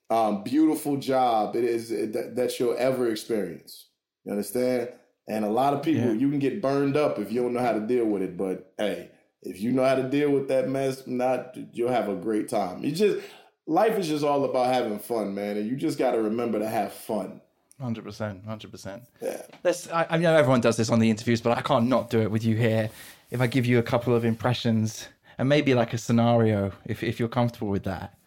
um, 0.10 0.44
beautiful 0.44 0.96
job 0.98 1.56
it 1.56 1.64
is 1.64 1.90
that, 1.90 2.36
that 2.36 2.60
you'll 2.60 2.76
ever 2.78 3.10
experience. 3.12 3.88
You 4.24 4.32
understand? 4.32 4.90
And 5.28 5.46
a 5.46 5.50
lot 5.50 5.74
of 5.74 5.84
people, 5.84 6.08
Yeah. 6.08 6.14
you 6.14 6.30
can 6.30 6.40
get 6.40 6.62
burned 6.62 6.98
up 6.98 7.20
if 7.20 7.32
you 7.32 7.42
don't 7.42 7.54
know 7.54 7.62
how 7.62 7.74
to 7.74 7.80
deal 7.80 8.06
with 8.06 8.22
it. 8.22 8.36
But 8.38 8.74
hey, 8.78 9.12
if 9.42 9.62
you 9.62 9.72
know 9.72 9.84
how 9.86 9.96
to 9.96 10.04
deal 10.04 10.32
with 10.32 10.48
that 10.50 10.68
mess, 10.70 11.06
not 11.08 11.56
you'll 11.74 11.92
have 11.92 12.10
a 12.10 12.16
great 12.16 12.50
time. 12.50 12.84
You 12.84 12.92
just 12.92 13.20
life 13.68 13.98
is 13.98 14.08
just 14.08 14.24
all 14.24 14.44
about 14.44 14.68
having 14.74 15.00
fun, 15.00 15.34
man, 15.34 15.58
and 15.58 15.68
you 15.70 15.76
just 15.76 15.98
got 15.98 16.12
to 16.12 16.22
remember 16.22 16.60
to 16.60 16.68
have 16.68 16.92
fun. 16.94 17.42
Hundred 17.80 18.04
percent, 18.04 18.46
hundred 18.46 18.72
percent. 18.72 19.04
Yeah. 19.22 19.42
Let's. 19.64 19.90
I, 19.92 20.06
I 20.10 20.18
know 20.18 20.36
everyone 20.36 20.62
does 20.62 20.78
this 20.78 20.90
on 20.90 21.00
the 21.00 21.10
interviews, 21.10 21.42
but 21.42 21.58
I 21.58 21.62
can't 21.62 21.88
not 21.88 22.10
do 22.10 22.20
it 22.22 22.30
with 22.30 22.44
you 22.44 22.56
here. 22.56 22.90
If 23.32 23.42
I 23.42 23.48
give 23.48 23.66
you 23.66 23.80
a 23.80 23.84
couple 23.84 24.14
of 24.14 24.24
impressions 24.26 25.08
and 25.38 25.48
maybe 25.50 25.74
like 25.74 25.94
a 25.94 25.98
scenario, 25.98 26.74
if 26.86 27.02
if 27.04 27.20
you're 27.20 27.30
comfortable 27.30 27.70
with 27.70 27.84
that, 27.86 28.18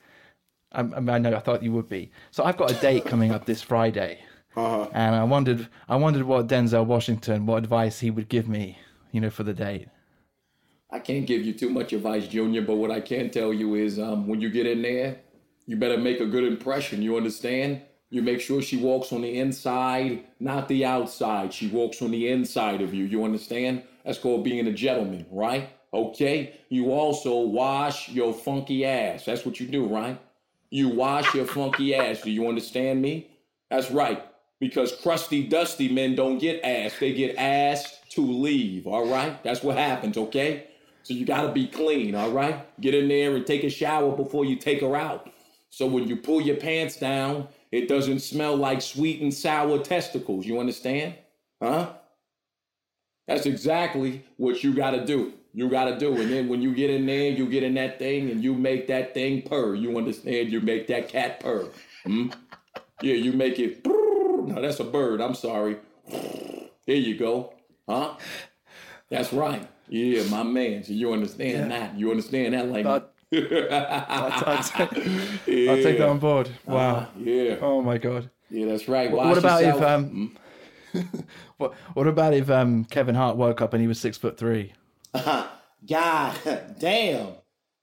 I, 0.72 0.80
I, 0.80 0.82
mean, 0.82 1.08
I 1.10 1.18
know 1.18 1.34
I 1.36 1.38
thought 1.38 1.62
you 1.62 1.70
would 1.72 1.88
be. 1.88 2.10
So 2.32 2.42
I've 2.42 2.56
got 2.56 2.70
a 2.72 2.74
date 2.74 3.04
coming 3.04 3.30
up 3.30 3.44
this 3.44 3.62
Friday, 3.62 4.18
Uh-huh. 4.56 4.88
and 4.92 5.14
I 5.14 5.24
wondered, 5.24 5.68
I 5.88 5.96
wondered 5.96 6.22
what 6.22 6.46
Denzel 6.46 6.86
Washington, 6.86 7.46
what 7.46 7.58
advice 7.58 8.00
he 8.00 8.10
would 8.10 8.28
give 8.28 8.48
me, 8.48 8.78
you 9.10 9.20
know, 9.20 9.30
for 9.30 9.42
the 9.42 9.54
date. 9.54 9.88
I 10.90 11.00
can't 11.00 11.26
give 11.26 11.44
you 11.44 11.52
too 11.52 11.70
much 11.70 11.92
advice, 11.92 12.28
Junior, 12.28 12.62
but 12.62 12.76
what 12.76 12.92
I 12.92 13.00
can 13.00 13.30
tell 13.30 13.52
you 13.52 13.74
is 13.74 13.98
um, 13.98 14.28
when 14.28 14.40
you 14.40 14.48
get 14.48 14.66
in 14.66 14.82
there, 14.82 15.18
you 15.66 15.76
better 15.76 15.98
make 15.98 16.20
a 16.20 16.26
good 16.26 16.44
impression. 16.44 17.02
You 17.02 17.16
understand? 17.16 17.82
You 18.10 18.22
make 18.22 18.40
sure 18.40 18.62
she 18.62 18.76
walks 18.76 19.12
on 19.12 19.22
the 19.22 19.38
inside, 19.38 20.24
not 20.38 20.68
the 20.68 20.84
outside. 20.84 21.52
She 21.52 21.66
walks 21.66 22.00
on 22.00 22.12
the 22.12 22.28
inside 22.30 22.80
of 22.80 22.94
you. 22.94 23.06
You 23.06 23.24
understand? 23.24 23.82
That's 24.04 24.18
called 24.18 24.44
being 24.44 24.64
a 24.68 24.72
gentleman, 24.72 25.26
right? 25.32 25.70
Okay? 25.92 26.60
You 26.68 26.92
also 26.92 27.40
wash 27.40 28.08
your 28.10 28.32
funky 28.32 28.84
ass. 28.84 29.24
That's 29.24 29.44
what 29.44 29.58
you 29.58 29.66
do, 29.66 29.86
right? 29.86 30.20
You 30.70 30.90
wash 30.90 31.34
your 31.34 31.46
funky 31.46 31.94
ass. 31.94 32.20
Do 32.20 32.30
you 32.30 32.48
understand 32.48 33.02
me? 33.02 33.30
That's 33.70 33.90
right. 33.90 34.24
Because 34.64 34.96
crusty, 34.96 35.42
dusty 35.42 35.90
men 35.90 36.14
don't 36.14 36.38
get 36.38 36.64
asked, 36.64 36.98
they 36.98 37.12
get 37.12 37.36
asked 37.36 38.10
to 38.12 38.22
leave, 38.22 38.86
all 38.86 39.06
right? 39.06 39.44
That's 39.44 39.62
what 39.62 39.76
happens, 39.76 40.16
okay? 40.16 40.68
So 41.02 41.12
you 41.12 41.26
gotta 41.26 41.52
be 41.52 41.66
clean, 41.66 42.14
all 42.14 42.30
right? 42.30 42.66
Get 42.80 42.94
in 42.94 43.08
there 43.08 43.36
and 43.36 43.46
take 43.46 43.62
a 43.62 43.68
shower 43.68 44.16
before 44.16 44.46
you 44.46 44.56
take 44.56 44.80
her 44.80 44.96
out. 44.96 45.30
So 45.68 45.86
when 45.86 46.08
you 46.08 46.16
pull 46.16 46.40
your 46.40 46.56
pants 46.56 46.96
down, 46.96 47.48
it 47.72 47.90
doesn't 47.90 48.20
smell 48.20 48.56
like 48.56 48.80
sweet 48.80 49.20
and 49.20 49.34
sour 49.34 49.80
testicles. 49.80 50.46
You 50.46 50.58
understand? 50.58 51.12
Huh? 51.62 51.92
That's 53.28 53.44
exactly 53.44 54.24
what 54.38 54.64
you 54.64 54.72
gotta 54.72 55.04
do. 55.04 55.34
You 55.52 55.68
gotta 55.68 55.98
do. 55.98 56.16
And 56.16 56.30
then 56.30 56.48
when 56.48 56.62
you 56.62 56.74
get 56.74 56.88
in 56.88 57.04
there, 57.04 57.28
you 57.28 57.50
get 57.50 57.64
in 57.64 57.74
that 57.74 57.98
thing 57.98 58.30
and 58.30 58.42
you 58.42 58.54
make 58.54 58.86
that 58.86 59.12
thing 59.12 59.42
purr. 59.42 59.74
You 59.74 59.98
understand? 59.98 60.50
You 60.50 60.62
make 60.62 60.86
that 60.86 61.10
cat 61.10 61.40
purr. 61.40 61.68
Hmm? 62.04 62.28
Yeah, 63.02 63.16
you 63.16 63.32
make 63.32 63.58
it. 63.58 63.86
No, 64.46 64.60
that's 64.60 64.80
a 64.80 64.84
bird. 64.84 65.20
I'm 65.20 65.34
sorry. 65.34 65.76
Here 66.86 66.96
you 66.96 67.16
go. 67.16 67.54
Huh? 67.88 68.14
That's 69.10 69.32
right. 69.32 69.68
Yeah, 69.88 70.24
my 70.24 70.42
man. 70.42 70.84
So 70.84 70.92
you 70.92 71.12
understand 71.12 71.70
that. 71.70 71.98
You 71.98 72.10
understand 72.10 72.54
that, 72.54 72.68
like 72.68 72.86
I'll, 72.86 73.04
I'll, 73.32 74.62
take, 74.62 74.92
I'll 74.92 75.82
take 75.82 75.98
that 75.98 76.08
on 76.08 76.18
board. 76.18 76.50
Wow. 76.66 77.08
Yeah. 77.18 77.56
Oh 77.60 77.82
my 77.82 77.98
god. 77.98 78.30
Yeah, 78.50 78.66
that's 78.66 78.88
right. 78.88 79.10
What, 79.10 79.26
what 79.26 79.38
about 79.38 79.62
if 79.62 79.74
yourself. 79.74 79.90
um, 79.90 80.36
what 81.56 81.74
what 81.94 82.06
about 82.06 82.34
if 82.34 82.50
um 82.50 82.84
Kevin 82.84 83.14
Hart 83.14 83.36
woke 83.36 83.60
up 83.60 83.72
and 83.74 83.80
he 83.80 83.88
was 83.88 83.98
six 83.98 84.16
foot 84.16 84.38
three? 84.38 84.72
God 85.14 86.34
damn. 86.78 87.32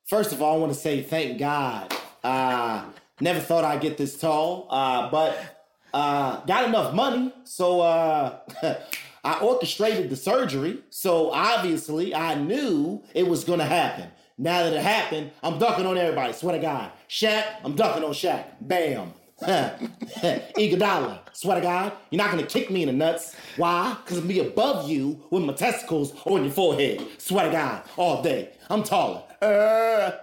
First 0.05 0.31
of 0.31 0.41
all, 0.41 0.55
I 0.55 0.59
want 0.59 0.73
to 0.73 0.79
say 0.79 1.01
thank 1.03 1.37
God. 1.39 1.93
Uh, 2.23 2.85
never 3.19 3.39
thought 3.39 3.63
I'd 3.63 3.81
get 3.81 3.97
this 3.97 4.17
tall, 4.17 4.67
uh, 4.69 5.09
but 5.09 5.60
uh, 5.93 6.39
got 6.45 6.67
enough 6.69 6.93
money, 6.93 7.33
so 7.43 7.81
uh, 7.81 8.37
I 9.23 9.39
orchestrated 9.41 10.09
the 10.09 10.15
surgery. 10.15 10.79
So 10.89 11.31
obviously, 11.31 12.15
I 12.15 12.35
knew 12.35 13.03
it 13.13 13.27
was 13.27 13.43
gonna 13.43 13.65
happen. 13.65 14.09
Now 14.37 14.63
that 14.63 14.73
it 14.73 14.81
happened, 14.81 15.31
I'm 15.43 15.59
ducking 15.59 15.85
on 15.85 15.97
everybody. 15.97 16.33
Swear 16.33 16.55
to 16.55 16.61
God, 16.61 16.91
Shaq, 17.09 17.43
I'm 17.63 17.75
ducking 17.75 18.03
on 18.03 18.11
Shaq. 18.11 18.45
Bam. 18.61 19.13
Iguodala, 19.41 21.19
swear 21.33 21.55
to 21.55 21.61
God, 21.61 21.93
you're 22.11 22.23
not 22.23 22.29
gonna 22.31 22.45
kick 22.45 22.69
me 22.71 22.83
in 22.83 22.87
the 22.87 22.93
nuts. 22.93 23.35
Why? 23.57 23.97
Because 24.03 24.19
I'm 24.19 24.27
be 24.27 24.39
above 24.39 24.89
you 24.89 25.21
with 25.31 25.43
my 25.43 25.53
testicles 25.53 26.13
on 26.25 26.43
your 26.43 26.53
forehead. 26.53 27.05
Swear 27.17 27.47
to 27.47 27.51
God, 27.51 27.83
all 27.97 28.21
day. 28.23 28.51
I'm 28.69 28.83
taller. 28.83 29.23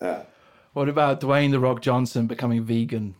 Uh, 0.00 0.24
What 0.74 0.88
about 0.88 1.20
Dwayne 1.20 1.52
the 1.52 1.60
Rock 1.60 1.82
Johnson 1.82 2.26
becoming 2.26 2.64
vegan? 2.64 3.14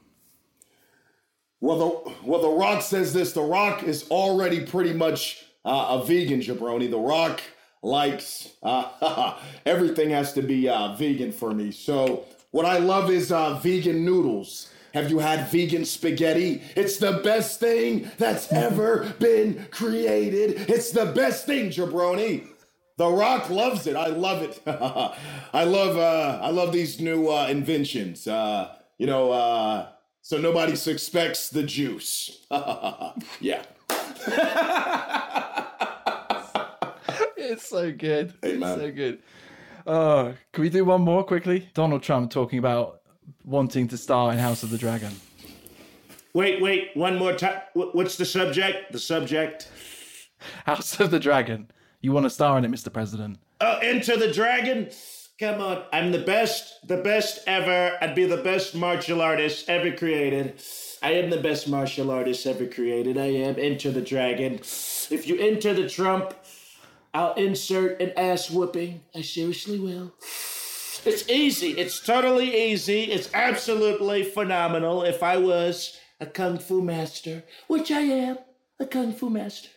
Well, 1.65 1.79
the 1.79 2.15
well, 2.25 2.43
the 2.43 2.51
Rock 2.51 2.83
says 2.83 3.15
this. 3.15 3.33
The 3.33 3.41
Rock 3.41 3.85
is 3.85 4.07
already 4.11 4.67
pretty 4.67 4.93
much 4.93 5.47
uh, 5.65 5.99
a 5.99 6.05
vegan 6.05 6.41
jabroni. 6.41 6.91
The 6.91 6.99
Rock 6.99 7.41
likes 7.83 8.51
uh, 8.63 9.39
everything 9.67 10.11
has 10.11 10.35
to 10.35 10.43
be 10.43 10.69
uh, 10.69 10.95
vegan 10.97 11.33
for 11.33 11.55
me. 11.55 11.71
So 11.73 12.27
what 12.51 12.67
I 12.67 12.77
love 12.81 13.11
is 13.11 13.33
uh, 13.33 13.55
vegan 13.61 14.05
noodles. 14.05 14.69
Have 14.93 15.09
you 15.11 15.21
had 15.21 15.49
vegan 15.49 15.87
spaghetti? 15.87 16.61
It's 16.77 16.99
the 16.99 17.23
best 17.25 17.61
thing 17.61 18.11
that's 18.19 18.53
ever 18.53 19.15
been 19.19 19.67
created. 19.71 20.71
It's 20.71 20.91
the 20.91 21.07
best 21.07 21.47
thing, 21.47 21.71
jabroni. 21.71 22.47
The 22.99 23.09
Rock 23.09 23.49
loves 23.49 23.87
it. 23.87 23.97
I 23.97 24.09
love 24.09 24.43
it. 24.43 24.61
I 24.67 25.65
love 25.65 25.97
uh, 25.97 26.41
I 26.43 26.51
love 26.51 26.73
these 26.73 27.01
new 27.01 27.31
uh, 27.31 27.47
inventions. 27.49 28.29
Uh, 28.29 28.77
you 28.99 29.07
know, 29.07 29.33
uh, 29.33 29.89
so 30.25 30.39
nobody 30.39 30.75
suspects 30.75 31.51
the 31.51 31.63
juice. 31.63 32.47
yeah. 33.41 33.63
It's 37.37 37.69
so 37.69 37.93
good. 37.93 38.33
It's 38.43 38.61
so 38.63 38.91
good. 38.91 39.19
Oh, 39.87 40.33
can 40.53 40.63
we 40.63 40.71
do 40.71 40.83
one 40.85 41.03
more 41.03 41.23
quickly? 41.23 41.69
Donald 41.75 42.03
Trump 42.03 42.31
talking 42.31 42.59
about 42.59 43.03
wanting 43.45 43.87
to 43.89 43.99
star 43.99 44.33
in 44.33 44.39
House 44.39 44.63
of 44.63 44.71
the 44.71 44.79
Dragon. 44.79 45.13
wait, 46.33 46.63
wait, 46.63 46.89
one 46.95 47.19
more 47.19 47.35
time. 47.35 47.61
What's 47.75 48.17
the 48.17 48.25
subject? 48.25 48.93
The 48.93 48.99
subject. 48.99 49.69
House 50.65 50.99
of 50.99 51.11
the 51.11 51.21
Dragon. 51.21 51.71
You 52.01 52.13
want 52.13 52.25
to 52.25 52.31
star 52.31 52.57
in 52.57 52.65
it, 52.65 52.71
Mr. 52.71 52.91
President? 52.91 53.39
Oh, 53.61 53.79
Enter 53.83 54.17
the 54.17 54.33
Dragon? 54.33 54.89
Come 55.39 55.61
on. 55.61 55.83
I'm 55.93 56.13
the 56.13 56.21
best, 56.21 56.87
the 56.87 56.99
best 56.99 57.41
ever. 57.47 57.99
I'd 58.01 58.15
be 58.15 58.25
the 58.25 58.37
best 58.37 58.75
martial 58.75 59.21
artist 59.21 59.69
ever 59.69 59.91
created. 59.91 60.63
I 61.03 61.15
am 61.15 61.31
the 61.31 61.41
best 61.41 61.69
martial 61.69 62.11
artist 62.11 62.47
ever 62.47 62.67
created. 62.67 63.19
I 63.19 63.27
am. 63.27 63.57
Enter 63.59 63.91
the 63.91 64.01
Dragon. 64.01 64.61
If 65.11 65.27
you 65.27 65.37
enter 65.39 65.75
the 65.75 65.89
Trump, 65.89 66.35
I'll 67.13 67.35
insert 67.35 68.01
an 68.01 68.13
ass 68.17 68.49
whooping. 68.49 69.01
I 69.15 69.23
seriously 69.23 69.79
will. 69.79 70.15
It's 71.05 71.29
easy. 71.29 71.73
It's 71.73 72.01
totally 72.01 72.71
easy. 72.71 73.03
It's 73.03 73.29
absolutely 73.35 74.23
phenomenal. 74.23 75.03
If 75.03 75.23
I 75.23 75.37
was 75.37 75.99
a 76.21 76.27
kung 76.27 76.59
fu 76.59 76.81
master, 76.81 77.43
which 77.67 77.91
I 77.91 78.01
am, 78.01 78.39
a 78.79 78.87
kung 78.87 79.13
fu 79.13 79.29
master. 79.29 79.69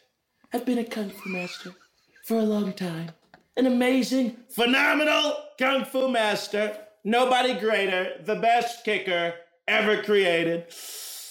I've 0.54 0.66
been 0.66 0.78
a 0.78 0.86
kung 0.86 1.10
fu 1.10 1.30
master 1.30 1.74
for 2.24 2.38
a 2.38 2.44
long 2.44 2.74
time. 2.74 3.12
An 3.58 3.66
amazing, 3.66 4.38
phenomenal 4.50 5.36
kung 5.58 5.84
fu 5.84 6.08
master. 6.08 6.78
Nobody 7.04 7.56
greater, 7.60 8.22
the 8.24 8.36
best 8.36 8.84
kicker 8.86 9.34
ever 9.68 10.04
created. 10.04 10.66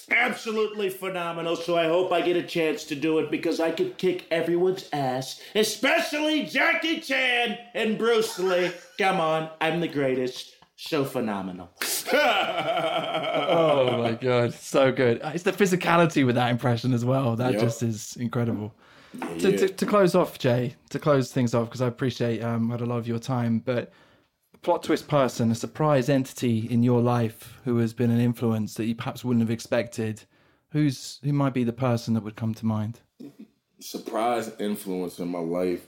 Absolutely 0.09 0.89
phenomenal. 0.89 1.55
So 1.55 1.77
I 1.77 1.85
hope 1.85 2.11
I 2.11 2.21
get 2.21 2.35
a 2.37 2.43
chance 2.43 2.83
to 2.85 2.95
do 2.95 3.19
it 3.19 3.29
because 3.31 3.59
I 3.59 3.71
could 3.71 3.97
kick 3.97 4.25
everyone's 4.31 4.87
ass, 4.93 5.41
especially 5.55 6.43
Jackie 6.45 6.99
Chan 6.99 7.57
and 7.73 7.97
Bruce 7.97 8.37
Lee. 8.39 8.71
Come 8.97 9.19
on, 9.19 9.49
I'm 9.61 9.79
the 9.79 9.87
greatest. 9.87 10.55
So 10.75 11.03
phenomenal. 11.05 11.69
Oh 13.49 13.97
my 14.01 14.11
god, 14.13 14.53
so 14.53 14.91
good! 14.91 15.21
Uh, 15.21 15.31
it's 15.33 15.43
the 15.43 15.51
physicality 15.51 16.25
with 16.25 16.35
that 16.35 16.49
impression 16.51 16.93
as 16.93 17.03
well. 17.03 17.35
That 17.35 17.53
Yep. 17.53 17.61
just 17.61 17.83
is 17.83 18.15
incredible. 18.17 18.73
To, 19.39 19.57
to, 19.57 19.67
to 19.69 19.85
close 19.85 20.15
off, 20.15 20.37
Jay, 20.37 20.75
to 20.89 20.99
close 20.99 21.31
things 21.31 21.55
off, 21.55 21.67
because 21.67 21.81
I 21.81 21.87
appreciate 21.87 22.43
um, 22.43 22.69
had 22.69 22.81
a 22.81 22.85
lot 22.85 22.97
of 22.97 23.07
your 23.07 23.19
time, 23.19 23.59
but 23.59 23.91
a 24.53 24.57
plot 24.59 24.83
twist 24.83 25.07
person, 25.07 25.49
a 25.51 25.55
surprise 25.55 26.09
entity 26.09 26.67
in 26.69 26.83
your 26.83 27.01
life 27.01 27.57
who 27.63 27.77
has 27.77 27.93
been 27.93 28.11
an 28.11 28.19
influence 28.19 28.73
that 28.75 28.85
you 28.85 28.95
perhaps 28.95 29.23
wouldn't 29.23 29.41
have 29.41 29.51
expected. 29.51 30.23
Who's 30.71 31.19
who 31.23 31.33
might 31.33 31.53
be 31.53 31.63
the 31.63 31.73
person 31.73 32.13
that 32.13 32.23
would 32.23 32.35
come 32.35 32.53
to 32.55 32.65
mind? 32.65 32.99
surprise 33.79 34.51
influence 34.59 35.19
in 35.19 35.27
my 35.27 35.39
life. 35.39 35.87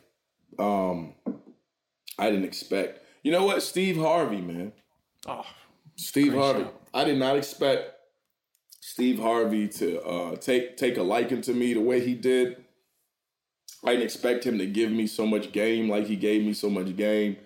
Um, 0.57 1.13
I 2.17 2.29
didn't 2.29 2.45
expect. 2.45 3.05
You 3.23 3.31
know 3.31 3.45
what? 3.45 3.61
Steve 3.63 3.97
Harvey, 3.97 4.41
man. 4.41 4.71
Oh, 5.27 5.45
Steve 5.95 6.33
Harvey. 6.33 6.63
show. 6.63 6.73
I 6.93 7.03
did 7.03 7.17
not 7.17 7.37
expect 7.37 7.93
Steve 8.79 9.19
Harvey 9.19 9.67
to 9.67 10.01
uh, 10.01 10.35
take 10.37 10.77
take 10.77 10.97
a 10.97 11.03
liking 11.03 11.41
to 11.41 11.53
me 11.53 11.73
the 11.73 11.81
way 11.81 11.99
he 12.03 12.15
did. 12.15 12.63
I 13.83 13.91
didn't 13.91 14.03
expect 14.03 14.43
him 14.43 14.57
to 14.57 14.65
give 14.65 14.91
me 14.91 15.07
so 15.07 15.25
much 15.25 15.51
game 15.51 15.89
like 15.89 16.05
he 16.05 16.15
gave 16.15 16.43
me 16.43 16.53
so 16.53 16.69
much 16.69 16.95
game. 16.95 17.37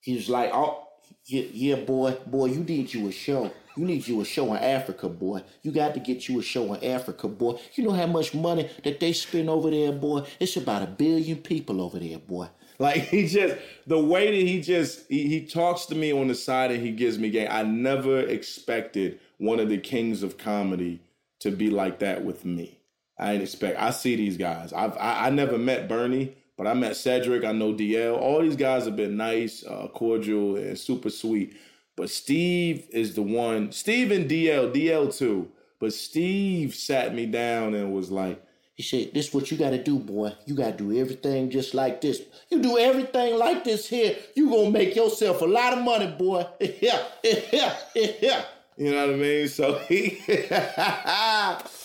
He's 0.00 0.28
like, 0.28 0.50
oh, 0.52 0.88
yeah, 1.26 1.44
yeah, 1.52 1.76
boy, 1.76 2.16
boy, 2.26 2.46
you 2.46 2.64
need 2.64 2.92
you 2.92 3.08
a 3.08 3.12
show. 3.12 3.50
You 3.76 3.86
need 3.86 4.06
you 4.06 4.20
a 4.20 4.24
show 4.24 4.52
in 4.52 4.62
Africa, 4.62 5.08
boy. 5.08 5.42
You 5.62 5.72
got 5.72 5.94
to 5.94 6.00
get 6.00 6.28
you 6.28 6.40
a 6.40 6.42
show 6.42 6.74
in 6.74 6.84
Africa, 6.84 7.26
boy. 7.28 7.58
You 7.74 7.84
know 7.84 7.92
how 7.92 8.06
much 8.06 8.34
money 8.34 8.68
that 8.84 9.00
they 9.00 9.12
spend 9.12 9.48
over 9.48 9.70
there, 9.70 9.92
boy? 9.92 10.26
It's 10.38 10.56
about 10.56 10.82
a 10.82 10.86
billion 10.86 11.38
people 11.38 11.80
over 11.80 11.98
there, 11.98 12.18
boy. 12.18 12.48
Like 12.78 13.02
he 13.02 13.28
just 13.28 13.56
the 13.86 13.98
way 13.98 14.26
that 14.26 14.48
he 14.48 14.60
just 14.60 15.08
he, 15.08 15.28
he 15.28 15.46
talks 15.46 15.86
to 15.86 15.94
me 15.94 16.12
on 16.12 16.26
the 16.26 16.34
side 16.34 16.72
and 16.72 16.84
he 16.84 16.90
gives 16.90 17.16
me 17.16 17.30
game. 17.30 17.46
I 17.48 17.62
never 17.62 18.18
expected 18.20 19.20
one 19.38 19.60
of 19.60 19.68
the 19.68 19.78
kings 19.78 20.24
of 20.24 20.36
comedy 20.36 21.00
to 21.40 21.52
be 21.52 21.70
like 21.70 22.00
that 22.00 22.24
with 22.24 22.44
me. 22.44 22.80
I 23.22 23.32
didn't 23.32 23.42
expect. 23.42 23.78
I 23.78 23.90
see 23.90 24.16
these 24.16 24.36
guys. 24.36 24.72
I've 24.72 24.96
I, 24.96 25.26
I 25.26 25.30
never 25.30 25.56
met 25.56 25.88
Bernie, 25.88 26.34
but 26.56 26.66
I 26.66 26.74
met 26.74 26.96
Cedric. 26.96 27.44
I 27.44 27.52
know 27.52 27.72
DL. 27.72 28.18
All 28.18 28.42
these 28.42 28.56
guys 28.56 28.84
have 28.84 28.96
been 28.96 29.16
nice, 29.16 29.64
uh, 29.64 29.86
cordial, 29.94 30.56
and 30.56 30.76
super 30.78 31.08
sweet. 31.08 31.56
But 31.96 32.10
Steve 32.10 32.88
is 32.90 33.14
the 33.14 33.22
one. 33.22 33.70
Steve 33.70 34.10
and 34.10 34.28
DL, 34.28 34.74
DL 34.74 35.16
too. 35.16 35.50
But 35.78 35.92
Steve 35.92 36.74
sat 36.74 37.14
me 37.14 37.26
down 37.26 37.74
and 37.74 37.92
was 37.92 38.10
like, 38.10 38.42
He 38.74 38.82
said, 38.82 39.12
This 39.14 39.28
is 39.28 39.34
what 39.34 39.50
you 39.50 39.56
gotta 39.56 39.82
do, 39.82 39.98
boy. 39.98 40.32
You 40.46 40.54
gotta 40.54 40.76
do 40.76 40.98
everything 40.98 41.50
just 41.50 41.74
like 41.74 42.00
this. 42.00 42.22
You 42.50 42.60
do 42.60 42.76
everything 42.76 43.38
like 43.38 43.62
this 43.62 43.88
here, 43.88 44.16
you 44.34 44.50
gonna 44.50 44.70
make 44.70 44.96
yourself 44.96 45.42
a 45.42 45.46
lot 45.46 45.78
of 45.78 45.84
money, 45.84 46.08
boy. 46.08 46.46
Yeah, 46.60 47.02
yeah, 47.22 47.76
yeah. 47.94 48.44
you 48.76 48.90
know 48.90 49.06
what 49.06 49.14
I 49.14 49.18
mean? 49.18 49.48
So 49.48 49.78
he. 49.78 50.22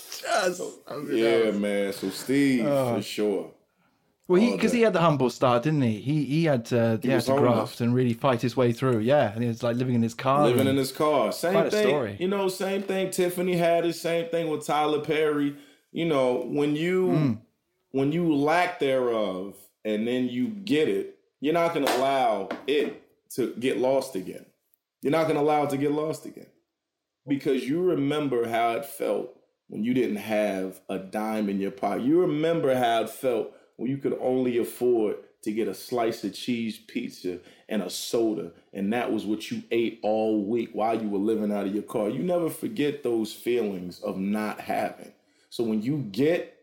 Yeah, 1.09 1.51
man. 1.51 1.93
So 1.93 2.09
Steve 2.09 2.65
for 2.65 3.01
sure. 3.01 3.51
Well, 4.27 4.41
all 4.41 4.51
because 4.51 4.73
he, 4.73 4.81
had 4.81 4.91
the 4.91 4.99
humble 4.99 5.29
start, 5.29 5.63
didn't 5.63 5.83
he? 5.83 6.01
He 6.01 6.25
he 6.25 6.43
had 6.43 6.65
to, 6.65 6.99
he 7.01 7.07
had 7.07 7.21
to 7.21 7.35
graft 7.35 7.79
and 7.79 7.95
really 7.95 8.13
fight 8.13 8.41
his 8.41 8.57
way 8.57 8.73
through. 8.73 8.99
Yeah, 8.99 9.31
and 9.31 9.41
he 9.41 9.47
was 9.47 9.63
like 9.63 9.77
living 9.77 9.95
in 9.95 10.01
his 10.01 10.13
car. 10.13 10.45
living 10.45 10.67
in 10.67 10.75
his 10.75 10.91
car. 10.91 11.31
Same 11.31 11.69
thing. 11.69 11.87
story. 11.87 12.17
You 12.19 12.27
know, 12.27 12.49
same 12.49 12.83
thing. 12.83 13.09
Tiffany 13.11 13.55
Haddish. 13.55 13.95
Same 13.95 14.29
thing 14.29 14.49
with 14.49 14.65
Tyler 14.65 14.99
Perry. 14.99 15.55
You 15.93 16.05
know, 16.05 16.43
when 16.45 16.75
you 16.75 17.09
Hmm. 17.11 17.33
when 17.91 18.11
you 18.11 18.35
lack 18.35 18.79
thereof, 18.79 19.55
and 19.85 20.05
then 20.05 20.27
you 20.27 20.47
get 20.49 20.89
it, 20.89 21.17
you're 21.39 21.53
not 21.53 21.73
going 21.73 21.85
to 21.85 21.97
allow 21.97 22.49
it 22.67 23.01
to 23.29 23.53
get 23.53 23.77
lost 23.77 24.15
again. 24.15 24.45
You're 25.01 25.11
not 25.11 25.23
going 25.23 25.35
to 25.35 25.41
allow 25.41 25.63
it 25.63 25.69
to 25.69 25.77
get 25.77 25.93
lost 25.93 26.25
again 26.25 26.47
because 27.25 27.63
you 27.63 27.81
remember 27.81 28.49
how 28.49 28.71
it 28.71 28.85
felt 28.85 29.36
when 29.67 29.83
you 29.83 29.93
didn't 29.93 30.17
have 30.17 30.79
a 30.89 30.97
dime 30.97 31.49
in 31.49 31.59
your 31.59 31.71
pocket. 31.71 32.03
You 32.03 32.21
remember 32.21 32.75
how 32.75 33.03
it 33.03 33.09
felt 33.09 33.53
when 33.75 33.89
you 33.89 33.97
could 33.97 34.17
only 34.19 34.57
afford 34.57 35.17
to 35.43 35.51
get 35.51 35.67
a 35.67 35.73
slice 35.73 36.23
of 36.23 36.33
cheese 36.33 36.79
pizza 36.87 37.39
and 37.69 37.81
a 37.81 37.89
soda, 37.89 38.51
and 38.73 38.91
that 38.91 39.11
was 39.11 39.25
what 39.25 39.51
you 39.51 39.63
ate 39.71 39.99
all 40.01 40.43
week 40.43 40.69
while 40.73 40.99
you 40.99 41.09
were 41.09 41.19
living 41.19 41.51
out 41.51 41.67
of 41.67 41.73
your 41.73 41.83
car. 41.83 42.09
You 42.09 42.23
never 42.23 42.49
forget 42.49 43.03
those 43.03 43.33
feelings 43.33 43.99
of 43.99 44.17
not 44.17 44.59
having. 44.59 45.13
So 45.49 45.63
when 45.63 45.81
you 45.81 45.99
get 46.11 46.53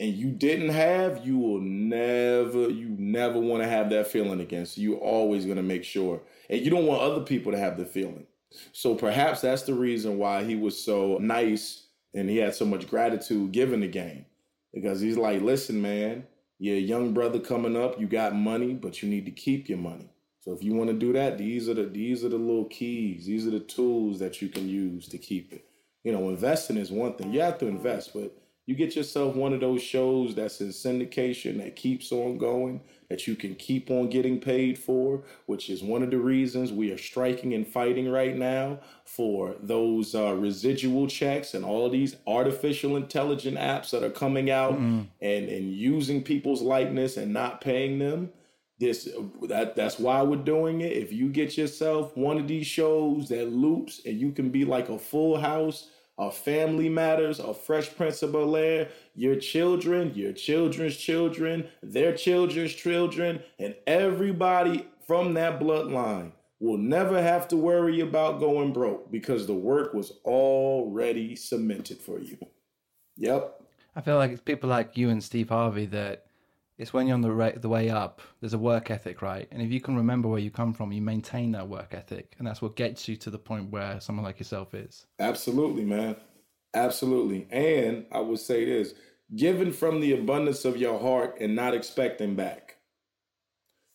and 0.00 0.12
you 0.12 0.30
didn't 0.30 0.70
have, 0.70 1.24
you 1.24 1.38
will 1.38 1.60
never, 1.60 2.68
you 2.68 2.94
never 2.98 3.38
want 3.38 3.62
to 3.62 3.68
have 3.68 3.90
that 3.90 4.08
feeling 4.08 4.40
again. 4.40 4.66
So 4.66 4.80
you're 4.80 4.96
always 4.96 5.44
going 5.44 5.56
to 5.56 5.62
make 5.62 5.84
sure, 5.84 6.20
and 6.50 6.60
you 6.60 6.70
don't 6.70 6.86
want 6.86 7.02
other 7.02 7.20
people 7.20 7.52
to 7.52 7.58
have 7.58 7.76
the 7.76 7.84
feeling. 7.84 8.26
So 8.72 8.94
perhaps 8.94 9.40
that's 9.40 9.62
the 9.62 9.74
reason 9.74 10.18
why 10.18 10.44
he 10.44 10.56
was 10.56 10.80
so 10.82 11.18
nice 11.20 11.83
and 12.14 12.30
he 12.30 12.38
had 12.38 12.54
so 12.54 12.64
much 12.64 12.88
gratitude 12.88 13.52
given 13.52 13.80
the 13.80 13.88
game. 13.88 14.26
Because 14.72 15.00
he's 15.00 15.16
like, 15.16 15.42
listen, 15.42 15.80
man, 15.80 16.26
you're 16.58 16.76
a 16.76 16.80
young 16.80 17.12
brother 17.12 17.38
coming 17.38 17.76
up, 17.76 18.00
you 18.00 18.06
got 18.06 18.34
money, 18.34 18.74
but 18.74 19.02
you 19.02 19.08
need 19.08 19.26
to 19.26 19.30
keep 19.30 19.68
your 19.68 19.78
money. 19.78 20.10
So 20.40 20.52
if 20.52 20.62
you 20.62 20.74
want 20.74 20.90
to 20.90 20.96
do 20.96 21.12
that, 21.14 21.38
these 21.38 21.68
are 21.68 21.74
the 21.74 21.84
these 21.84 22.24
are 22.24 22.28
the 22.28 22.36
little 22.36 22.66
keys, 22.66 23.26
these 23.26 23.46
are 23.46 23.50
the 23.50 23.60
tools 23.60 24.18
that 24.18 24.42
you 24.42 24.48
can 24.48 24.68
use 24.68 25.08
to 25.08 25.18
keep 25.18 25.52
it. 25.52 25.64
You 26.02 26.12
know, 26.12 26.28
investing 26.28 26.76
is 26.76 26.90
one 26.90 27.14
thing. 27.14 27.32
You 27.32 27.40
have 27.40 27.58
to 27.58 27.66
invest, 27.66 28.12
but 28.12 28.36
you 28.66 28.74
get 28.74 28.94
yourself 28.94 29.36
one 29.36 29.52
of 29.52 29.60
those 29.60 29.82
shows 29.82 30.34
that's 30.34 30.60
in 30.60 30.68
syndication 30.68 31.58
that 31.58 31.76
keeps 31.76 32.12
on 32.12 32.38
going, 32.38 32.82
that 33.14 33.28
you 33.28 33.36
can 33.36 33.54
keep 33.54 33.92
on 33.92 34.10
getting 34.10 34.40
paid 34.40 34.76
for, 34.76 35.22
which 35.46 35.70
is 35.70 35.84
one 35.84 36.02
of 36.02 36.10
the 36.10 36.18
reasons 36.18 36.72
we 36.72 36.90
are 36.90 36.98
striking 36.98 37.54
and 37.54 37.64
fighting 37.64 38.10
right 38.10 38.36
now 38.36 38.80
for 39.04 39.54
those 39.62 40.16
uh, 40.16 40.34
residual 40.34 41.06
checks 41.06 41.54
and 41.54 41.64
all 41.64 41.88
these 41.88 42.16
artificial 42.26 42.96
intelligent 42.96 43.56
apps 43.56 43.90
that 43.90 44.02
are 44.02 44.10
coming 44.10 44.50
out 44.50 44.72
and, 45.20 45.48
and 45.48 45.72
using 45.72 46.24
people's 46.24 46.60
likeness 46.60 47.16
and 47.16 47.32
not 47.32 47.60
paying 47.60 48.00
them. 48.00 48.30
This 48.80 49.08
that 49.48 49.76
that's 49.76 50.00
why 50.00 50.20
we're 50.22 50.34
doing 50.34 50.80
it. 50.80 50.90
If 50.90 51.12
you 51.12 51.28
get 51.28 51.56
yourself 51.56 52.16
one 52.16 52.36
of 52.38 52.48
these 52.48 52.66
shows 52.66 53.28
that 53.28 53.52
loops 53.52 54.00
and 54.04 54.18
you 54.18 54.32
can 54.32 54.50
be 54.50 54.64
like 54.64 54.88
a 54.88 54.98
full 54.98 55.38
house 55.38 55.88
a 56.18 56.30
Family 56.30 56.88
Matters, 56.88 57.40
a 57.40 57.52
Fresh 57.52 57.96
Prince 57.96 58.22
of 58.22 58.34
Air, 58.34 58.88
your 59.14 59.36
children, 59.36 60.12
your 60.14 60.32
children's 60.32 60.96
children, 60.96 61.68
their 61.82 62.14
children's 62.14 62.72
children, 62.72 63.42
and 63.58 63.74
everybody 63.86 64.86
from 65.06 65.34
that 65.34 65.60
bloodline 65.60 66.32
will 66.60 66.78
never 66.78 67.20
have 67.20 67.48
to 67.48 67.56
worry 67.56 68.00
about 68.00 68.40
going 68.40 68.72
broke 68.72 69.10
because 69.10 69.46
the 69.46 69.54
work 69.54 69.92
was 69.92 70.12
already 70.24 71.36
cemented 71.36 71.98
for 71.98 72.20
you. 72.20 72.38
Yep. 73.16 73.60
I 73.96 74.00
feel 74.00 74.16
like 74.16 74.30
it's 74.30 74.40
people 74.40 74.70
like 74.70 74.96
you 74.96 75.10
and 75.10 75.22
Steve 75.22 75.50
Harvey 75.50 75.86
that 75.86 76.26
it's 76.76 76.92
when 76.92 77.06
you're 77.06 77.14
on 77.14 77.20
the 77.20 77.32
ra- 77.32 77.52
the 77.56 77.68
way 77.68 77.90
up. 77.90 78.20
There's 78.40 78.54
a 78.54 78.58
work 78.58 78.90
ethic, 78.90 79.22
right? 79.22 79.48
And 79.50 79.62
if 79.62 79.70
you 79.70 79.80
can 79.80 79.96
remember 79.96 80.28
where 80.28 80.40
you 80.40 80.50
come 80.50 80.72
from, 80.72 80.92
you 80.92 81.02
maintain 81.02 81.52
that 81.52 81.68
work 81.68 81.94
ethic, 81.94 82.34
and 82.38 82.46
that's 82.46 82.60
what 82.60 82.76
gets 82.76 83.08
you 83.08 83.16
to 83.16 83.30
the 83.30 83.38
point 83.38 83.70
where 83.70 84.00
someone 84.00 84.24
like 84.24 84.38
yourself 84.38 84.74
is. 84.74 85.06
Absolutely, 85.18 85.84
man. 85.84 86.16
Absolutely. 86.74 87.46
And 87.50 88.06
I 88.10 88.20
would 88.20 88.40
say 88.40 88.64
this 88.64 88.94
giving 89.34 89.72
from 89.72 90.00
the 90.00 90.12
abundance 90.12 90.64
of 90.64 90.76
your 90.76 90.98
heart 90.98 91.36
and 91.40 91.54
not 91.54 91.74
expecting 91.74 92.34
back. 92.34 92.76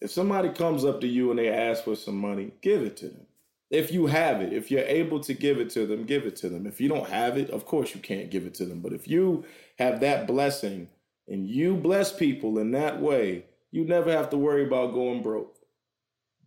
If 0.02 0.12
somebody 0.12 0.50
comes 0.50 0.86
up 0.86 1.02
to 1.02 1.08
you 1.08 1.30
and 1.30 1.40
they 1.40 1.50
ask 1.50 1.84
for 1.84 1.96
some 1.96 2.18
money, 2.18 2.52
give 2.62 2.82
it 2.82 2.98
to 2.98 3.10
them. 3.10 3.28
If 3.70 3.92
you 3.92 4.08
have 4.08 4.42
it, 4.42 4.54
if 4.54 4.72
you're 4.72 4.82
able 4.82 5.20
to 5.20 5.34
give 5.34 5.60
it 5.60 5.70
to 5.72 5.86
them, 5.86 6.06
give 6.06 6.26
it 6.26 6.36
to 6.38 6.50
them. 6.50 6.66
If 6.66 6.82
you 6.82 6.90
don't 6.90 7.10
have 7.10 7.38
it, 7.38 7.50
of 7.52 7.66
course 7.66 7.94
you 7.94 8.02
can't 8.02 8.32
give 8.32 8.46
it 8.46 8.56
to 8.56 8.66
them. 8.66 8.80
But 8.80 8.94
if 8.94 9.08
you 9.08 9.46
have 9.78 10.00
that 10.00 10.26
blessing 10.26 10.88
and 11.30 11.48
you 11.48 11.76
bless 11.76 12.12
people 12.12 12.58
in 12.58 12.72
that 12.72 13.00
way, 13.00 13.46
you 13.72 13.86
never 13.86 14.12
have 14.12 14.30
to 14.32 14.38
worry 14.38 14.66
about 14.66 14.94
going 14.94 15.22
broke 15.22 15.56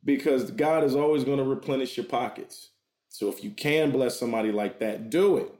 because 0.04 0.50
God 0.50 0.82
is 0.84 0.96
always 0.96 1.24
going 1.24 1.38
to 1.38 1.44
replenish 1.44 1.96
your 1.96 2.06
pockets. 2.06 2.70
So 3.08 3.28
if 3.28 3.44
you 3.44 3.50
can 3.50 3.90
bless 3.92 4.18
somebody 4.18 4.50
like 4.50 4.80
that, 4.80 5.08
do 5.08 5.36
it. 5.36 5.54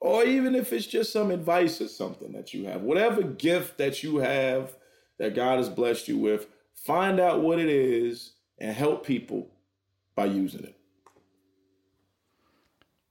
Or 0.00 0.24
even 0.24 0.54
if 0.54 0.72
it's 0.72 0.86
just 0.86 1.12
some 1.12 1.30
advice 1.30 1.80
or 1.80 1.88
something 1.88 2.32
that 2.32 2.54
you 2.54 2.66
have, 2.66 2.82
whatever 2.82 3.22
gift 3.22 3.78
that 3.78 4.02
you 4.02 4.18
have 4.18 4.74
that 5.18 5.34
God 5.34 5.58
has 5.58 5.68
blessed 5.68 6.08
you 6.08 6.18
with, 6.18 6.46
find 6.74 7.20
out 7.20 7.42
what 7.42 7.58
it 7.58 7.68
is 7.68 8.32
and 8.58 8.74
help 8.74 9.06
people 9.06 9.48
by 10.14 10.26
using 10.26 10.64
it. 10.64 10.76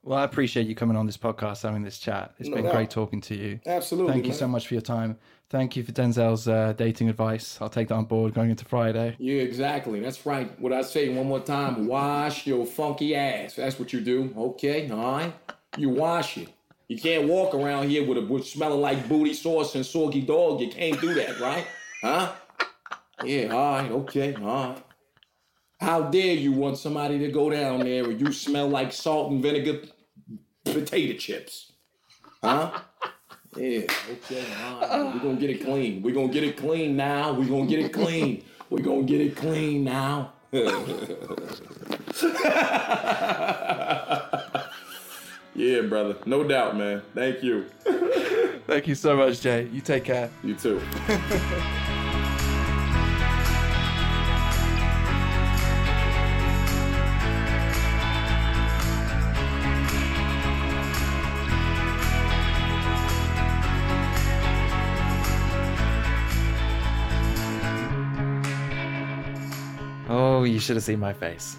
Well, 0.05 0.19
I 0.19 0.25
appreciate 0.25 0.67
you 0.67 0.75
coming 0.75 0.97
on 0.97 1.05
this 1.05 1.15
podcast, 1.15 1.63
having 1.63 1.81
this 1.81 1.97
chat. 1.97 2.33
It's 2.37 2.49
No 2.49 2.55
been 2.55 2.65
doubt. 2.65 2.73
great 2.73 2.89
talking 2.89 3.21
to 3.21 3.35
you. 3.35 3.59
Absolutely. 3.65 4.11
Thank 4.11 4.25
you 4.25 4.33
so 4.33 4.47
much 4.49 4.67
for 4.67 4.73
your 4.73 4.81
time. 4.81 5.17
Thank 5.49 5.77
you 5.77 5.83
for 5.83 5.93
Denzel's 5.93 6.47
uh, 6.47 6.73
dating 6.73 7.07
advice. 7.09 7.57
I'll 7.61 7.69
take 7.69 7.87
that 7.87 7.95
on 7.95 8.05
board 8.05 8.33
going 8.33 8.49
into 8.49 8.65
Friday. 8.65 9.15
Yeah, 9.17 9.41
exactly. 9.43 10.01
That's 10.01 10.25
right. 10.25 10.59
What 10.59 10.73
I 10.73 10.81
say 10.81 11.07
one 11.15 11.27
more 11.27 11.39
time, 11.39 11.87
wash 11.87 12.45
your 12.45 12.65
funky 12.65 13.15
ass. 13.15 13.55
That's 13.55 13.79
what 13.79 13.93
you 13.93 14.01
do. 14.01 14.33
Okay, 14.35 14.89
all 14.91 14.97
right? 15.19 15.33
You 15.77 15.89
wash 15.89 16.37
it. 16.37 16.49
You 16.89 16.99
can't 16.99 17.29
walk 17.29 17.55
around 17.55 17.89
here 17.89 18.05
with 18.05 18.17
a 18.17 18.21
with 18.21 18.45
smelling 18.45 18.81
like 18.81 19.07
booty 19.07 19.33
sauce 19.33 19.73
and 19.75 19.85
soggy 19.85 20.21
dog. 20.21 20.59
You 20.59 20.69
can't 20.69 20.99
do 20.99 21.13
that, 21.13 21.39
right? 21.39 21.65
Huh? 22.01 22.33
Yeah, 23.23 23.53
all 23.55 23.71
right, 23.81 23.91
okay, 23.91 24.33
all 24.35 24.41
right. 24.43 24.83
How 25.79 26.01
dare 26.01 26.35
you 26.35 26.51
want 26.51 26.77
somebody 26.77 27.19
to 27.19 27.29
go 27.31 27.49
down 27.49 27.79
there 27.81 28.05
and 28.09 28.19
you 28.19 28.31
smell 28.31 28.67
like 28.69 28.91
salt 28.93 29.31
and 29.31 29.41
vinegar 29.41 29.81
potato 30.73 31.17
chips? 31.17 31.71
Huh? 32.43 32.71
Yeah, 33.55 33.81
okay, 34.11 34.43
all 34.63 34.81
right. 34.81 35.13
We're 35.13 35.19
gonna 35.21 35.35
get 35.35 35.51
it 35.51 35.57
clean. 35.63 36.01
We're 36.01 36.15
gonna 36.15 36.33
get 36.33 36.43
it 36.43 36.57
clean 36.57 36.95
now. 36.95 37.33
We're 37.33 37.45
gonna 37.45 37.67
get 37.67 37.81
it 37.81 37.93
clean. 37.93 38.43
We're 38.71 38.81
gonna 38.81 39.03
get 39.03 39.21
it 39.21 39.35
clean 39.35 39.83
now. 39.83 40.33
Yeah, 45.55 45.81
brother. 45.81 46.15
No 46.25 46.43
doubt, 46.43 46.77
man. 46.77 47.03
Thank 47.13 47.43
you. 47.43 47.65
Thank 48.65 48.87
you 48.87 48.95
so 48.95 49.15
much, 49.15 49.41
Jay. 49.41 49.67
You 49.71 49.81
take 49.81 50.05
care. 50.05 50.29
You 50.43 50.55
too. 50.55 50.81
Should 70.63 70.77
have 70.77 70.83
seen 70.85 70.99
my 70.99 71.11
face. 71.11 71.57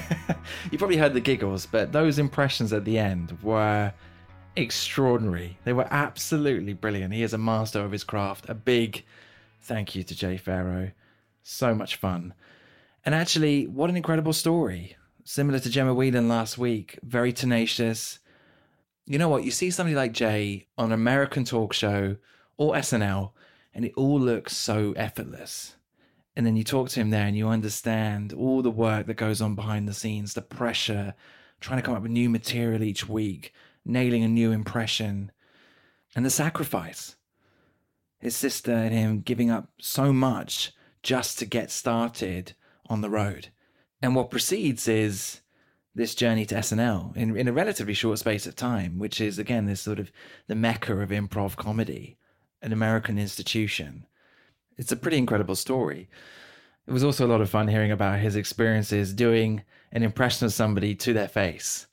you 0.72 0.76
probably 0.76 0.96
heard 0.96 1.14
the 1.14 1.20
giggles, 1.20 1.64
but 1.64 1.92
those 1.92 2.18
impressions 2.18 2.72
at 2.72 2.84
the 2.84 2.98
end 2.98 3.38
were 3.40 3.92
extraordinary. 4.56 5.58
They 5.62 5.72
were 5.72 5.86
absolutely 5.92 6.72
brilliant. 6.72 7.14
He 7.14 7.22
is 7.22 7.34
a 7.34 7.38
master 7.38 7.84
of 7.84 7.92
his 7.92 8.02
craft. 8.02 8.48
A 8.48 8.54
big 8.54 9.04
thank 9.60 9.94
you 9.94 10.02
to 10.02 10.12
Jay 10.16 10.36
Pharoah. 10.38 10.90
So 11.44 11.72
much 11.72 11.94
fun. 11.94 12.34
And 13.04 13.14
actually, 13.14 13.68
what 13.68 13.90
an 13.90 13.96
incredible 13.96 14.32
story. 14.32 14.96
Similar 15.22 15.60
to 15.60 15.70
Gemma 15.70 15.94
Whelan 15.94 16.28
last 16.28 16.58
week, 16.58 16.98
very 17.04 17.32
tenacious. 17.32 18.18
You 19.06 19.18
know 19.18 19.28
what? 19.28 19.44
You 19.44 19.52
see 19.52 19.70
somebody 19.70 19.94
like 19.94 20.10
Jay 20.10 20.66
on 20.76 20.86
an 20.86 20.94
American 20.94 21.44
talk 21.44 21.74
show 21.74 22.16
or 22.56 22.74
SNL, 22.74 23.30
and 23.72 23.84
it 23.84 23.92
all 23.96 24.18
looks 24.18 24.56
so 24.56 24.94
effortless 24.96 25.76
and 26.34 26.46
then 26.46 26.56
you 26.56 26.64
talk 26.64 26.88
to 26.88 27.00
him 27.00 27.10
there 27.10 27.26
and 27.26 27.36
you 27.36 27.48
understand 27.48 28.32
all 28.32 28.62
the 28.62 28.70
work 28.70 29.06
that 29.06 29.14
goes 29.14 29.40
on 29.40 29.54
behind 29.54 29.88
the 29.88 29.94
scenes 29.94 30.34
the 30.34 30.42
pressure 30.42 31.14
trying 31.60 31.78
to 31.78 31.82
come 31.82 31.94
up 31.94 32.02
with 32.02 32.10
new 32.10 32.28
material 32.28 32.82
each 32.82 33.08
week 33.08 33.52
nailing 33.84 34.22
a 34.22 34.28
new 34.28 34.52
impression 34.52 35.30
and 36.14 36.24
the 36.24 36.30
sacrifice 36.30 37.16
his 38.18 38.36
sister 38.36 38.72
and 38.72 38.94
him 38.94 39.20
giving 39.20 39.50
up 39.50 39.70
so 39.80 40.12
much 40.12 40.72
just 41.02 41.38
to 41.38 41.44
get 41.44 41.70
started 41.70 42.54
on 42.88 43.00
the 43.00 43.10
road 43.10 43.48
and 44.00 44.16
what 44.16 44.30
precedes 44.30 44.88
is 44.88 45.42
this 45.94 46.14
journey 46.14 46.46
to 46.46 46.54
SNL 46.54 47.16
in, 47.16 47.36
in 47.36 47.48
a 47.48 47.52
relatively 47.52 47.94
short 47.94 48.18
space 48.18 48.46
of 48.46 48.56
time, 48.56 48.98
which 48.98 49.20
is 49.20 49.38
again 49.38 49.66
this 49.66 49.80
sort 49.80 49.98
of 49.98 50.10
the 50.46 50.54
mecca 50.54 50.98
of 50.98 51.10
improv 51.10 51.56
comedy, 51.56 52.16
an 52.62 52.72
American 52.72 53.18
institution. 53.18 54.06
It's 54.78 54.92
a 54.92 54.96
pretty 54.96 55.18
incredible 55.18 55.56
story. 55.56 56.08
It 56.86 56.92
was 56.92 57.04
also 57.04 57.26
a 57.26 57.28
lot 57.28 57.40
of 57.40 57.50
fun 57.50 57.68
hearing 57.68 57.92
about 57.92 58.18
his 58.18 58.36
experiences 58.36 59.12
doing 59.12 59.62
an 59.92 60.02
impression 60.02 60.46
of 60.46 60.52
somebody 60.52 60.94
to 60.96 61.12
their 61.12 61.28
face, 61.28 61.86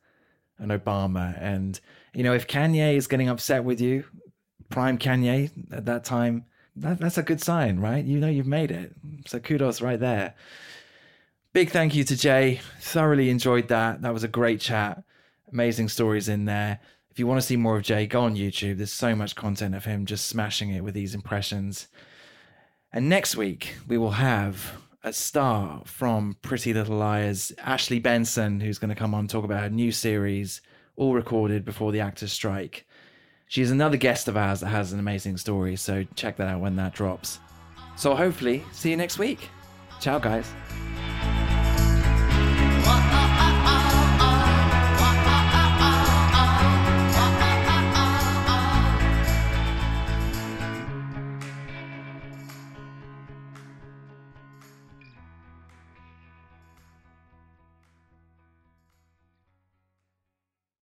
an 0.57 0.69
Obama. 0.69 1.37
And, 1.39 1.79
you 2.13 2.23
know, 2.23 2.33
if 2.33 2.47
Kanye 2.47 2.95
is 2.95 3.07
getting 3.07 3.29
upset 3.29 3.63
with 3.63 3.79
you, 3.79 4.05
prime 4.69 4.97
Kanye 4.97 5.51
at 5.71 5.85
that 5.85 6.03
time, 6.03 6.45
that, 6.75 6.99
that's 6.99 7.17
a 7.17 7.23
good 7.23 7.41
sign, 7.41 7.79
right? 7.79 8.03
You 8.03 8.19
know 8.19 8.29
you've 8.29 8.47
made 8.47 8.71
it. 8.71 8.93
So 9.27 9.39
kudos 9.39 9.81
right 9.81 9.99
there. 9.99 10.33
Big 11.51 11.71
thank 11.71 11.95
you 11.95 12.03
to 12.05 12.15
Jay. 12.15 12.61
Thoroughly 12.79 13.29
enjoyed 13.29 13.67
that. 13.67 14.01
That 14.01 14.13
was 14.13 14.23
a 14.23 14.27
great 14.27 14.61
chat. 14.61 15.03
Amazing 15.51 15.89
stories 15.89 16.29
in 16.29 16.45
there. 16.45 16.79
If 17.09 17.19
you 17.19 17.27
want 17.27 17.41
to 17.41 17.45
see 17.45 17.57
more 17.57 17.77
of 17.77 17.83
Jay, 17.83 18.07
go 18.07 18.21
on 18.21 18.35
YouTube. 18.35 18.77
There's 18.77 18.93
so 18.93 19.15
much 19.15 19.35
content 19.35 19.75
of 19.75 19.85
him 19.85 20.05
just 20.05 20.27
smashing 20.27 20.69
it 20.69 20.83
with 20.83 20.93
these 20.93 21.15
impressions. 21.15 21.87
And 22.91 23.07
next 23.07 23.35
week, 23.35 23.75
we 23.87 23.99
will 23.99 24.11
have 24.11 24.81
a 25.03 25.13
star 25.13 25.83
from 25.85 26.37
Pretty 26.41 26.73
Little 26.73 26.97
Liars, 26.97 27.51
Ashley 27.59 27.99
Benson, 27.99 28.59
who's 28.59 28.79
going 28.79 28.89
to 28.89 28.95
come 28.95 29.13
on 29.13 29.21
and 29.21 29.29
talk 29.29 29.45
about 29.45 29.61
her 29.61 29.69
new 29.69 29.91
series, 29.91 30.61
all 30.95 31.13
recorded 31.13 31.63
before 31.63 31.91
the 31.91 31.99
actors' 31.99 32.31
strike. 32.31 32.87
She's 33.47 33.69
another 33.69 33.97
guest 33.97 34.27
of 34.27 34.35
ours 34.35 34.61
that 34.61 34.69
has 34.69 34.91
an 34.91 34.99
amazing 34.99 35.37
story, 35.37 35.75
so 35.75 36.03
check 36.15 36.37
that 36.37 36.47
out 36.47 36.61
when 36.61 36.75
that 36.77 36.93
drops. 36.93 37.39
So 37.95 38.15
hopefully, 38.15 38.63
see 38.71 38.89
you 38.89 38.97
next 38.97 39.19
week. 39.19 39.49
Ciao, 39.99 40.17
guys. 40.17 40.51
Ah, 42.85 43.45
ah. 43.45 43.48